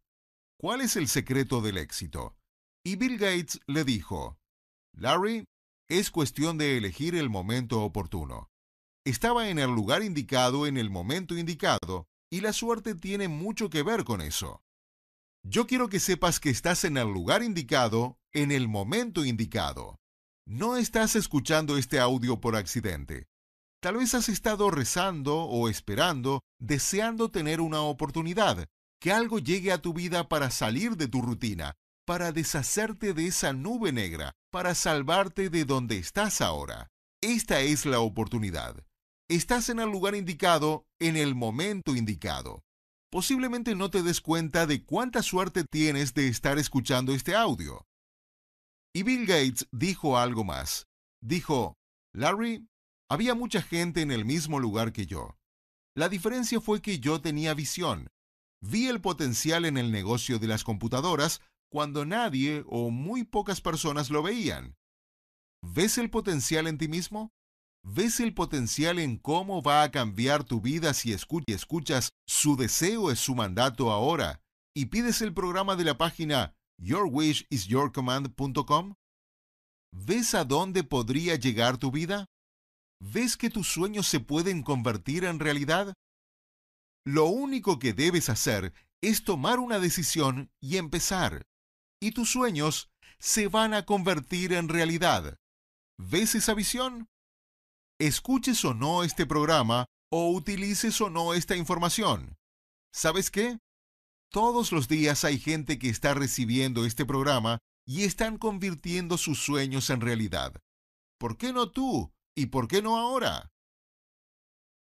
¿cuál 0.60 0.82
es 0.82 0.96
el 0.96 1.08
secreto 1.08 1.62
del 1.62 1.78
éxito? 1.78 2.38
Y 2.86 2.96
Bill 2.96 3.18
Gates 3.18 3.60
le 3.68 3.84
dijo, 3.84 4.38
Larry, 4.94 5.46
es 5.90 6.12
cuestión 6.12 6.58
de 6.58 6.78
elegir 6.78 7.16
el 7.16 7.30
momento 7.30 7.82
oportuno. 7.82 8.50
Estaba 9.06 9.50
en 9.50 9.60
el 9.60 9.72
lugar 9.72 10.04
indicado 10.04 10.68
en 10.68 10.78
el 10.78 10.90
momento 10.90 11.38
indicado, 11.38 12.08
y 12.30 12.42
la 12.42 12.54
suerte 12.54 12.96
tiene 12.96 13.28
mucho 13.28 13.70
que 13.70 13.84
ver 13.84 14.04
con 14.04 14.22
eso. 14.22 14.62
Yo 15.44 15.66
quiero 15.66 15.90
que 15.90 16.00
sepas 16.00 16.40
que 16.40 16.52
estás 16.52 16.84
en 16.84 16.98
el 16.98 17.08
lugar 17.08 17.42
indicado, 17.42 18.20
en 18.32 18.52
el 18.52 18.68
momento 18.68 19.26
indicado. 19.26 19.98
No 20.46 20.78
estás 20.78 21.16
escuchando 21.16 21.78
este 21.78 22.00
audio 22.00 22.40
por 22.40 22.56
accidente. 22.56 23.26
Tal 23.82 23.98
vez 23.98 24.14
has 24.14 24.30
estado 24.30 24.70
rezando 24.70 25.36
o 25.36 25.68
esperando, 25.68 26.42
deseando 26.60 27.32
tener 27.32 27.60
una 27.60 27.82
oportunidad, 27.82 28.68
que 29.00 29.12
algo 29.12 29.40
llegue 29.40 29.72
a 29.72 29.82
tu 29.82 29.94
vida 29.94 30.30
para 30.30 30.52
salir 30.52 30.96
de 30.96 31.08
tu 31.08 31.24
rutina, 31.24 31.74
para 32.06 32.32
deshacerte 32.32 33.16
de 33.16 33.26
esa 33.26 33.52
nube 33.52 33.92
negra, 33.92 34.34
para 34.52 34.76
salvarte 34.76 35.50
de 35.50 35.66
donde 35.66 35.98
estás 35.98 36.42
ahora. 36.42 36.88
Esta 37.20 37.62
es 37.62 37.88
la 37.88 38.00
oportunidad. 38.00 38.84
Estás 39.28 39.70
en 39.70 39.80
el 39.80 39.90
lugar 39.90 40.14
indicado, 40.14 40.86
en 41.00 41.18
el 41.18 41.34
momento 41.34 41.96
indicado. 41.96 42.62
Posiblemente 43.12 43.76
no 43.76 43.90
te 43.90 44.04
des 44.04 44.22
cuenta 44.22 44.66
de 44.66 44.86
cuánta 44.86 45.22
suerte 45.22 45.66
tienes 45.70 46.14
de 46.14 46.30
estar 46.30 46.58
escuchando 46.58 47.14
este 47.14 47.36
audio. 47.36 47.86
Y 48.94 49.04
Bill 49.04 49.26
Gates 49.26 49.68
dijo 49.74 50.18
algo 50.18 50.46
más. 50.46 50.88
Dijo, 51.22 51.76
Larry, 52.14 52.70
había 53.10 53.36
mucha 53.36 53.62
gente 53.62 54.02
en 54.02 54.12
el 54.12 54.24
mismo 54.24 54.62
lugar 54.62 54.94
que 54.94 55.08
yo. 55.08 55.36
La 55.94 56.08
diferencia 56.08 56.62
fue 56.62 56.82
que 56.82 57.00
yo 57.00 57.20
tenía 57.20 57.54
visión. 57.54 58.08
Vi 58.62 58.88
el 58.88 59.02
potencial 59.02 59.66
en 59.66 59.78
el 59.78 59.92
negocio 59.92 60.40
de 60.40 60.48
las 60.48 60.64
computadoras 60.64 61.42
cuando 61.70 62.06
nadie 62.06 62.64
o 62.68 62.92
muy 62.92 63.26
pocas 63.26 63.60
personas 63.60 64.10
lo 64.10 64.24
veían. 64.24 64.78
¿Ves 65.62 65.98
el 65.98 66.10
potencial 66.10 66.66
en 66.66 66.78
ti 66.78 66.88
mismo? 66.88 67.34
¿Ves 67.84 68.20
el 68.20 68.36
potencial 68.36 69.00
en 69.00 69.18
cómo 69.18 69.64
va 69.64 69.82
a 69.82 69.90
cambiar 69.90 70.44
tu 70.44 70.62
vida 70.62 70.94
si 70.94 71.14
escuchas 71.14 72.12
su 72.28 72.56
deseo 72.56 73.10
es 73.12 73.20
su 73.20 73.34
mandato 73.34 73.92
ahora 73.92 74.44
y 74.76 74.86
pides 74.86 75.22
el 75.22 75.34
programa 75.34 75.76
de 75.76 75.86
la 75.86 75.98
página 75.98 76.56
yourwishisyourcommand.com? 76.78 78.94
¿Ves 79.94 80.36
a 80.36 80.46
dónde 80.46 80.84
podría 80.84 81.36
llegar 81.36 81.78
tu 81.78 81.90
vida? 81.92 82.28
¿Ves 83.02 83.36
que 83.36 83.50
tus 83.50 83.68
sueños 83.68 84.08
se 84.08 84.20
pueden 84.20 84.62
convertir 84.62 85.26
en 85.26 85.40
realidad? 85.40 85.96
Lo 87.04 87.26
único 87.26 87.80
que 87.80 87.94
debes 87.94 88.30
hacer 88.30 88.74
es 89.02 89.24
tomar 89.24 89.60
una 89.60 89.80
decisión 89.80 90.52
y 90.62 90.78
empezar. 90.78 91.48
Y 92.00 92.12
tus 92.12 92.32
sueños 92.32 92.92
se 93.20 93.48
van 93.48 93.74
a 93.74 93.86
convertir 93.86 94.54
en 94.54 94.70
realidad. 94.70 95.40
¿Ves 95.98 96.36
esa 96.36 96.54
visión? 96.54 97.10
Escuches 98.02 98.66
o 98.66 98.74
no 98.74 99.04
este 99.04 99.28
programa 99.28 99.86
o 100.12 100.32
utilices 100.32 101.00
o 101.02 101.12
no 101.12 101.36
esta 101.36 101.56
información. 101.56 102.36
¿Sabes 102.92 103.30
qué? 103.30 103.60
Todos 104.32 104.72
los 104.72 104.88
días 104.88 105.24
hay 105.24 105.38
gente 105.38 105.78
que 105.78 105.90
está 105.90 106.16
recibiendo 106.16 106.84
este 106.88 107.06
programa 107.06 107.60
y 107.86 108.06
están 108.06 108.40
convirtiendo 108.40 109.20
sus 109.20 109.38
sueños 109.38 109.92
en 109.92 110.02
realidad. 110.02 110.56
¿Por 111.20 111.38
qué 111.38 111.54
no 111.54 111.70
tú? 111.70 112.12
¿Y 112.36 112.48
por 112.48 112.68
qué 112.68 112.82
no 112.82 112.98
ahora? 112.98 113.52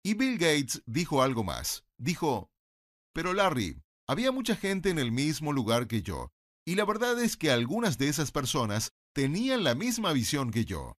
Y 0.03 0.13
Bill 0.13 0.37
Gates 0.37 0.83
dijo 0.85 1.23
algo 1.23 1.43
más. 1.43 1.85
Dijo, 1.97 2.51
pero 3.15 3.33
Larry, 3.33 3.81
había 4.07 4.31
mucha 4.31 4.55
gente 4.55 4.91
en 4.91 4.99
el 4.99 5.11
mismo 5.11 5.53
lugar 5.53 5.87
que 5.87 6.03
yo, 6.03 6.29
y 6.67 6.75
la 6.75 6.85
verdad 6.85 7.19
es 7.19 7.35
que 7.35 7.49
algunas 7.49 7.97
de 7.97 8.09
esas 8.09 8.31
personas 8.31 8.91
tenían 9.15 9.63
la 9.63 9.73
misma 9.73 10.13
visión 10.13 10.51
que 10.51 10.65
yo. 10.65 10.93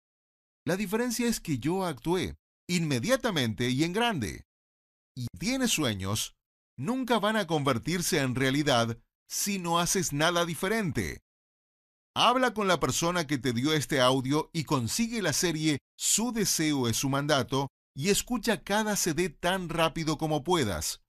La 0.67 0.75
diferencia 0.75 1.27
es 1.29 1.39
que 1.39 1.59
yo 1.59 1.85
actué 1.85 2.35
inmediatamente 2.67 3.69
y 3.69 3.85
en 3.85 3.93
grande. 3.93 4.43
Y 5.15 5.27
tienes 5.39 5.71
sueños 5.71 6.35
nunca 6.77 7.19
van 7.19 7.37
a 7.37 7.47
convertirse 7.47 8.19
en 8.19 8.35
realidad 8.35 8.97
si 9.29 9.59
no 9.59 9.79
haces 9.79 10.11
nada 10.11 10.45
diferente. 10.45 11.21
Habla 12.13 12.53
con 12.53 12.67
la 12.67 12.81
persona 12.81 13.27
que 13.27 13.37
te 13.37 13.53
dio 13.53 13.71
este 13.71 14.01
audio 14.01 14.49
y 14.51 14.65
consigue 14.65 15.21
la 15.21 15.31
serie 15.31 15.77
Su 15.97 16.33
deseo 16.33 16.89
es 16.89 16.97
su 16.97 17.07
mandato 17.07 17.69
y 17.95 18.09
escucha 18.09 18.61
cada 18.61 18.97
CD 18.97 19.29
tan 19.29 19.69
rápido 19.69 20.17
como 20.17 20.43
puedas. 20.43 20.99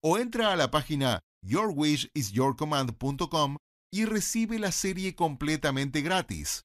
O 0.00 0.18
entra 0.18 0.52
a 0.52 0.56
la 0.56 0.70
página 0.70 1.18
yourwishisyourcommand.com 1.42 3.56
y 3.92 4.04
recibe 4.04 4.60
la 4.60 4.70
serie 4.70 5.16
completamente 5.16 6.00
gratis. 6.00 6.62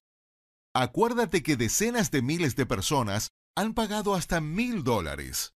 Acuérdate 0.78 1.42
que 1.42 1.56
decenas 1.56 2.10
de 2.10 2.20
miles 2.20 2.54
de 2.54 2.66
personas 2.66 3.30
han 3.56 3.72
pagado 3.72 4.14
hasta 4.14 4.42
mil 4.42 4.84
dólares 4.84 5.54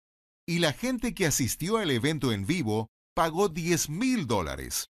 y 0.45 0.59
la 0.59 0.73
gente 0.73 1.15
que 1.15 1.25
asistió 1.25 1.77
al 1.77 1.89
evento 1.89 2.31
en 2.31 2.45
vivo 2.45 2.91
pagó 3.15 3.49
10 3.49 3.89
mil 3.89 4.27
dólares. 4.27 4.91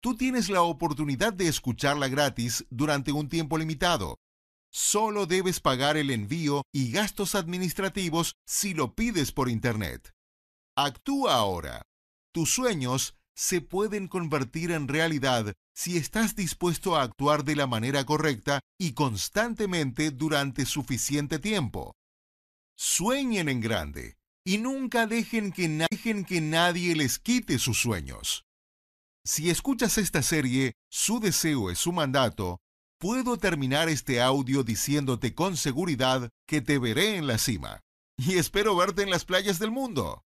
Tú 0.00 0.16
tienes 0.16 0.48
la 0.48 0.62
oportunidad 0.62 1.34
de 1.34 1.48
escucharla 1.48 2.08
gratis 2.08 2.64
durante 2.70 3.12
un 3.12 3.28
tiempo 3.28 3.58
limitado. 3.58 4.16
Solo 4.72 5.26
debes 5.26 5.60
pagar 5.60 5.98
el 5.98 6.10
envío 6.10 6.62
y 6.72 6.90
gastos 6.90 7.34
administrativos 7.34 8.32
si 8.46 8.72
lo 8.72 8.94
pides 8.94 9.30
por 9.30 9.50
Internet. 9.50 10.14
Actúa 10.74 11.34
ahora. 11.34 11.82
Tus 12.32 12.50
sueños 12.50 13.14
se 13.34 13.60
pueden 13.60 14.08
convertir 14.08 14.70
en 14.70 14.88
realidad 14.88 15.52
si 15.76 15.98
estás 15.98 16.34
dispuesto 16.34 16.96
a 16.96 17.02
actuar 17.02 17.44
de 17.44 17.54
la 17.54 17.66
manera 17.66 18.06
correcta 18.06 18.60
y 18.78 18.94
constantemente 18.94 20.10
durante 20.10 20.64
suficiente 20.64 21.38
tiempo. 21.38 21.94
Sueñen 22.78 23.50
en 23.50 23.60
grande 23.60 24.16
y 24.42 24.56
nunca 24.56 25.06
dejen 25.06 25.52
que, 25.52 25.68
dejen 25.90 26.24
que 26.24 26.40
nadie 26.40 26.96
les 26.96 27.18
quite 27.18 27.58
sus 27.58 27.78
sueños. 27.78 28.46
Si 29.22 29.50
escuchas 29.50 29.98
esta 29.98 30.22
serie, 30.22 30.72
su 30.88 31.20
deseo 31.20 31.70
es 31.70 31.78
su 31.78 31.92
mandato, 31.92 32.58
puedo 32.98 33.36
terminar 33.36 33.90
este 33.90 34.22
audio 34.22 34.62
diciéndote 34.62 35.34
con 35.34 35.58
seguridad 35.58 36.30
que 36.46 36.62
te 36.62 36.78
veré 36.78 37.16
en 37.16 37.26
la 37.26 37.36
cima. 37.36 37.80
Y 38.16 38.38
espero 38.38 38.76
verte 38.76 39.02
en 39.02 39.10
las 39.10 39.26
playas 39.26 39.58
del 39.58 39.72
mundo. 39.72 40.22